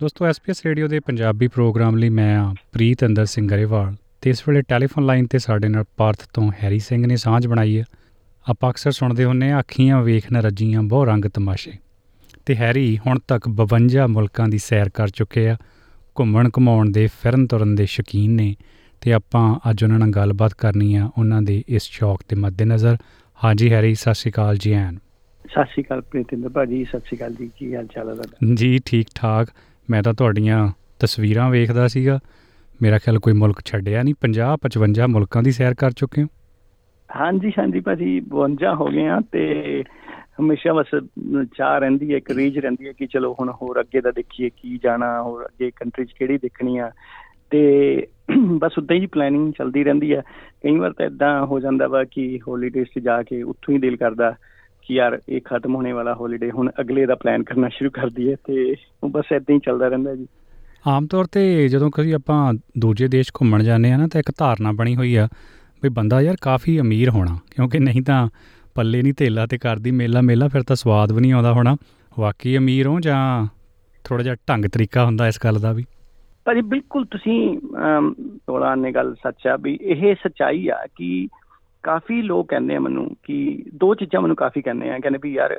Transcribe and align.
ਦੋਸਤੋ 0.00 0.26
SPS 0.26 0.62
radio 0.66 0.88
ਦੇ 0.88 1.00
Punjabi 1.00 1.48
programme 1.48 1.96
ਲਈ 1.96 2.08
ਮੈਂ 2.08 2.38
ਆ 2.38 2.54
ਪ੍ਰੀਤ 2.72 3.04
ਅੰਦਰ 3.04 3.24
ਸਿੰਘ 3.24 3.48
ਗਰੇਵਾਲ 3.48 3.96
ਤੇ 4.20 4.30
ਇਸ 4.30 4.48
ਵੇਲੇ 4.48 4.62
ਟੈਲੀਫੋਨ 4.62 5.06
ਲਾਈਨ 5.06 5.26
ਤੇ 5.26 5.38
ਸਾਡੇ 5.38 5.68
ਨਾਲ 5.68 5.84
ਪਾਰਥ 5.96 6.18
ਤੋਂ 6.34 6.52
ਹੈਰੀ 6.62 6.78
ਸਿੰਘ 6.78 7.06
ਨੇ 7.06 7.16
ਸਾਂਝ 7.16 7.46
ਬਣਾਈ 7.46 7.78
ਹੈ। 7.78 7.84
ਆਪਾਂ 8.50 8.70
ਅਕਸਰ 8.70 8.92
ਸੁਣਦੇ 8.92 9.24
ਹੁੰਨੇ 9.24 9.52
ਆ 9.52 9.60
ਅੱਖੀਆਂ 9.60 10.02
ਵੇਖ 10.02 10.32
ਨ 10.32 10.36
ਰੱਜੀਆਂ 10.36 10.82
ਬਹੁ 10.82 11.04
ਰੰਗ 11.04 11.24
ਤਮਾਸ਼ੇ। 11.24 11.72
ਤੇ 12.46 12.56
ਹੈਰੀ 12.56 12.98
ਹੁਣ 13.06 13.18
ਤੱਕ 13.28 13.48
52 13.48 14.08
ਮੁਲਕਾਂ 14.08 14.48
ਦੀ 14.48 14.58
ਸੈਰ 14.58 14.88
ਕਰ 14.88 15.08
ਚੁੱਕੇ 15.08 15.48
ਆ। 15.48 15.56
ਘੁੰਮਣ 16.18 16.50
ਘਮਾਉਣ 16.58 16.90
ਦੇ, 16.90 17.06
ਫਿਰਨ 17.06 17.46
ਤੁਰਨ 17.46 17.74
ਦੇ 17.74 17.86
ਸ਼ੌਕੀਨ 17.86 18.30
ਨੇ। 18.30 18.56
ਤੇ 19.00 19.12
ਆਪਾਂ 19.12 19.70
ਅੱਜ 19.70 19.84
ਉਹਨਾਂ 19.84 19.98
ਨਾਲ 19.98 20.10
ਗੱਲਬਾਤ 20.10 20.54
ਕਰਨੀ 20.54 20.94
ਆ, 20.94 21.10
ਉਹਨਾਂ 21.18 21.42
ਦੇ 21.42 21.64
ਇਸ 21.68 21.82
ਸ਼ੌਕ 21.82 22.22
ਦੇ 22.28 22.36
ਮੱਦੇਨਜ਼ਰ। 22.36 22.96
ਹਾਂਜੀ 23.44 23.72
ਹੈਰੀ 23.72 23.94
ਸਤਿ 23.94 24.14
ਸ਼੍ਰੀ 24.14 24.32
ਅਕਾਲ 24.32 24.56
ਜੀ 24.56 24.72
ਐਨ। 24.72 24.98
ਸਤਿ 25.50 25.64
ਸ਼੍ਰੀ 25.64 25.82
ਅਕਾਲ 25.82 26.00
ਪ੍ਰੀਤਿੰਦਰ 26.00 26.48
ਭਾਜੀ 26.48 26.84
ਸਤਿ 26.84 26.98
ਸ਼੍ਰੀ 26.98 27.16
ਅਕਾਲ 27.16 27.34
ਜੀ 27.34 27.50
ਕੀ 27.58 27.74
ਹਾਲ 27.74 27.86
ਚਾਲ 27.86 28.08
ਹੈ 28.08 28.14
ਤੁਹਾਡਾ? 28.14 28.54
ਜੀ 28.54 28.78
ਠੀਕ 28.86 29.06
ਠਾਕ। 29.14 29.48
ਮੈਂ 29.90 30.02
ਤਾਂ 30.02 30.14
ਤੁਹਾਡੀਆਂ 30.14 30.68
ਤਸਵੀਰਾਂ 30.98 31.50
ਵੇਖਦਾ 31.50 31.88
ਸੀਗਾ। 31.88 32.18
ਮੇਰਾ 32.82 32.98
ਖਿਆਲ 32.98 33.18
ਕੋਈ 33.18 33.32
ਮੁਲਕ 33.32 33.60
ਛੱਡਿਆ 33.64 34.02
ਨਹੀਂ 34.02 34.14
50 34.20 34.56
55 34.62 35.06
ਮੁਲਕਾਂ 35.08 35.42
ਦੀ 35.42 35.52
ਸੈਰ 35.52 35.74
ਕਰ 35.74 35.90
ਚੁੱਕੇ 35.90 36.22
ਹੋ। 36.22 36.28
ਹਾਂਜੀ 37.10 37.52
ਹਾਂਜੀ 37.58 37.80
ਭਾਜੀ 37.80 38.20
52 38.30 38.74
ਹੋ 38.74 38.86
ਗਏ 38.86 39.06
ਆ 39.06 39.20
ਤੇ 39.32 39.44
ਹਮੇਸ਼ਾ 40.40 40.72
ਬਸ 40.72 40.86
ਚਾਹ 41.56 41.78
ਰਹਿੰਦੀ 41.78 42.12
ਹੈ 42.12 42.16
ਇੱਕ 42.16 42.30
ਰੀਜ 42.30 42.58
ਰਹਿੰਦੀ 42.58 42.86
ਹੈ 42.86 42.92
ਕਿ 42.92 43.06
ਚਲੋ 43.06 43.36
ਹੁਣ 43.40 43.52
ਹੋਰ 43.62 43.80
ਅੱਗੇ 43.80 44.00
ਦਾ 44.00 44.10
ਦੇਖੀਏ 44.10 44.50
ਕੀ 44.50 44.80
ਜਾਣਾ 44.84 45.22
ਹੋਰ 45.22 45.44
ਅੱਗੇ 45.44 45.70
ਕੰਟਰੀ 45.70 46.04
'ਚ 46.04 46.12
ਕਿਹੜੀ 46.12 46.38
ਦੇਖਣੀ 46.38 46.78
ਆ। 46.78 46.90
ਤੇ 47.50 48.06
ਬਸ 48.58 48.78
ਉਦਾਂ 48.78 48.96
ਹੀ 48.96 49.06
ਪਲੈਨਿੰਗ 49.06 49.52
ਚੱਲਦੀ 49.52 49.84
ਰਹਿੰਦੀ 49.84 50.14
ਹੈ 50.14 50.20
ਕਈ 50.62 50.76
ਵਾਰ 50.76 50.92
ਤਾਂ 50.92 51.06
ਇਦਾਂ 51.06 51.46
ਹੋ 51.46 51.60
ਜਾਂਦਾ 51.60 51.86
ਵਾ 51.86 52.04
ਕਿ 52.04 52.40
ਹੌਲੀਡੇਜ਼ 52.48 52.88
'ਚ 52.88 52.98
ਜਾ 52.98 53.22
ਕੇ 53.22 53.42
ਉੱਥੋਂ 53.42 53.74
ਹੀ 53.74 53.78
ਦਿਲ 53.78 53.96
ਕਰਦਾ 53.96 54.30
ਕਿ 54.86 54.94
ਯਾਰ 54.94 55.18
ਇਹ 55.28 55.40
ਖਤਮ 55.44 55.74
ਹੋਣੇ 55.74 55.92
ਵਾਲਾ 55.92 56.14
ਹੌਲੀਡੇ 56.14 56.50
ਹੁਣ 56.50 56.70
ਅਗਲੇ 56.80 57.06
ਦਾ 57.06 57.14
ਪਲਾਨ 57.14 57.42
ਕਰਨਾ 57.42 57.68
ਸ਼ੁਰੂ 57.68 57.90
ਕਰ 57.90 58.10
ਦਈਏ 58.10 58.36
ਤੇ 58.44 58.74
ਉਹ 59.02 59.08
ਬਸ 59.08 59.32
ਇਦਾਂ 59.32 59.54
ਹੀ 59.54 59.60
ਚੱਲਦਾ 59.64 59.88
ਰਹਿੰਦਾ 59.88 60.14
ਜੀ। 60.14 60.26
ਆਮ 60.86 61.06
ਤੌਰ 61.06 61.24
ਤੇ 61.24 61.68
ਜਦੋਂ 61.68 61.90
ਕਦੀ 61.90 62.12
ਆਪਾਂ 62.12 62.54
ਦੂਜੇ 62.78 63.08
ਦੇਸ਼ 63.08 63.32
ਘੁੰਮਣ 63.40 63.62
ਜਾਂਦੇ 63.62 63.92
ਆ 63.92 63.96
ਨਾ 63.96 64.06
ਤਾਂ 64.06 64.20
ਇੱਕ 64.20 64.30
ਧਾਰਨਾ 64.38 64.72
ਬਣੀ 64.72 64.96
ਹੋਈ 64.96 65.14
ਆ 65.14 65.28
ਵੀ 65.82 65.88
ਬੰਦਾ 65.88 66.20
ਯਾਰ 66.20 66.36
ਕਾਫੀ 66.42 66.80
ਅਮੀਰ 66.80 67.08
ਹੋਣਾ, 67.08 67.38
ਕਿਉਂਕਿ 67.56 67.78
ਨਹੀਂ 67.78 68.02
ਤਾਂ 68.02 68.28
ਪੱਲੇ 68.74 69.02
ਨਹੀਂ 69.02 69.14
ਥੇਲਾ 69.14 69.46
ਤੇ 69.46 69.58
ਕਰਦੀ 69.58 69.90
ਮੇਲਾ 69.90 70.20
ਮੇਲਾ 70.20 70.48
ਫਿਰ 70.48 70.62
ਤਾਂ 70.62 70.76
ਸਵਾਦ 70.76 71.12
ਵੀ 71.12 71.20
ਨਹੀਂ 71.20 71.32
ਆਉਂਦਾ 71.32 71.52
ਹੋਣਾ। 71.52 71.76
ਵਾਕਈ 72.18 72.56
ਅਮੀਰ 72.56 72.86
ਹੋ 72.86 73.00
ਜਾਂ 73.00 73.46
ਥੋੜਾ 74.04 74.22
ਜਿਹਾ 74.22 74.34
ਢੰਗ 74.48 74.64
ਤਰੀਕਾ 74.64 75.04
ਹੁੰਦਾ 75.04 75.28
ਇਸ 75.28 75.38
ਗੱਲ 75.44 75.58
ਦਾ 75.58 75.72
ਵੀ? 75.72 75.84
ਭਾਜੀ, 76.46 76.60
ਬਿਲਕੁਲ 76.60 77.04
ਤੁਸੀਂ 77.04 77.58
ਤੋਲਾ 78.46 78.74
ਨੇ 78.74 78.92
ਗੱਲ 78.92 79.14
ਸੱਚ 79.14 79.46
ਆ 79.46 79.56
ਵੀ 79.60 79.78
ਇਹ 79.82 80.14
ਸਚਾਈ 80.26 80.68
ਆ 80.68 80.76
ਕਿ 80.96 81.28
ਕਾਫੀ 81.82 82.20
ਲੋਕ 82.22 82.48
ਕਹਿੰਦੇ 82.48 82.76
ਆ 82.76 82.80
ਮੈਨੂੰ 82.80 83.08
ਕਿ 83.22 83.36
ਦੋ 83.74 83.94
ਚੀਜ਼ਾਂ 83.94 84.20
ਮੈਨੂੰ 84.20 84.36
ਕਾਫੀ 84.36 84.62
ਕਹਿੰਦੇ 84.62 84.90
ਆ। 84.90 84.98
ਕਹਿੰਦੇ 84.98 85.18
ਵੀ 85.22 85.32
ਯਾਰ 85.32 85.58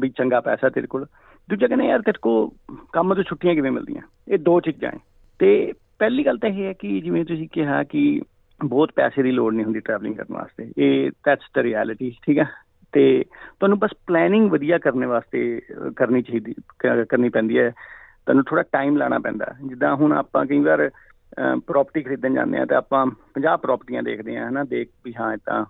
ਵੀ 0.00 0.08
ਚੰਗਾ 0.08 0.40
ਪੈਸਾ 0.40 0.68
ਤੇਰੇ 0.68 0.86
ਕੋਲ। 0.86 1.06
ਦੂਜਾ 1.48 1.66
ਕਹਿੰਦੇ 1.66 1.86
ਯਾਰ 1.86 2.02
ਤੇਰੇ 2.02 2.18
ਕੋ 2.22 2.52
ਕੰਮ 2.92 3.14
ਤੋਂ 3.14 3.24
ਛੁੱਟੀਆਂ 3.24 3.54
ਕਿਵੇਂ 3.54 3.70
ਮਿਲਦੀਆਂ? 3.72 4.02
ਇਹ 4.28 4.38
ਦੋ 4.38 4.60
ਚੀਜ਼ਾਂ 4.60 4.90
ਹੈ 4.92 4.98
ਤੇ 5.40 5.72
ਪਹਿਲੀ 5.98 6.26
ਗੱਲ 6.26 6.38
ਤਾਂ 6.38 6.48
ਇਹ 6.50 6.64
ਹੈ 6.64 6.72
ਕਿ 6.72 7.00
ਜਿਵੇਂ 7.00 7.24
ਤੁਸੀਂ 7.24 7.48
ਕਿਹਾ 7.52 7.82
ਕਿ 7.82 8.20
ਬਹੁਤ 8.64 8.92
ਪੈਸੇ 8.96 9.22
ਦੀ 9.22 9.30
ਲੋੜ 9.30 9.52
ਨਹੀਂ 9.54 9.64
ਹੁੰਦੀ 9.64 9.80
ਟਰੈਵਲਿੰਗ 9.80 10.14
ਕਰਨ 10.14 10.34
ਵਾਸਤੇ। 10.34 10.72
ਇਹ 10.78 11.10
ਦੈਟਸ 11.26 11.50
ਦ 11.54 11.58
ਰਿਐਲਿਟੀ 11.58 12.10
ਠੀਕ 12.26 12.38
ਹੈ 12.38 12.48
ਤੇ 12.92 13.24
ਤੁਹਾਨੂੰ 13.60 13.78
ਬਸ 13.78 13.90
ਪਲੈਨਿੰਗ 14.06 14.50
ਵਧੀਆ 14.50 14.78
ਕਰਨ 14.78 15.04
ਵਾਸਤੇ 15.06 15.60
ਕਰਨੀ 15.96 16.22
ਚਾਹੀਦੀ 16.22 16.54
ਕਰਨੀ 17.08 17.28
ਪੈਂਦੀ 17.28 17.58
ਹੈ 17.58 17.72
ਤੁਹਾਨੂੰ 18.26 18.44
ਥੋੜਾ 18.44 18.62
ਟਾਈਮ 18.72 18.96
ਲਾਣਾ 18.96 19.18
ਪੈਂਦਾ 19.18 19.46
ਜਿੱਦਾਂ 19.66 19.94
ਹੁਣ 19.96 20.12
ਆਪਾਂ 20.12 20.44
ਕਈ 20.46 20.58
ਵਾਰ 20.60 20.90
ਪ੍ਰਾਪਰਟੀ 21.66 22.02
ਖਰੀਦਣ 22.02 22.34
ਜਾਂਦੇ 22.34 22.58
ਆ 22.58 22.64
ਤੇ 22.64 22.74
ਆਪਾਂ 22.74 23.04
50 23.34 23.56
ਪ੍ਰਾਪਰਟੀਆਂ 23.62 24.02
ਦੇਖਦੇ 24.02 24.36
ਆ 24.36 24.48
ਹਨਾ, 24.48 24.64
ਦੇਖ 24.64 24.90
ਵੀ 25.04 25.14
ਹਾਂ 25.20 25.32
ਇਦਾਂ 25.34 25.64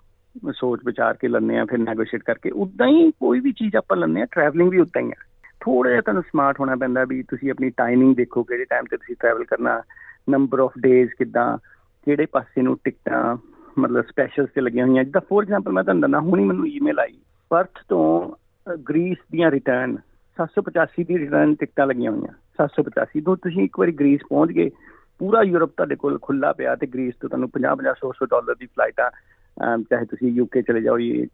ਸੋਚ 0.55 0.81
ਵਿਚਾਰ 0.85 1.17
ਕੇ 1.17 1.27
ਲੈਣੇ 1.27 1.57
ਆ 1.59 1.65
ਫਿਰ 1.65 1.79
ਨੈਗੋਸ਼ੀਏਟ 1.79 2.23
ਕਰਕੇ। 2.23 2.49
ਉਦਾਂ 2.63 2.87
ਹੀ 2.87 3.11
ਕੋਈ 3.11 3.39
ਵੀ 3.39 3.51
ਚੀਜ਼ 3.51 3.75
ਆਪਾਂ 3.75 3.97
ਲੈਣੇ 3.97 4.21
ਆ 4.21 4.25
ਟਰੈਵਲਿੰਗ 4.31 4.69
ਵੀ 4.69 4.79
ਉਦਾਂ 4.79 5.01
ਹੀ 5.01 5.11
ਆ 5.11 5.23
ਥੋੜਾ 5.61 5.89
ਜਿਹਾ 5.89 6.01
ਤੁਹਾਨੂੰ 6.01 6.23
ਸਮਾਰਟ 6.23 6.59
ਹੋਣਾ 6.59 6.75
ਪੈਂਦਾ 6.75 7.03
ਵੀ 7.05 7.21
ਤੁਸੀਂ 7.29 7.51
ਆਪਣੀ 7.51 7.69
ਟਾਈਮਿੰਗ 7.77 8.15
ਦੇਖੋ, 8.15 8.43
ਕਿਹੜੇ 8.43 8.65
ਟਾਈਮ 8.65 8.85
ਤੇ 8.89 8.97
ਤੁਸੀਂ 8.97 9.15
ਟਰੈਵਲ 9.19 9.43
ਕਰਨਾ 9.43 9.81
ਨੰਬਰ 10.29 10.59
ਆਫ 10.59 10.77
ਡੇਜ਼ 10.79 11.11
ਕਿਦਾਂ, 11.19 11.57
ਕਿਹੜੇ 12.05 12.25
ਪਾਸੇ 12.25 12.61
ਨੂੰ 12.61 12.77
ਟਿਕਟਾਂ, 12.83 13.37
ਮਤਲਬ 13.79 14.05
ਸਪੈਸ਼ਲਸ 14.05 14.49
ਤੇ 14.55 14.61
ਲੱਗੀਆਂ 14.61 14.85
ਹੋਈਆਂ। 14.87 15.03
ਜਿੱਦਾਂ 15.03 15.21
ਫੋਰ 15.29 15.43
ਐਗਜ਼ਾਮਪਲ 15.43 15.71
ਮੈਂ 15.71 15.83
ਤੁਹਾਨੂੰ 15.83 16.01
ਦੱਸਣਾ 16.01 16.19
ਹੁਣੀ 16.19 16.43
ਮੈਨੂੰ 16.43 16.67
ਈਮੇਲ 16.67 16.99
ਆਈ। 16.99 17.17
ਪਰਥ 17.51 17.83
ਤੋਂ 17.89 18.75
ਗ੍ਰੀਸ 18.89 19.17
ਦੀਆਂ 19.31 19.51
ਰਿਟਰਨ 19.51 19.97
785 20.37 21.03
ਦੀ 21.03 21.17
ਰਿਟਰਨ 21.17 21.55
ਟਿਕਟਾਂ 21.55 21.87
ਲੱਗੀਆਂ 21.87 22.11
ਹੋਈਆਂ। 22.11 22.33
785 22.61 23.21
ਤੋਂ 23.25 23.37
ਤੁਸੀਂ 23.37 23.63
ਇੱਕ 23.63 23.79
ਵਾਰੀ 23.79 23.91
ਗ੍ਰੀਸ 23.91 24.19
ਪਹੁੰਚ 24.29 24.51
ਗਏ 24.51 24.69
ਪੂਰਾ 25.19 25.41
ਯੂਰਪ 25.41 25.69
ਤੁਹਾਡੇ 25.69 25.95
ਕੋਲ 25.95 26.19
ਖੁੱਲਾ 26.21 26.53
ਪਿਆ 26.53 26.75
ਤੇ 26.75 26.87
ਗ੍ਰੀਸ 26.87 27.13
ਤੋਂ 27.19 27.29
ਤੁਹਾਨੂੰ 27.29 27.49
50 27.59 27.75
50 27.77 27.93
100 27.93 28.11
100 28.11 28.25
ਡਾਲਰ 28.25 28.55
ਦੀ 28.55 28.65
ਫਲਾਈਟਾਂ 28.65 29.11
ਚਾਹੇ 29.89 30.05
ਤੁਸੀਂ 30.05 30.31
ਯੂਕੇ 30.31 30.61
ਚਲੇ 30.61 30.81
ਜਾਓ 30.81 30.99
ਇਹ 30.99 31.27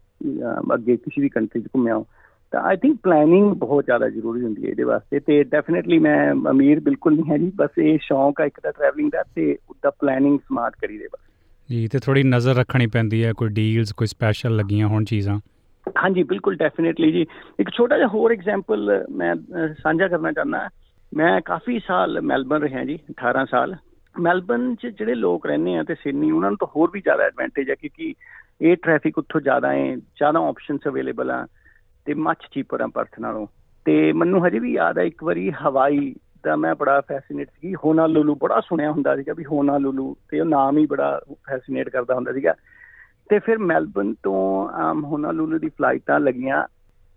ਅੱਗੇ 0.74 0.96
ਕਿਸੇ 0.96 1.22
ਵੀ 1.22 1.28
ਕੰਟਰੀ 1.28 1.62
'ਚ 1.62 1.66
ਘੁੰਮਿਓ 1.66 2.06
ਤਾਂ 2.52 2.60
ਆਈ 2.60 2.76
ਥਿੰਕ 2.76 2.98
ਪਲੈਨਿੰਗ 3.02 3.52
ਬਹੁਤ 3.52 3.84
ਜ਼ਿਆਦਾ 3.84 4.08
ਜ਼ਰੂਰੀ 4.08 4.42
ਹੁੰਦੀ 4.42 4.64
ਹੈ 4.64 4.70
ਇਹਦੇ 4.70 4.82
ਵਾਸਤੇ 4.82 5.20
ਤੇ 5.20 5.44
ਡੈਫੀਨਿਟਲੀ 5.44 5.98
ਮੈਂ 5.98 6.32
ਅਮੀਰ 6.50 6.80
ਬਿਲਕੁਲ 6.80 7.14
ਨਹੀਂ 7.14 7.30
ਹੈ 7.30 7.38
ਜੀ। 7.38 7.52
ਬਸ 7.56 7.78
ਇਹ 7.78 7.98
ਸ਼ੌਂਕ 8.02 8.40
ਹੈ 8.40 8.46
ਇੱਕ 8.46 8.60
ਤਾਂ 8.60 8.72
ਟਰੈਵਲਿੰਗ 8.72 9.10
ਦਾ 9.10 9.22
ਤੇ 9.34 9.58
ਉਹਦਾ 9.70 9.90
ਪਲੈਨਿੰਗ 9.90 10.38
ਸਮਾਰਟ 10.38 10.74
ਕਰੀ 10.74 10.98
ਦੇ 10.98 11.08
ਬਸ। 11.12 11.20
ਜੀ 11.70 11.88
ਤੇ 11.88 11.98
ਥੋੜੀ 11.98 12.22
ਨਜ਼ਰ 12.22 12.54
ਰੱਖਣੀ 12.54 12.86
ਪੈਂਦੀ 12.86 13.24
ਹੈ 13.24 13.32
ਕੋਈ 13.32 13.48
ਡੀਲਸ 13.48 13.92
ਕੋਈ 13.92 14.06
ਸਪੈਸ਼ਲ 14.06 14.56
ਲੱਗੀਆਂ 14.56 14.88
ਹੋਣ 14.88 15.04
ਚੀਜ਼ਾਂ। 15.04 15.38
ਹਾਂਜੀ 16.04 16.22
ਬਿਲਕੁਲ 16.22 16.56
ਡੈਫੀਨਿਟਲੀ 16.56 17.12
ਜੀ। 17.12 17.26
ਇੱਕ 17.60 17.70
ਛੋਟਾ 17.70 17.96
ਜਿਹਾ 17.96 18.08
ਹੋਰ 18.08 18.32
ਐਗਜ਼ਾਮਪਲ 18.32 19.04
ਮੈਂ 19.10 19.34
ਸਾਂਝਾ 19.82 20.08
ਕਰਨਾ 20.08 20.32
ਚਾਹੁੰਦਾ। 20.32 20.68
ਮੈਂ 21.16 21.40
ਕਾਫੀ 21.40 21.78
ਸਾਲ 21.78 22.20
ਮੈਲਬਨ 22.20 22.62
ਰਿਹਾ 22.62 22.84
ਜੀ 22.84 22.98
18 23.10 23.44
ਸਾਲ। 23.50 23.74
ਮੈਲਬਨ 24.20 24.74
'ਚ 24.74 24.86
ਜਿਹੜੇ 24.86 25.14
ਲੋਕ 25.14 25.46
ਰਹਿੰਦੇ 25.46 25.76
ਆ 25.76 25.82
ਤੇ 25.82 25.94
ਸਿਡਨੀ, 25.94 26.30
ਉਹਨਾਂ 26.30 26.50
ਨੂੰ 26.50 26.58
ਤਾਂ 26.58 26.68
ਹੋਰ 26.76 26.90
ਵੀ 26.92 27.00
ਜ਼ਿਆਦਾ 27.00 27.24
ਐਡਵਾਂਟੇਜ 27.24 27.70
ਹੈ 27.70 27.74
ਕਿਉਂਕਿ 27.74 28.14
ਇਹ 28.60 28.76
ਟ੍ਰੈਫਿਕ 28.76 29.18
ਉੱਥੋਂ 29.18 29.40
ਜ਼ਿਆਦਾ 29.40 29.72
ਹੈ 29.72 29.94
ਜ਼ਿਆਦਾ 29.96 30.38
ਆਪਸ਼ਨਸ 30.48 30.88
ਅਵੇਲੇਬਲ 30.88 31.30
ਆ 31.30 31.46
ਤੇ 32.04 32.14
ਮੱਚ 32.14 32.38
ਚੀਪਰ 32.52 32.80
ਆ 32.80 32.86
ਪਰਥ 32.94 33.18
ਨਾਲੋਂ। 33.20 33.46
ਤੇ 33.84 34.12
ਮੈਨੂੰ 34.12 34.46
ਹਜੇ 34.46 34.58
ਵੀ 34.58 34.72
ਯਾਦ 34.72 34.98
ਆ, 34.98 35.02
ਇੱਕ 35.02 35.24
ਵਾਰੀ 35.24 35.50
ਹਵਾਈ 35.50 36.14
ਦਾ 36.44 36.56
ਮੈਂ 36.56 36.74
ਬੜਾ 36.74 37.00
ਫੈਸੀਨੇਟ 37.00 37.48
ਸੀ 37.60 37.74
ਹੋਨਾਲੂਲੂ 37.74 38.34
ਬੜਾ 38.34 38.60
ਸੁਣਿਆ 38.60 38.90
ਹੁੰਦਾ 38.92 39.16
ਸੀਗਾ 39.16 39.32
ਵੀ 39.32 39.44
ਹੋਨਾਲੂਲੂ 39.44 40.16
ਤੇ 40.28 40.40
ਉਹ 40.40 40.46
ਨਾਮ 40.46 40.78
ਹੀ 40.78 40.86
ਬੜਾ 40.86 41.20
ਫੈਸੀਨੇਟ 41.46 41.88
ਕਰਦਾ 41.88 42.14
ਹੁੰਦਾ 42.14 42.32
ਸੀਗਾ। 42.32 42.54
ਤੇ 43.28 43.38
ਫਿਰ 43.38 43.58
ਮੈਲਬਨ 43.58 44.14
ਤੋਂ 44.22 44.68
ਹੋਨਾਲੂਲੂ 45.02 45.58
ਦੀ 45.58 45.68
ਫਲਾਈਟਾਂ 45.68 46.20
ਲੱਗੀਆਂ 46.20 46.62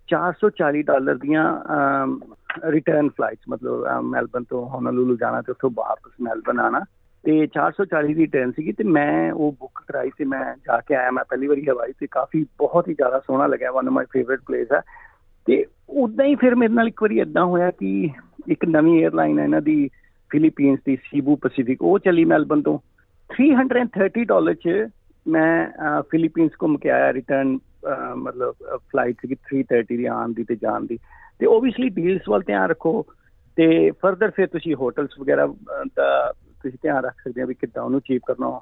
440 0.10 0.82
ਡਾਲਰ 0.82 1.16
ਦੀਆਂ 1.18 1.46
ਰਿਟਰਨ 2.66 3.10
ਫਲਾਈਟਸ 3.10 3.44
ਮਤਲਬ 3.50 4.02
ਮੈਲਬਨ 4.04 4.44
ਤੋਂ 4.44 4.68
ਹੋਨਾਲੂਲੂ 4.70 5.18
ਜਾਣਾ 5.18 5.42
ਤੇ 5.42 5.52
ਉੱਥੋਂ 5.52 5.70
ਵਾਪਸ 5.76 6.12
ਮੈਲਬਨ 6.22 6.60
ਆਣਾ। 6.60 6.80
ਤੇ 7.24 7.48
440 7.48 8.14
ਦੀ 8.14 8.26
ਟ੍ਰੇਨ 8.26 8.52
ਸੀਗੀ 8.52 8.72
ਤੇ 8.72 8.84
ਮੈਂ 8.84 9.32
ਉਹ 9.32 9.56
ਬੁੱਕ 9.60 9.80
ਕਰਾਈ 9.88 10.10
ਤੇ 10.18 10.26
ਮੈਂ 10.26 10.44
ਜਾ 10.68 10.80
ਕੇ 10.88 10.96
ਆਇਆ। 10.96 11.12
ਮੈਂ 11.12 11.24
ਪਹਿਲੀ 11.30 11.48
ਵਾਰੀ 11.48 11.66
ਹਵਾਈ 11.70 11.94
ਤੇ 12.00 12.08
ਕਾਫੀ 12.12 12.46
ਬਹੁਤ 12.58 12.88
ਹੀ 12.88 12.94
ਜ਼ਿਆਦਾ 12.94 13.20
ਸੋਹਣਾ 13.20 13.48
ਲੱਗਿਆ। 13.48 13.72
One 13.72 13.88
of 13.88 13.94
my 13.94 14.06
favourite 14.14 14.40
place 14.48 14.72
ਆ। 14.72 14.82
ਤੇ 15.46 15.66
ਉਦਾਂ 15.90 16.26
ਹੀ 16.26 16.36
ਫਿਰ 16.36 16.56
ਮੇਰੇ 16.56 16.74
ਨਾਲ 16.74 16.88
ਇੱਕ 16.88 17.02
ਵਾਰੀ 17.02 17.20
ਇਦਾਂ 17.20 17.46
ਹੋਇਆ 17.46 17.72
ਕਿ 17.72 18.10
ਇੱਕ 18.48 18.66
ਨਵੀਂ 18.66 19.06
에ਅਰਲਾਈਨ 19.06 19.40
ਹੈ 19.40 19.44
ਇਹਨਾਂ 19.44 19.62
ਦੀ 19.62 19.90
ਫਿਲੀਪੀਨਸ 20.30 20.80
ਦੀ 20.86 20.96
ਸੀਬੂ 20.96 21.36
ਪੈਸੀਫਿਕ 21.36 21.82
ਉਹ 21.82 22.00
ਚੱਲੀ 22.00 22.26
ਮੈਲਬਨ 22.26 22.62
ਤੋਂ। 22.62 22.80
330 23.30 24.24
ਡਾਲਰ 24.24 24.54
ਚ 24.54 24.90
ਮੈਂ 25.28 25.68
ਫਿਲੀਪੀਨਸ 26.02 26.52
ਘੁੰਮ 26.62 26.78
ਕੇ 26.78 26.90
ਆਇਆ। 26.90 27.14
ਰਿਟਰਨ 27.14 27.58
ਮਤਲਬ 28.16 28.56
ਫਲਾਈਟ 28.78 29.16
ਸੀ 29.26 29.36
330 29.50 29.98
ਦੀ, 29.98 30.06
ਆਉਣ 30.06 30.34
ਦੀ 30.34 30.44
ਤੇ 30.44 30.56
ਜਾਣ 30.56 30.86
ਦੀ। 30.86 31.00
ਤੇ 31.40 31.46
ਓਬਵੀਅਸਲੀ 31.46 31.90
ਡੀਲਸ 31.90 32.30
ਵੱਲ 32.30 32.42
ਧਿਆਨ 32.42 32.70
ਰੱਖੋ 32.70 33.06
ਤੇ 33.58 33.92
ਫਰਦਰ 33.92 34.32
ਫਿਰ 34.32 34.48
ਤੁਸੀਂ 34.48 34.76
ਹੋਟਲਸ 34.76 35.20
ਵਗੈਰਾ 35.20 35.48
ਦਾ 35.96 36.34
ਤੁਸੀਂ 36.64 36.78
ਧਿਆਨ 36.82 37.04
ਰੱਖ 37.04 37.14
ਸਕਦੇ 37.14 37.42
ਹੋ 37.42 37.48
ਵੀ 37.48 37.54
ਕਿੱਦਾਂ 37.54 37.84
ਉਹਨੂੰ 37.84 38.00
ਅਚੀਵ 38.00 38.20
ਕਰਨਾ 38.28 38.60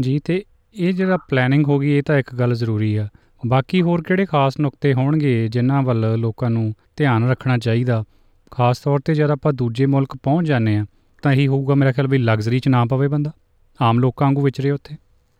ਜੀ, 0.00 0.18
ਤੇ 0.18 0.44
ਇਹ 0.74 0.92
ਜਿਹੜਾ 0.92 1.16
ਪਲੈਨਿੰਗ 1.16 1.66
ਹੋ 1.66 1.78
ਗਈ, 1.78 1.90
ਇਹ 1.98 2.02
ਤਾਂ 2.02 2.18
ਇੱਕ 2.18 2.34
ਗੱਲ 2.34 2.54
ਜ਼ਰੂਰੀ 2.54 2.96
ਆ। 2.96 3.08
ਬਾਕੀ 3.46 3.82
ਹੋਰ 3.82 4.02
ਕਿਹੜੇ 4.02 4.26
ਖਾਸ 4.26 4.58
ਨੁਕਤੇ 4.60 4.94
ਹੋਣਗੇ 4.94 5.48
ਜਿਨ੍ਹਾਂ 5.48 5.82
ਵੱਲ 5.82 6.14
ਲੋਕਾਂ 6.18 6.50
ਨੂੰ 6.50 6.72
ਧਿਆਨ 6.96 7.28
ਰੱਖਣਾ 7.30 7.58
ਚਾਹੀਦਾ? 7.58 8.04
ਖਾਸ 8.50 8.78
ਤੌਰ 8.78 9.00
ਤੇ 9.04 9.14
ਜਦ 9.14 9.30
ਆਪਾਂ 9.30 9.52
ਦੂਜੇ 9.52 9.86
ਮੁਲਕ 9.86 10.16
ਪਹੁੰਚ 10.22 10.48
ਜਾਂਦੇ 10.48 10.76
ਆ 10.76 10.84
ਤਾਂ 11.22 11.32
ਇਹੀ 11.32 11.46
ਹੋਊਗਾ 11.46 11.74
ਮੇਰਾ 11.74 11.92
ਖਿਆਲ 11.92 12.08
ਵੀ 12.08 12.18
ਲਗਜ਼ਰੀ 12.18 12.58
'ਚ 12.58 12.68
ਨਾ 12.68 12.84
ਪਵੇ 12.84 13.08
ਬੰਦਾ। 13.08 13.30
ਆਮ 13.82 13.98
ਲੋਕਾਂ 13.98 14.26
ਵਾਂਗੂ 14.26 14.40
ਵਿਚਰੇ 14.40 14.70
ਉੱਥੇ। 14.70 14.96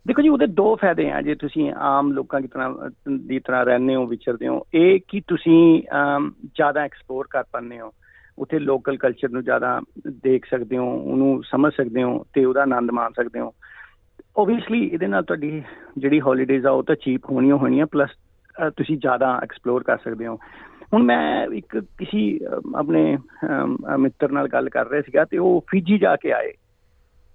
ਦੇਖੋ 0.07 0.23
ਜੀ, 0.23 0.29
ਉਹਦੇ 0.29 0.47
ਦੋ 0.47 0.75
ਫਾਇਦੇ 0.77 1.11
ਆ 1.11 1.21
ਜੇ 1.23 1.35
ਤੁਸੀਂ 1.35 1.71
ਆਮ 1.89 2.11
ਲੋਕਾਂ 2.13 2.41
ਦੀ 2.41 2.49
ਤਰ੍ਹਾਂ 2.49 2.71
ਦੀ 3.19 3.39
ਤਰ੍ਹਾਂ 3.39 3.65
ਰਹਿੰਦੇ 3.65 3.95
ਹੋ, 3.95 4.07
ਵਿਚਰਦੇ 4.07 4.49
ਹੋ। 4.49 4.61
ਇਹ 4.75 5.01
ਕਿ 5.09 5.21
ਤੁਸੀਂ 5.29 5.83
ਜ਼ਿਆਦਾ 5.83 6.85
ਐਕਸਪਲੋਰ 6.85 7.27
ਕਰ 7.31 7.45
ਪਾਉਂਦੇ 7.53 7.81
ਹੋ। 7.81 7.93
ਉੱਥੇ 8.39 8.59
ਲੋਕਲ 8.59 8.97
ਕਲਚਰ 8.97 9.29
ਨੂੰ 9.29 9.43
ਜ਼ਿਆਦਾ 9.45 9.81
ਦੇਖ 10.25 10.47
ਸਕਦੇ 10.51 10.77
ਹੋ, 10.77 10.89
ਉਹਨੂੰ 10.95 11.43
ਸਮਝ 11.51 11.73
ਸਕਦੇ 11.73 12.03
ਹੋ 12.03 12.25
ਤੇ 12.35 12.45
ਉਹਦਾ 12.45 12.63
ਆਨੰਦ 12.63 12.91
ਮਾਣ 12.91 13.13
ਸਕਦੇ 13.17 13.41
ਹੋ। 13.41 13.53
ਓਬਵੀਅਸਲੀ 14.37 14.85
ਇਹਦੇ 14.87 15.07
ਨਾਲ 15.07 15.23
ਤੁਹਾਡੀ 15.23 15.63
ਜਿਹੜੀ 15.99 16.21
ਹੌਲੀਡੇਜ਼ 16.21 16.67
ਆ, 16.67 16.71
ਉਹ 16.71 16.83
ਤਾਂ 16.83 16.97
ਚੀਪ 16.97 17.31
ਹੋਣੀਆਂ 17.31 17.57
ਹੋਣੀਆਂ 17.57 17.87
ਪਲੱਸ 17.87 18.11
ਤੁਸੀਂ 18.77 18.97
ਜ਼ਿਆਦਾ 18.99 19.39
ਐਕਸਪਲੋਰ 19.43 19.83
ਕਰ 19.83 19.99
ਸਕਦੇ 20.05 20.27
ਹੋ। 20.27 20.39
ਹੁਣ 20.93 21.03
ਮੈਂ 21.03 21.47
ਇੱਕ 21.55 21.79
ਕਿਸੇ 21.99 22.39
ਆਪਣੇ 22.77 23.19
ਮਿੱਤਰ 23.99 24.31
ਨਾਲ 24.33 24.49
ਗੱਲ 24.49 24.69
ਕਰ 24.69 24.89
ਰਿਹਾ 24.89 25.03
ਸੀਗਾ 25.03 25.25
ਤੇ 25.25 25.39
ਉਹ 25.39 25.65
ਫਿਜੀ 25.71 25.99
ਜਾ 25.99 26.17
ਕੇ 26.17 26.33
ਆਏ। 26.33 26.53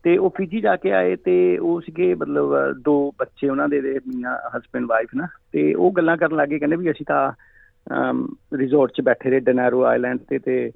ਤੇ 0.07 0.17
ਉਹ 0.17 0.29
ਫਿਜੀ 0.29 0.61
ਜਾ 0.61 0.75
ਕੇ 0.75 0.91
ਆਏ 0.91 1.15
ਤੇ 1.15 1.57
ਉਹ 1.57 1.81
ਸੀਗੇ 1.81 2.15
ਮਤਲਬ 2.15 2.53
ਦੋ 2.81 3.11
ਬੱਚੇ 3.19 3.49
ਉਹਨਾਂ 3.49 3.69
ਦੇ 3.69 3.81
ਮੀਆਂ 3.81 4.57
ਹਸਬੰਡ 4.57 4.85
ਵਾਈਫ 4.85 5.07
ਨਾ, 5.15 5.27
ਤੇ 5.51 5.73
ਉਹ 5.73 5.91
ਗੱਲਾਂ 5.91 6.17
ਕਰਨ 6.17 6.35
ਲੱਗੇ 6.35 6.59
ਕਹਿੰਦੇ 6.59 6.75
ਵੀ 6.75 6.91
ਅਸੀਂ 6.91 7.05
ਤਾਂ 7.05 7.31
ਰਿਜ਼ੋਰਟ 8.57 8.91
'ਚ 8.91 9.01
ਬੈਠੇ 9.01 9.29
ਰਹੇ 9.29 9.39
ਡਨੈਰੋ 9.39 9.83
ਆਈਲੈਂਡ 9.83 10.19
ਤੇ 10.29 10.39
ਤੇ 10.39 10.71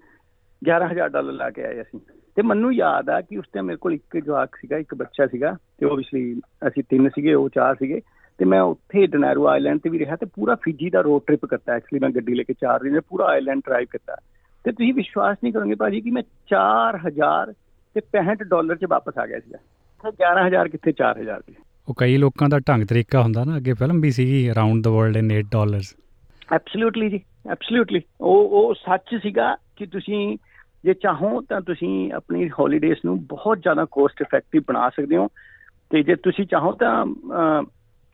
11000 0.62 1.10
ਡਾਲਰ 1.10 1.31
ਲਾ 1.31 1.50
ਕੇ 1.50 1.63
ਆਏ 1.63 1.81
ਅਸੀਂ। 1.81 2.00
ਤੇ 2.36 2.42
ਮੈਨੂੰ 2.42 2.74
ਯਾਦ 2.74 3.10
ਆ 3.10 3.22
ਕਿ 3.22 3.38
ਉਸ 3.38 3.45
ਟਾਈਮ 3.54 3.66
ਮੇਰੇ 3.66 3.78
ਕੋਲ 3.78 3.94
ਇੱਕ 3.94 4.18
ਜਵਾਕ 4.18 4.56
ਸੀਗਾ, 4.56 4.78
ਇੱਕ 4.78 4.95
ਬੱਚਾ 4.95 5.28
ਸੀਗਾ, 5.28 5.57
ਤੇ 5.80 5.86
ਓਬਵੀਅਸਲੀ 5.86 6.42
ਅਸੀਂ 6.68 6.83
ਤਿੰਨ 6.89 7.10
ਸੀਗੇ, 7.10 7.33
ਉਹ 7.33 7.50
ਚਾਰ 7.50 7.75
ਸੀਗੇ, 7.75 8.01
ਤੇ 8.38 8.45
ਮੈਂ 8.45 8.62
ਉੱਥੇ 8.62 9.07
ਡਨੈਰੋ 9.07 9.48
ਆਈਲੈਂਡ 9.48 9.80
ਤੇ 9.80 9.89
ਵੀ 9.89 10.00
ਰਿਹਾ 10.00 10.16
ਤੇ 10.16 10.25
ਪੂਰਾ 10.25 10.56
ਫਿਜੀ 10.56 10.89
ਦਾ 10.89 11.01
ਰੋਡ 11.01 11.22
ਟ੍ਰਿਪ 11.28 11.45
ਕਰਤਾ 11.45 11.74
ਐਕਚੁਅਲੀ 11.74 12.00
ਮੈਂ 12.00 12.10
ਗੱਡੀ 12.10 12.33
ਲੈ 12.33 12.44
ਕੇ 12.44 12.54
ਚਾਰ 12.54 12.80
ਦਿਨ 12.80 13.01
ਪੂਰਾ 13.01 13.25
ਆਈਲੈਂਡ 13.25 13.60
ਡਰਾਈਵ 13.60 13.88
ਕੀਤਾ। 13.92 14.16
ਤੇ 14.63 14.72
ਤੁਸੀਂ 14.72 14.94
ਵਿਸ਼ਵਾਸ 14.94 15.38
ਨਹੀਂ 15.44 15.54
ਕਰੋਗੇ 15.54 15.75
ਭਾਜੀ 15.75 16.01
ਕਿ 16.01 16.12
ਮੈਂ 16.12 16.24
4000 16.50 17.54
ਤੇ 17.94 18.02
65 18.02 18.48
ਡਾਲਰ 18.48 18.76
'ਚ 18.76 18.86
ਵਾਪਸ 18.90 19.18
ਆ 19.18 19.26
ਗਿਆ 19.28 19.40
ਸੀਗਾ। 19.40 19.58
11000 20.04 20.70
ਕਿੱਥੇ 20.70 20.92
4000 20.92 21.42
ਦੀ 21.48 21.56
ਉਹ 21.90 21.96
ਕਈ 21.98 22.18
ਲੋਕਾਂ 22.18 22.50
ਦਾ 22.50 22.60
ਢੰਗ 22.60 22.84
ਤਰੀਕਾ 22.84 23.22
ਹੁੰਦਾ 23.22 23.44
ਨਾ 23.44 23.58
ਅੱਗੇ 23.58 23.74
ਫਿਲਮ 23.74 24.02
ਵੀ 24.02 24.12
ਸੀਗੀ 24.12 24.52
around 24.52 24.84
the 24.84 24.88
world 24.88 25.18
in 25.18 25.32
8 25.40 25.42
dollars 25.52 25.96
absolutely 26.54 27.10
ਜੀ 27.10 27.20
ਐਬਸੋਲੂਟਲੀ 27.52 28.02
ਉਹ 28.22 28.50
ਉਹ 28.50 28.74
ਸੱਚ 28.74 29.16
ਸੀਗਾ 29.16 29.56
ਕਿ 29.76 29.86
ਤੁਸੀਂ 29.86 30.38
ਜੇ 30.84 30.94
ਚਾਹੋ 30.94 31.42
ਤਾਂ 31.42 31.62
ਤੁਸੀਂ 31.62 32.14
ਆਪਣੀ 32.14 32.50
ਹੌਲੀਡੇਜ਼ 32.50 33.00
ਨੂੰ 33.06 33.26
ਬਹੁਤ 33.26 33.58
ਜ਼ਿਆਦਾ 33.58 33.86
ਕੋਸਟ 33.86 34.22
ਇਫੈਕਟਿਵ 34.22 34.64
ਬਣਾ 34.68 34.90
ਸਕਦੇ 34.90 35.18
ਹੋ। 35.18 35.28
ਤੇ 35.90 36.04
ਜੇ 36.04 36.16
ਤੁਸੀਂ 36.16 36.46
ਚਾਹੋ 36.46 36.72
ਤਾਂ 36.72 37.06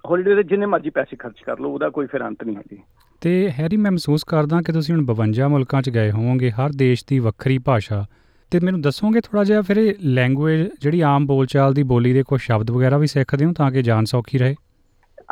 ਹੌਲੀਡੇ 0.09 0.35
ਦੇ 0.35 0.43
ਜਿੰਨੇ 0.43 0.65
ਮਰਜ਼ੀ 0.65 0.89
ਪੈਸੇ 0.89 1.15
ਖਰਚ 1.15 1.39
ਕਰ 1.45 1.59
ਲਓ 1.59 1.69
ਉਹਦਾ 1.69 1.89
ਕੋਈ 1.89 2.05
ਫਿਰ 2.05 2.27
ਅੰਤ 2.27 2.43
ਨਹੀਂ 2.43 2.55
ਹੈ 2.55 2.61
ਜੀ 2.71 2.77
ਤੇ 3.21 3.51
ਹੈਰੀ 3.59 3.77
ਮੈਂ 3.77 3.91
ਮਹਿਸੂਸ 3.91 4.23
ਕਰਦਾ 4.23 4.61
ਕਿ 4.61 4.71
ਤੁਸੀਂ 4.71 4.95
ਹੁਣ 4.95 5.05
52 5.05 5.49
ਮੁਲਕਾਂ 5.49 5.81
'ਚ 5.81 5.89
ਗਏ 5.89 6.11
ਹੋਵੋਗੇ 6.11 6.51
ਹਰ 6.51 6.69
ਦੇਸ਼ 6.69 7.05
ਦੀ 7.07 7.19
ਵੱਖਰੀ 7.19 7.57
ਭਾਸ਼ਾ। 7.57 8.05
ਤੇ 8.51 8.59
ਮੈਨੂੰ 8.63 8.81
ਦੱਸੋਗੇ 8.81 9.21
ਥੋੜਾ 9.21 9.43
ਜਿਹਾ 9.43 9.61
ਫਿਰ 9.61 9.77
ਇਹ 9.77 9.93
ਲੈਂਗੁਏਜ 10.03 10.69
ਜਿਹੜੀ 10.81 11.01
ਆਮ 11.01 11.25
ਬੋਲਚਾਲ 11.25 11.73
ਦੀ 11.73 11.83
ਬੋਲੀ 11.83 12.13
ਦੇ 12.13 12.23
ਕੁਝ 12.23 12.41
ਸ਼ਬਦ 12.41 12.71
ਵਗੈਰਾ 12.71 12.97
ਵੀ 12.97 13.07
ਸਿੱਖਦੇ 13.07 13.45
ਹੋ 13.45 13.53
ਤਾਂ 13.53 13.71
ਕਿ 13.71 13.81
ਜਾਣ 13.81 14.03
ਸੌਖੀ 14.03 14.37
ਰਹੇ? 14.37 14.55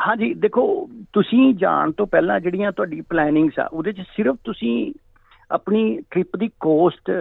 ਹਾਂਜੀ, 0.08 0.34
ਦੇਖੋ, 0.34 0.90
ਤੁਸੀਂ 1.14 1.54
ਜਾਣ 1.56 1.92
ਤੋਂ 1.92 2.08
ਪਹਿਲਾਂ 2.08 2.40
ਜਿਹੜੀਆਂ 2.40 2.72
ਤੁਹਾਡੀ 2.72 3.02
ਪਲੈਨਿੰਗਸ 3.02 3.60
ਆ, 3.60 3.66
ਉਹਦੇ 3.74 3.92
'ਚ 3.92 4.02
ਸਿਰਫ 4.02 4.36
ਤੁਸੀਂ 4.44 4.94
ਆਪਣੀ 5.52 6.00
ਟ੍ਰਿਪ 6.12 6.36
ਦੀ 6.38 6.50
ਕੋਸਟ 6.60 7.12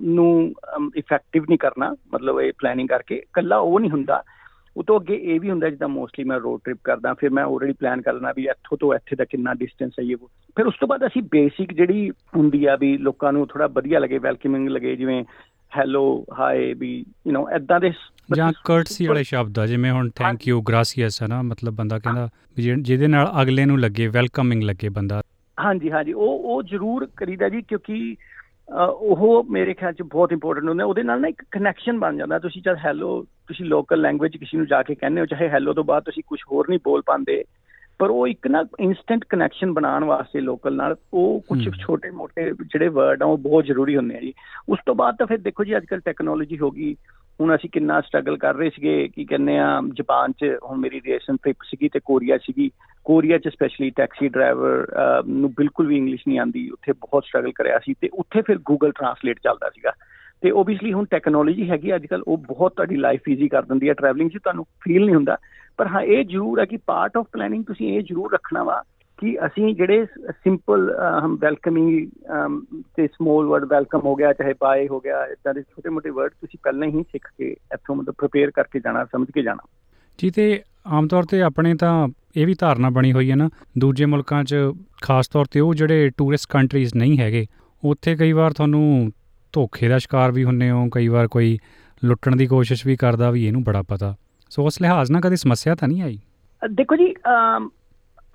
ਨੂੰ 0.00 0.54
ਇਫੈਕਟਿਵ 0.96 1.42
ਨਹੀਂ 1.42 1.58
ਕਰਨਾ, 1.58 1.94
ਮਤਲਬ 2.14 2.40
ਇਹ 2.40 2.52
ਪਲੈਨਿੰਗ 2.58 2.88
ਕਰਕੇ 2.88 3.22
ਕੱਲਾ 3.32 3.56
ਉਹ 3.56 3.80
ਨਹੀਂ 3.80 3.90
ਹੁੰਦਾ। 3.90 4.22
ਉਹ 4.76 4.84
ਤੋਂ 4.84 5.00
ਅੱਗੇ 5.00 5.14
ਇਹ 5.14 5.40
ਵੀ 5.40 5.50
ਹੁੰਦਾ 5.50 5.70
ਜਿੱਦਾਂ 5.70 5.88
ਮੋਸਟਲੀ 5.88 6.24
ਮੈਂ 6.24 6.40
ਰੋਡ 6.40 6.60
ਟ੍ਰਿਪ 6.64 6.78
ਕਰਦਾ 6.84 7.14
ਫਿਰ 7.14 7.30
ਮੈਂ 7.30 7.44
ਆਲਰੇਡੀ 7.44 7.72
ਪਲਾਨ 7.72 8.02
ਕਰ 8.02 8.12
ਲੈਣਾ 8.12 8.32
ਵੀ 8.36 8.44
ਇੱਥੋਂ 8.44 8.78
ਤੋਂ 8.78 8.94
ਇੱਥੇ 8.94 9.16
ਦਾ 9.16 9.24
ਕਿੰਨਾ 9.24 9.54
ਡਿਸਟੈਂਸ 9.54 9.92
ਹੈ 10.00 10.04
ਇਹ 10.04 10.16
ਫਿਰ 10.56 10.66
ਉਸ 10.66 10.74
ਤੋਂ 10.80 10.88
ਬਾਅਦ 10.88 11.06
ਅਸੀਂ 11.06 11.22
ਬੇਸਿਕ 11.22 11.72
ਜਿਹੜੀ 11.72 12.10
ਹੁੰਦੀ 12.10 12.64
ਆ 12.64 12.76
ਵੀ 12.76 12.98
ਲੋਕਾਂ 12.98 13.32
ਨੂੰ 13.32 13.46
ਥੋੜਾ 13.46 13.66
ਵਧੀਆ 13.66 13.98
ਲੱਗੇ 13.98 14.18
ਵੈਲਕਮਿੰਗ 14.18 14.68
ਲੱਗੇ 14.68 14.96
ਜਿਵੇਂ 14.96 15.24
hello 15.78 16.24
hi 16.38 16.74
we 16.74 17.04
you 17.26 17.32
know 17.32 17.50
ਐਦਾਂ 17.50 17.80
ਦੇ 17.80 17.92
ਜਾਂ 18.36 18.52
ਕਰਟਸੀ 18.64 19.06
ਵਾਲੇ 19.06 19.22
ਸ਼ਬਦ 19.22 19.58
ਆ 19.58 19.66
ਜਿਵੇਂ 19.66 19.90
ਹੁਣ 19.92 20.10
ਥੈਂਕ 20.14 20.48
ਯੂ 20.48 20.62
ਗ੍ਰਾਸੀਅਸ 20.62 21.22
ਹੈ 21.22 21.26
ਨਾ 21.26 21.42
ਮਤਲਬ 21.42 21.74
ਬੰਦਾ 21.74 21.98
ਕਹਿੰਦਾ 21.98 22.28
ਜਿਹਦੇ 22.58 23.06
ਨਾਲ 23.06 23.32
ਅਗਲੇ 23.42 23.64
ਨੂੰ 23.64 23.80
ਲੱਗੇ 23.80 24.06
ਵੈਲਕਮਿੰਗ 24.06 24.62
ਲੱਗੇ 24.62 24.88
ਬੰਦਾ। 24.88 25.22
ਹਾਂਜੀ 25.64 25.90
ਹਾਂਜੀ 25.90 26.12
ਉਹ 26.12 26.38
ਉਹ 26.44 26.62
ਜ਼ਰੂਰ 26.62 27.08
ਕਰੀਦਾ 27.16 27.48
ਜੀ 27.48 27.62
ਕਿਉਂਕਿ 27.62 28.16
ਉਹ 28.72 29.44
ਮੇਰੇ 29.50 29.74
ਖਿਆਲ 29.74 29.92
ਚ 29.92 30.02
ਬਹੁਤ 30.02 30.32
ਇੰਪੋਰਟੈਂਟ 30.32 30.68
ਹੁੰਦਾ 30.68 30.84
ਉਹਦੇ 30.84 31.02
ਨਾਲ 31.02 31.20
ਨਾ 31.20 31.28
ਇੱਕ 31.28 31.42
ਕਨੈਕਸ਼ਨ 31.50 31.98
ਬਣ 31.98 32.16
ਜਾਂਦਾ। 32.16 32.38
ਤੁਸੀਂ 32.38 32.62
ਜਦ 32.62 32.76
ਹੈਲੋ 32.84 33.22
ਤੁਸੀਂ 33.22 33.66
ਲੋਕਲ 33.66 34.00
ਲੈਂਗੁਏਜ 34.00 34.36
ਕਿਸੇ 34.36 34.56
ਨੂੰ 34.56 34.66
ਜਾ 34.66 34.82
ਕੇ 34.82 34.94
ਕਹਿੰਦੇ 34.94 35.20
ਹੋ 35.20 35.26
ਚਾਹੇ 35.26 35.48
ਹੈਲੋ 35.48 35.72
ਤੋਂ 35.72 35.84
ਬਾਅਦ 35.84 36.02
ਤੁਸੀਂ 36.02 36.22
ਕੁਝ 36.26 36.40
ਹੋਰ 36.52 36.66
ਨਹੀਂ 36.68 36.80
ਬੋਲ 36.84 37.02
ਪਾਉਂਦੇ 37.06 37.44
ਪਰ 37.98 38.10
ਉਹ 38.10 38.28
ਇੱਕ 38.28 38.46
ਨਾ 38.46 38.64
ਇਨਸਟੈਂਟ 38.80 39.24
ਕਨੈਕਸ਼ਨ 39.24 39.72
ਬਣਾਉਣ 39.72 40.04
ਵਾਸਤੇ 40.04 40.40
ਲੋਕਲ 40.40 40.76
ਨਾਲ 40.76 40.96
ਉਹ 41.12 41.42
ਕੁਝ 41.48 41.70
ਛੋਟੇ 41.80 42.10
ਮੋਟੇ 42.10 42.50
ਜਿਹੜੇ 42.50 42.88
ਵਰਡ 42.88 43.22
ਆ 43.22 43.26
ਉਹ 43.26 43.38
ਬਹੁਤ 43.38 43.64
ਜ਼ਰੂਰੀ 43.64 43.96
ਹੁੰਦੇ 43.96 44.16
ਆ 44.16 44.20
ਜੀ। 44.20 44.32
ਉਸ 44.68 44.78
ਤੋਂ 44.86 44.94
ਬਾਅਦ 44.94 45.16
ਤਾਂ 45.16 45.26
ਫਿਰ 45.26 45.38
ਦੇਖੋ 45.38 45.64
ਜੀ 45.64 45.76
ਅੱਜਕੱਲ 45.76 46.00
ਟੈਕਨੋਲੋਜੀ 46.00 46.58
ਹੋ 46.58 46.70
ਗਈ। 46.70 46.96
ਹੁਣ 47.40 47.54
ਅਸੀਂ 47.54 47.70
ਕਿੰਨਾ 47.70 48.00
ਸਟਰਗਲ 48.00 48.36
ਕਰ 48.36 48.54
ਰਹੇ 48.54 48.70
ਸੀਗੇ, 48.70 49.08
ਕੀ 49.08 49.24
ਕਹਿੰਦੇ 49.24 49.58
ਆ, 49.58 49.80
ਜਾਪਾਨ 49.92 50.32
'ਚ 50.32 50.58
ਹੁਣ 50.64 50.78
ਮੇਰੀ 50.78 51.00
ਰੀਸੈਂਟ 51.06 51.38
ਟ੍ਰਿਪ 51.42 51.56
ਸੀਗੀ 51.64 51.88
ਤੇ 51.88 52.00
ਕੋਰੀਆ 52.04 52.38
ਸੀਗੀ। 52.38 52.70
ਕੋਰੀਆ 53.04 53.38
'ਚ 53.38 53.48
ਸਪੈਸ਼ਲੀ 53.48 53.90
ਟੈਕਸੀ 53.90 54.28
ਡਰਾਈਵਰ 54.28 54.86
ਨੂੰ 55.28 55.52
ਬਿਲਕੁਲ 55.52 55.86
ਵੀ 55.86 55.96
ਇੰਗਲਿਸ਼ 55.96 56.22
ਨਹੀਂ 56.28 56.38
ਆਂਦੀ 56.38 56.70
ਉੱਥੇ 56.70 56.92
ਬਹੁਤ 56.92 57.24
ਸਟਰਗਲ 57.24 57.52
ਕਰਿਆ 57.52 57.78
ਸੀ 57.78 57.94
ਤੇ 58.00 58.08
ਉੱਥੇ 58.12 58.42
ਫਿਰ 58.42 58.58
ਗੂਗਲ 58.58 58.92
ਟਰਾਂਸਲੇਟ 58.92 59.38
ਚੱਲਦਾ 59.44 59.70
ਸੀਗਾ। 59.70 59.92
ਤੇ 60.42 60.50
ਓਬਵੀਅਸਲੀ 60.50 60.92
ਹੁਣ 60.92 61.04
ਟੈਕਨੋਲੋਜੀ 61.04 61.70
ਹੈਗੀ 61.70 61.94
ਅੱਜ 61.94 62.06
ਕੱਲ 62.06 62.22
ਉਹ 62.28 62.38
ਬਹੁਤ 62.38 62.74
ਤੁਹਾਡੀ 62.76 62.96
ਲਾਈਫ 62.96 63.28
ਈਜ਼ੀ 63.28 63.48
ਕਰ 63.48 63.62
ਦਿੰਦੀ 63.62 63.88
ਹੈ 63.88 63.94
ਟਰੈਵਲਿੰਗ 63.94 64.30
'ਚ 64.30 64.38
ਤੁਹਾਨੂੰ 64.38 64.66
ਫੀਲ 64.80 65.04
ਨਹੀਂ 65.04 65.14
ਹੁੰਦਾ। 65.14 65.36
ਪਰ 65.76 65.86
ਹਾਂ, 65.86 66.00
ਇਹ 66.00 66.24
ਜ਼ਰੂਰ 66.24 66.60
ਹੈ 66.60 66.64
ਕਿ 66.64 66.76
ਪਾਰਟ 66.76 67.16
ਆਫ 67.16 67.26
ਪਲੈਨਿੰਗ 67.32 67.64
ਤੁਸੀਂ 67.64 67.96
ਇਹ 67.96 68.02
ਜ਼ਰੂਰ 68.02 68.32
ਰੱਖਣਾ 68.32 68.62
ਵਾ 68.62 68.82
ਕਿ 69.18 69.46
ਅਸੀਂ 69.46 69.74
ਜਿਹੜੇ 69.74 70.06
ਸਿੰਪਲ 70.30 70.96
ਹਮ 71.24 71.36
ਵੈਲਕਮਿੰਗ 71.36 72.08
ਤੇ 72.96 73.06
ਸਮਾਲ 73.06 73.44
ਵਰਡ 73.44 73.64
ਵੈਲਕਮ 73.64 74.00
ਹੋ 74.04 74.14
ਗਿਆ 74.14 74.32
ਚਾਹੇ 74.32 74.54
ਬਾਏ 74.60 74.88
ਹੋ 74.88 75.00
ਗਿਆ 75.00 75.24
ਇਦਾਂ 75.26 75.54
ਦੇ 75.54 75.62
ਛੋਟੇ 75.62 75.88
ਮੋਟੇ 75.88 76.10
ਵਰਡ 76.10 76.30
ਤੁਸੀਂ 76.30 76.58
ਪਹਿਲਾਂ 76.62 76.88
ਹੀ 76.88 77.02
ਸਿੱਖ 77.02 77.28
ਕੇ 77.38 77.48
ਇੱਥੋਂ 77.48 77.96
ਮਤਲਬ 77.96 78.14
ਪ੍ਰਿਪੇਅਰ 78.18 78.50
ਕਰਕੇ 78.50 78.80
ਜਾਣਾ 78.80 79.04
ਸਮਝ 79.04 79.30
ਕੇ 79.34 79.42
ਜਾਣਾ। 79.42 79.68
ਜੀ 80.18 80.30
ਤੇ 80.30 80.62
ਆਮ 80.86 81.08
ਤੌਰ 81.08 81.22
ਤੇ 81.22 81.42
ਆਪਣੇ 81.42 81.74
ਤਾਂ 81.74 82.08
ਇਹ 82.36 82.46
ਵੀ 82.46 82.54
ਧਾਰਨਾ 82.60 82.90
ਬਣੀ 82.90 83.12
ਹੋਈ 83.12 83.30
ਹੈ 83.30 83.36
ਨਾ 83.36 83.50
ਦੂਜੇ 83.78 84.04
ਮੁਲਕਾਂ 84.04 84.44
'ਚ 84.44 84.56
ਖਾਸ 85.02 85.28
ਤੌਰ 85.28 85.44
ਤੇ 85.50 85.60
ਉਹ 85.60 85.74
ਜਿਹੜੇ 85.74 86.10
ਟੂਰਿਸਟ 86.18 86.46
ਕੰਟਰੀਜ਼ 86.52 86.94
ਨਹੀਂ 86.96 87.18
ਹੈਗੇ 87.18 87.46
ਉੱਥੇ 87.84 88.16
ਕਈ 88.16 88.32
ਵਾਰ 88.32 88.52
ਤੁਹਾਨੂੰ 88.52 89.12
ਧੋਖੇ 89.52 89.88
ਦਾ 89.88 89.98
ਸ਼ਿਕਾਰ 89.98 90.32
ਵੀ 90.32 90.44
ਹੁੰਨੇ 90.44 90.70
ਹੋ 90.70 90.88
ਕਈ 90.94 91.08
ਵਾਰ 91.08 91.28
ਕੋਈ 91.28 91.58
ਲੁੱਟਣ 92.04 92.36
ਦੀ 92.36 92.46
ਕੋਸ਼ਿਸ਼ 92.46 92.86
ਵੀ 92.86 92.96
ਕਰਦਾ 92.96 93.30
ਵੀ 93.30 93.46
ਇਹਨੂੰ 93.46 93.64
ਬੜਾ 93.64 93.82
ਪਤਾ। 93.82 94.14
ਸੋ 94.50 94.64
ਉਸ 94.66 94.82
ਲਿਹਾਜ਼ 94.82 95.12
ਨਾਲ 95.12 95.20
ਕਦੇ 95.20 95.36
ਸਮੱਸਿਆ 95.36 95.74
ਤਾਂ 95.74 95.88
ਨਹੀਂ 95.88 96.02
ਆਈ? 96.02 96.18
ਦੇਖੋ 96.70 96.96
ਜੀ 96.96 97.14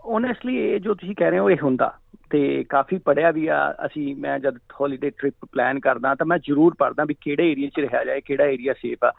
ਓਨੈਸਟਲੀ 0.10 0.56
ਇਹ 0.58 0.80
ਜੋ 0.80 0.94
ਤੁਸੀਂ 0.94 1.16
ਕਹਿ 1.16 1.30
ਰਹੇ 1.32 1.40
ਹੋ, 1.40 1.50
ਇਹ 1.50 1.58
ਹੁੰਦਾ। 1.64 1.94
ਤੇ 2.30 2.64
ਕਾਫੀ 2.70 2.98
ਪੜਿਆ 3.06 3.32
ਵੀ 3.32 3.48
ਆ। 3.48 3.58
ਅਸੀਂ, 3.86 4.16
ਮੈਂ 4.16 4.38
ਜਦ 4.40 4.58
ਹੌਲੀਡੇ 4.80 5.10
ਟ੍ਰਿਪ 5.10 5.46
ਪਲਾਨ 5.52 5.80
ਕਰਦਾ 5.80 6.14
ਤਾਂ 6.16 6.26
ਮੈਂ 6.26 6.38
ਜ਼ਰੂਰ 6.38 6.76
ਪੜਦਾ 6.80 7.04
ਵੀ 7.04 7.16
ਕਿਹੜੇ 7.22 7.52
ਏਰੀਆ 7.52 7.70
'ਚ 7.70 7.80
ਰਹਿਆ 7.80 8.04
ਜਾਏ, 8.04 8.22
ਕਿਹੜਾ 8.22 8.46
ਏਰੀਆ 8.46 8.74
ਸੇਫ 8.74 9.04
ਆ। 9.06 9.12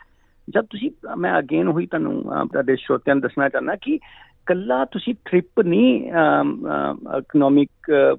ਜਦ 0.48 0.64
ਤੁਸੀਂ, 0.70 0.90
ਮੈਂ 1.16 1.38
ਅਗੇਨ 1.38 1.68
ਹੋਈ 1.68 1.86
ਤੁਹਾਨੂੰ 1.86 2.22
ਤੁਹਾਡੇ 2.52 2.76
ਸ਼ਰੋਤਿਆਂ 2.76 3.14
ਨੂੰ 3.14 3.22
ਦੱਸਣਾ 3.22 3.48
ਚਾਹੁੰਦਾ 3.48 3.76
ਕਿ 3.82 3.98
ਕੱਲਾ 4.46 4.84
ਤੁਸੀਂ 4.84 5.14
ਟ੍ਰਿਪ 5.24 5.60
ਨਹੀਂ 5.60 6.10
ਇਕਨੋਮਿਕ 7.18 7.70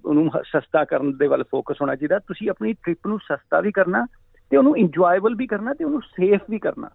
ਉਹਨੂੰ 0.05 0.29
ਸਸਤਾ 0.45 0.83
ਕਰਨ 0.85 1.17
ਦੇ 1.17 1.27
ਵੱਲ 1.27 1.43
ਫੋਕਸ 1.43 1.81
ਹੋਣਾ 1.81 1.95
ਚਾਹੀਦਾ। 1.95 2.19
ਤੁਸੀਂ 2.19 2.49
ਆਪਣੀ 2.49 2.73
ਟ੍ਰਿਪ 2.73 3.07
ਨੂੰ 3.07 3.19
ਸਸਤਾ 3.19 3.59
ਵੀ 3.61 3.71
ਕਰਨਾ 3.71 4.05
ਤੇ 4.49 4.57
ਉਹਨੂੰ 4.57 4.77
ਇੰਜੋਏਬਲ 4.77 5.35
ਵੀ 5.35 5.47
ਕਰਨਾ 5.47 5.73
ਤੇ 5.73 5.83
ਉਹਨੂੰ 5.85 6.01
ਸੇਫ 6.01 6.41
ਵੀ 6.49 6.59
ਕਰਨਾ। 6.59 6.89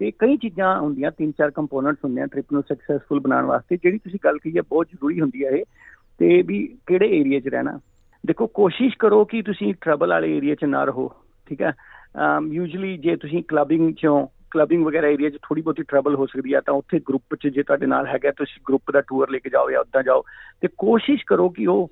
ਤੇ 0.00 0.10
ਕਈ 0.18 0.36
ਚੀਜ਼ਾਂ 0.36 0.78
ਹੁੰਦੀਆਂ, 0.80 1.10
ਤਿੰਨ 1.10 1.32
ਚਾਰ 1.38 1.50
ਕੰਪੋਨੈਂਟਸ 1.50 2.04
ਹੁੰਦੇ 2.04 2.20
ਆ 2.22 2.26
ਟ੍ਰਿਪ 2.26 2.52
ਨੂੰ 2.52 2.62
ਸਕਸੈਸਫੁਲ 2.62 3.20
ਬਣਾਉਣ 3.20 3.44
ਵਾਸਤੇ, 3.46 3.76
ਜਿਹੜੀ 3.76 3.98
ਤੁਸੀਂ 3.98 4.18
ਗੱਲ 4.24 4.38
ਕਹੀ 4.38 4.56
ਹੈ 4.56 4.62
ਬਹੁਤ 4.62 4.86
ਜ਼ਰੂਰੀ 4.90 5.20
ਹੁੰਦੀ 5.20 5.44
ਹੈ 5.44 5.50
ਇਹ, 5.50 5.64
ਤੇ 6.20 6.40
ਵੀ 6.42 6.58
ਕਿਹੜੇ 6.86 7.08
ਏਰੀਆ 7.18 7.40
'ਚ 7.40 7.48
ਰਹਿਣਾ। 7.48 7.78
ਦੇਖੋ, 8.24 8.46
ਕੋਸ਼ਿਸ਼ 8.46 8.96
ਕਰੋ 8.98 9.24
ਕਿ 9.24 9.42
ਤੁਸੀਂ 9.42 9.72
ਟਰਬਲ 9.80 10.08
ਵਾਲੇ 10.10 10.36
ਏਰੀਆ 10.36 10.54
'ਚ 10.54 10.64
ਨਾ 10.64 10.84
ਰਹੋ, 10.84 11.10
ਠੀਕ 11.46 11.62
ਹੈ 11.62 11.74
ਯੂਜੂਲੀ 12.52 12.96
ਜੇ 12.98 13.16
ਤੁਸੀਂ 13.16 13.42
ਕਲੱਬਿੰਗ 13.48 13.88
'ਚੋਂ 13.92 14.26
ਕਲੱਬਿੰਗ 14.50 14.84
ਵਗੈਰਾ 14.86 15.08
ਏਰੀਆ 15.08 15.30
'ਚ 15.30 15.38
ਥੋੜੀ 15.42 15.62
ਬਹੁਤੀ 15.62 15.82
ਟਰਬਲ 15.88 16.14
ਹੋ 16.14 16.26
ਸਕਦੀ 16.26 16.52
ਆ, 16.52 16.60
ਤਾਂ 16.60 16.74
ਉੱਥੇ 16.74 16.98
ਗਰੁੱਪ 17.08 17.34
'ਚ 17.34 17.48
ਜੇ 17.48 17.62
ਤੁਹਾਡੇ 17.62 17.86
ਨਾਲ 17.86 18.06
ਹੈਗਾ, 18.06 18.30
ਤੁਸੀਂ 18.30 18.62
ਗਰੁੱਪ 18.68 18.90
ਦਾ 18.92 19.00
ਟੂਰ 19.00 19.30
ਲੈ 19.30 19.38
ਕੇ 19.38 19.50
ਜਾਓ 19.50 19.70
ਜਾਂ 19.70 19.80
ਉੱਦਾਂ 19.80 20.02
ਜਾਓ। 20.02 20.22
ਤੇ 20.62 20.68
ਕੋਸ਼ਿਸ਼ 20.78 21.24
ਕਰੋ 21.26 21.48
ਕਿ 21.48 21.66
ਉਹ 21.66 21.90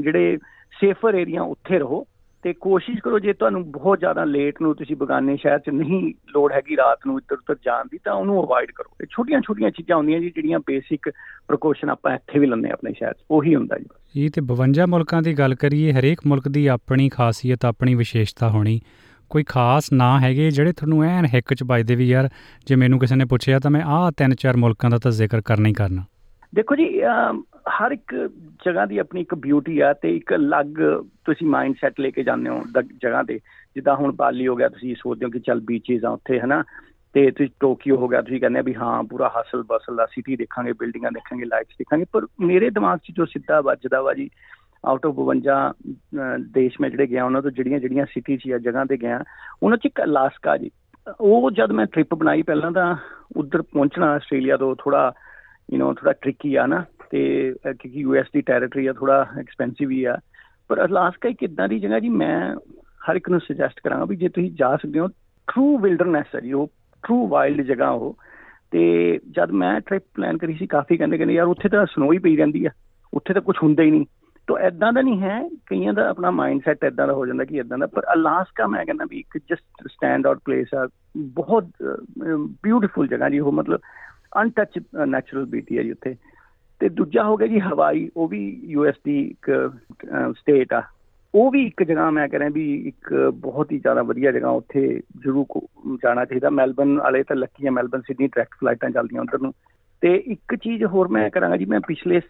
ਜਿਹੜੇ 0.00 0.38
ਸੇਫਰ 0.80 1.14
ਏਰੀਆ 1.14 1.42
ਉੱਥੇ 1.44 1.78
ਰਹੋ। 1.78 2.04
ਤੇ 2.42 2.52
ਕੋਸ਼ਿਸ਼ 2.52 2.98
ਕਰੋ 2.98 3.18
ਜੇ 3.18 3.32
ਤੁਹਾਨੂੰ 3.32 3.70
ਬਹੁਤ 3.70 3.98
ਜ਼ਿਆਦਾ 3.98 4.24
ਲੇਟ 4.24 4.54
ਨੂੰ 4.62 4.74
ਤੁਸੀਂ 4.76 4.96
ਬਗਾਨੇ 4.96 5.36
ਸ਼ਹਿਰ 5.36 5.58
'ਚ 5.58 5.70
ਨਹੀਂ 5.70 6.14
ਲੋੜ 6.34 6.52
ਹੈਗੀ 6.52 6.76
ਰਾਤ 6.76 6.98
ਨੂੰ 7.06 7.18
ਇੱਧਰ 7.18 7.36
ਉੱਧਰ 7.36 7.56
ਜਾਣ 7.64 7.84
ਦੀ 7.90 7.98
ਤਾਂ 8.04 8.12
ਉਹਨੂੰ 8.12 8.44
ਅਵੋਇਡ 8.44 8.70
ਕਰੋ। 8.70 8.96
ਇਹ 9.00 9.06
ਛੋਟੀਆਂ 9.10 9.40
ਛੋਟੀਆਂ 9.40 9.70
ਚੀਜ਼ਾਂ 9.70 9.96
ਹੁੰਦੀਆਂ 9.96 10.20
ਜੀ 10.20 10.30
ਜਿਹੜੀਆਂ 10.30 10.58
ਬੇਸਿਕ 10.58 11.08
ਪ੍ਰੀਕਾਸ਼ਨ 11.48 11.90
ਆਪਾਂ 11.90 12.14
ਇੱਥੇ 12.14 12.38
ਵੀ 12.38 12.46
ਲੰਨੇ 12.46 12.70
ਆਪਣੇ 12.70 12.92
ਸ਼ਹਿਰ 12.92 13.12
'ਚ 13.12 13.16
ਉਹੀ 13.30 13.54
ਹੁੰਦਾ 13.54 13.78
ਜੀ 13.78 14.24
ਇਹ 14.24 14.30
ਤੇ 14.30 14.40
52 14.40 14.86
ਮੁਲਕਾਂ 14.88 15.22
ਦੀ 15.22 15.34
ਗੱਲ 15.34 15.54
ਕਰੀਏ 15.54 15.92
ਹਰੇਕ 15.92 16.20
ਮੁਲਕ 16.26 16.48
ਦੀ 16.48 16.66
ਆਪਣੀ 16.66 17.08
ਖਾਸੀਅਤ 17.08 17.64
ਆਪਣੀ 17.64 17.94
ਵਿਸ਼ੇਸ਼ਤਾ 17.94 18.48
ਹੋਣੀ। 18.48 18.80
ਕੋਈ 19.30 19.44
ਖਾਸ 19.48 19.92
ਨਾਂ 19.92 20.20
ਹੈਗੇ 20.20 20.50
ਜਿਹੜੇ 20.50 20.72
ਤੁਹਾਨੂੰ 20.72 21.04
ਐਨ 21.04 21.26
ਹਿੱਕ 21.26 21.54
ਚ 21.54 21.62
ਵੱਜਦੇ 21.62 21.94
ਵੀ 21.94 22.08
ਯਾਰ 22.08 22.28
ਜੇ 22.66 22.76
ਮੈਨੂੰ 22.76 22.98
ਕਿਸੇ 22.98 23.16
ਨੇ 23.16 23.24
ਪੁੱਛਿਆ 23.24 23.58
ਤਾਂ 23.58 23.70
ਮੈਂ 23.70 23.82
ਆਹ 23.84 24.10
ਤਿੰਨ 24.10 24.34
ਚਾਰ 24.34 24.56
ਮੁਲਕਾਂ 24.56 24.90
ਦਾ 24.90 24.98
ਤਾਂ 24.98 25.10
ਜ਼ਿਕਰ 25.10 25.40
ਕਰਨਾ 25.40 25.68
ਹੀ 25.68 25.72
ਕਰਨਾ। 25.72 26.04
ਦੇਖੋ 26.54 26.76
ਜੀ 26.76 27.00
ਹਰ 27.70 27.90
ਇੱਕ 27.90 28.30
ਜਗ੍ਹਾ 28.66 28.86
ਦੀ 28.86 28.98
ਆਪਣੀ 28.98 29.20
ਇੱਕ 29.20 29.34
ਬਿਊਟੀ 29.34 29.80
ਆ 29.80 29.92
ਤੇ 29.92 30.16
ਇੱਕ 30.16 30.34
ਅਲੱਗ 30.34 30.66
ਤੁਸੀਂ 31.24 31.46
ਮਾਈਂਡ 31.46 31.74
ਸੈਟ 31.80 32.00
ਲੈ 32.00 32.10
ਕੇ 32.10 32.22
ਜਾਂਦੇ 32.22 32.50
ਹੋ 32.50 32.62
ਜਗ੍ਹਾ 33.02 33.22
ਤੇ। 33.22 33.40
ਜਿੱਦਾਂ 33.74 33.96
ਹੁਣ 33.96 34.12
ਬਾਲੀ 34.12 34.48
ਹੋ 34.48 34.56
ਗਿਆ, 34.56 34.68
ਤੁਸੀਂ 34.68 34.94
ਸੋਚਦੇ 34.94 35.26
ਹੋ 35.26 35.30
ਕਿ 35.30 35.38
ਚੱਲ 35.38 35.60
ਬੀਚਸ 35.60 36.04
ਆ 36.04 36.10
ਉੱਥੇ, 36.10 36.40
ਹਨਾ? 36.40 36.64
ਤੇ 37.12 37.30
ਤੁਸੀਂ 37.30 37.50
ਟੋਕੀਓ 37.60 37.96
ਹੋ 37.96 38.08
ਗਿਆ, 38.08 38.22
ਤੁਸੀਂ 38.22 38.40
ਕਹਿੰਦੇ 38.40 38.58
ਆ 38.58 38.62
ਵੀ 38.62 38.74
ਹਾਂ, 38.74 39.02
ਪੂਰਾ 39.02 39.28
ਹਸਲ 39.28 39.62
ਬਸਲ 39.62 39.96
ਦਾ 39.96 40.06
ਸਿਟੀ 40.06 40.36
ਦੇਖਾਂਗੇ 40.36 40.72
ਬਿਲਡਿੰਗਾਂ 40.72 41.12
ਦੇਖਾਂਗੇ 41.12 41.44
ਲਾਈਟਸ 41.44 41.74
ਦੇਖਾਂਗੇ। 41.78 42.04
ਪਰ 42.12 42.26
ਮੇਰੇ 42.40 42.70
ਦਿਮਾਗ 42.70 42.98
'ਚ 42.98 43.12
ਜੋ 43.16 43.24
ਸਿੱਧਾ 43.24 43.60
ਵੱਜਦਾ 43.60 44.02
ਵਾ 44.02 44.14
ਜੀ 44.14 44.30
ਆਊਟ 44.84 45.06
ਆਫ 45.06 45.14
52 45.14 45.74
ਦੇਸ਼ 46.38 46.76
ਮੈਂ 46.80 46.90
ਜਿਹੜੇ 46.90 47.06
ਗਿਆ, 47.06 47.24
ਉਹਨਾਂ 47.24 47.42
ਤੋਂ 47.42 47.50
ਜਿਹੜੀਆਂ 47.50 47.80
ਜਿਹੜੀਆਂ 47.80 48.06
ਸਿਟੀ 48.06 48.36
'ਚ 48.36 48.52
ਆ 48.52 48.58
ਜਗ੍ਹਾ 48.58 48.84
ਤੇ 48.84 48.96
ਗਿਆ, 48.96 49.24
ਉਹਨਾਂ 49.62 49.78
'ਚ 49.78 49.86
ਇੱਕ 49.86 50.02
ਅਲਾਸਕਾ 50.04 50.56
ਜੀ। 50.56 50.70
ਉਹ 51.20 51.50
ਜਦ 51.50 51.72
ਮੈਂ 51.72 51.86
ਟ੍ਰਿਪ 51.86 52.14
ਬਣਾਈ, 52.14 52.42
ਪਹਿਲਾਂ 52.42 52.72
ਤਾਂ 52.72 52.96
ਉਧਰ 53.36 53.62
ਪਹੁੰਚਣਾ 53.62 54.06
ਆਸਟ੍ਰੇਲੀਆ 54.06 54.56
ਤੋਂ 54.56 54.76
ਥੋੜਾ 54.78 55.12
ਯੂ 55.72 55.78
نو 55.78 55.94
ਥੋੜਾ 55.94 56.12
ਟ੍ਰਿਕੀ 56.12 56.54
ਆ 56.54 56.66
ਨਾ 56.66 56.84
ਤੇ 57.10 57.20
ਕਿਉਂਕਿ 57.64 58.00
ਯੂਐਸ 58.00 58.26
ਦੀ 58.34 58.40
ਟੈਰੀਟਰੀ 58.40 58.86
ਆ 58.86 58.92
ਥੋੜਾ 58.92 59.26
ਐਕਸਪੈਂਸਿਵ 59.40 59.90
ਹੀ 59.90 60.04
ਆ। 60.04 60.18
ਪਰ 60.68 60.84
ਅਲਾਸਕਾ 60.84 61.28
ਇੱਕ 61.28 61.42
ਇਦਾਂ 61.42 61.68
ਦੀ 61.68 61.78
ਜਗ੍ਹਾ 61.80 61.98
ਜੀ, 62.00 62.08
ਮੈਂ 62.08 62.54
ਹਰ 63.04 63.16
ਇੱਕ 63.16 63.28
ਨੂੰ 63.30 63.40
ਸੁਜੈਸਟ 63.40 63.80
ਕਰਾਂਗਾ 63.84 64.04
ਵੀ 64.04 64.16
ਜੇ 64.16 64.28
ਤੁਸੀਂ 64.28 64.50
ਜਾ 64.54 64.76
ਸਕਦੇ 64.76 64.98
ਹੋ 64.98 65.06
ਟਰੂ 65.48 65.78
ਵਿਲਡਰਨੈਸ 65.78 66.34
ਹੈ 66.34 66.40
ਜੀ, 66.40 66.52
ਉਹ 66.52 66.70
ਟਰੂ 67.04 67.26
ਵਾਈਲਡ 67.28 67.60
ਜਗ੍ਹਾ 67.66 67.90
ਉਹ। 67.90 68.16
ਤੇ 68.72 68.80
ਜਦ 69.30 69.50
ਮੈਂ 69.50 69.80
ਟ੍ਰਿਪ 69.80 70.02
ਪਲਾਨ 70.14 70.38
ਕਰੀ 70.38 70.54
ਸੀ, 70.54 70.66
ਕਾਫੀ 70.66 70.96
ਕਹਿੰਦੇ 70.96 71.18
ਕਹਿੰਦੇ, 71.18 71.34
ਯਾਰ, 71.34 71.46
ਉੱਥੇ 71.46 71.68
ਤਾਂ 71.68 71.84
ਸਨੋ 71.86 72.12
ਹੀ 72.12 72.18
ਪਈ 72.18 72.36
ਰਹਿੰਦੀ 72.36 72.64
ਆ, 72.66 72.70
ਉੱਥੇ 73.12 73.34
ਤਾਂ 73.34 73.42
ਕੁਝ 73.42 73.56
ਹੁੰਦਾ 73.62 73.82
ਹੀ 73.82 73.90
ਨਹੀਂ। 73.90 74.06
ਤੋ 74.48 74.58
ਐਦਾਂ 74.58 74.92
ਦਾ 74.92 75.00
ਨਹੀਂ 75.00 75.20
ਹੈ, 75.20 75.40
ਕਈਆਂ 75.66 75.92
ਦਾ 75.92 76.08
ਆਪਣਾ 76.10 76.30
ਮਾਈਂਡ 76.30 76.60
ਸੈਟ 76.64 76.84
ਐਦਾਂ 76.84 77.06
ਦਾ 77.06 77.12
ਹੋ 77.12 77.26
ਜਾਂਦਾ 77.26 77.44
ਕਿ 77.44 77.60
ਐਦਾਂ 77.60 77.78
ਦਾ, 77.78 77.86
ਪਰ 77.86 78.02
ਅਲਾਸਕਾ 78.14 78.66
ਮੈਂ 78.66 78.84
ਕਹਿੰਦਾ 78.84 79.04
ਵੀ 79.10 79.18
ਇੱਕ 79.18 79.38
ਜਸਟ 79.50 79.88
ਸਟੈਂਡ 79.88 80.26
ਆਊਟ 80.26 80.38
ਪਲੇਸ 80.44 80.74
ਆ, 80.74 80.88
ਬਹੁਤ 81.16 81.66
ਬਿਊਟੀਫੁਲ 82.62 83.08
ਜਗ੍ਹਾ 83.08 83.28
ਜੀ, 83.28 83.38
ਉਹ 83.38 83.52
ਮਤਲਬ 83.52 83.80
ਅਨਟੱਚ 84.42 84.80
ਨੈਚੁਰਲ 85.06 85.44
ਬਿਊਟੀ 85.44 85.78
ਹੈ 85.78 85.82
ਜੀ 85.82 85.90
ਉੱਥੇ। 85.90 86.14
ਤੇ 86.80 86.88
ਦੂਜਾ 86.88 87.24
ਹੋ 87.24 87.36
ਗਿਆ 87.36 87.46
ਜੀ 87.46 87.60
ਹਵਾਈ, 87.60 88.10
ਉਹ 88.16 88.28
ਵੀ 88.28 88.60
ਯੂਐਸ 88.64 88.94
ਦੀ 89.04 89.30
ਇੱਕ 89.30 89.72
ਸਟੇਟ 90.36 90.72
ਆ। 90.72 90.82
ਉਹ 91.34 91.50
ਵੀ 91.50 91.66
ਇੱਕ 91.66 91.82
ਜਗ੍ਹਾ 91.82 92.10
ਮੈਂ 92.10 92.28
ਕਹ 92.28 92.38
ਰਿਹਾ 92.38 92.48
ਵੀ 92.52 92.88
ਇੱਕ 92.88 93.30
ਬਹੁਤ 93.34 93.72
ਹੀ 93.72 93.78
ਜ਼ਿਆਦਾ 93.78 94.02
ਵਧੀਆ 94.02 94.32
ਜਗ੍ਹਾ 94.32 94.50
ਉੱਥੇ 94.50 95.02
ਜ਼ਰੂਰ 95.24 95.46
ਜਾਣਾ 96.02 96.24
ਚਾਹੀਦਾ। 96.24 96.50
ਮੈਲਬਨ 96.50 96.98
ਵਾਲੇ 96.98 97.22
ਤਾਂ 97.22 97.36
ਲੱਕੀ 97.36 97.66
ਆ 97.66 97.70
ਮੈਲਬਨ 97.70 98.00
ਸਿਡਨੀ 98.00 98.26
ਡਾਇਰੈਕਟ 98.26 98.54
ਫਲਾਈਟਾਂ 98.60 98.90
ਚੱਲਦੀਆਂ 98.90 99.22
ਉਧਰ 99.22 99.42
ਨੂੰ। 99.42 99.52
ਤੇ 100.02 100.22
ਇੱਕ 100.26 100.54
ਚੀਜ਼ 100.54 100.84
ਹੋਰ 100.84 101.08
ਮੈਂ 101.08 101.30
ਕਰਾਂਗਾ 101.30 101.56
ਜੀ, 101.56 101.64
ਮੈਂ 101.64 101.80
ਪਿਛਲੇ 101.80 102.20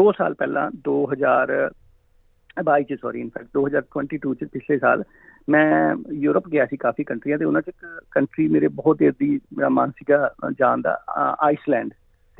2 0.00 0.12
ਸਾਲ 0.18 0.34
ਪਹਿਲਾਂ 0.34 0.70
2022 0.84 2.84
ਚ 2.84 2.96
ਸੌਰੀ 3.00 3.20
ਇਨਫੈਕਟ 3.20 3.48
2022 3.54 4.34
ਚ 4.34 4.44
ਪਿਛਲੇ 4.52 4.78
ਸਾਲ 4.78 5.04
ਮੈਂ 5.48 5.96
ਯੂਰਪ 6.12 6.48
ਗਿਆ 6.48 6.66
ਸੀ 6.66 6.76
ਕਾਫੀ 6.76 7.04
ਕੰਟਰੀਆਂ 7.04 7.38
ਤੇ। 7.38 7.44
ਉਹਨਾਂ 7.44 7.62
ਚ 7.62 7.68
ਇੱਕ 7.68 8.02
ਕੰਟਰੀ 8.10 8.48
ਮੇਰੇ 8.48 8.68
ਬਹੁਤ 8.68 8.98
ਦੇਰ 8.98 9.12
ਦੀ 9.20 9.40
ਮੇਰਾ 9.56 9.68
ਮਨ 9.68 9.90
ਸੀਗਾ 9.90 10.34
ਜਾਣ 10.58 10.80
ਦਾ 10.80 11.04
ਆਈਸਲੈਂਡ 11.40 11.90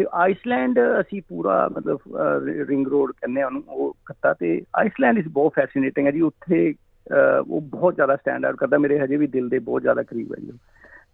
ਤੇ 0.03 0.07
ਆਈਸਲੈਂਡ 0.13 0.79
ਅਸੀਂ 1.01 1.21
ਪੂਰਾ 1.29 1.69
ਮਤਲਬ 1.73 1.99
ਰਿੰਗ 2.69 2.87
ਰੋਡ 2.87 3.11
ਕਹਿੰਦੇ 3.13 3.43
ਆ 3.43 3.47
ਉਹਨੂੰ, 3.47 3.63
ਉਹ 3.69 3.97
ਕੱਤਾ 4.07 4.33
ਤੇ 4.35 4.61
ਆਈਸਲੈਂਡ 4.77 5.19
ਇਸ 5.19 5.27
ਬਹੁਤ 5.29 5.53
ਫੈਸੀਨੇਟਿੰਗ 5.55 6.07
ਹੈ 6.07 6.13
ਜੀ, 6.13 6.21
ਉੱਥੇ 6.21 6.75
ਉਹ 7.49 7.61
ਬਹੁਤ 7.61 7.95
ਜ਼ਿਆਦਾ 7.95 8.17
ਸਟੈਂਡ 8.17 8.45
ਆਊਟ 8.47 8.57
ਕਰਦਾ, 8.57 8.79
ਮੇਰੇ 8.79 8.99
ਹਜੇ 9.01 9.17
ਵੀ 9.17 9.27
ਦਿਲ 9.27 9.49
ਦੇ 9.49 9.59
ਬਹੁਤ 9.59 9.83
ਜ਼ਿਆਦਾ 9.83 10.03
ਕਰੀਬ 10.03 10.33
ਹੈ 10.33 10.41
ਜੀ 10.43 10.53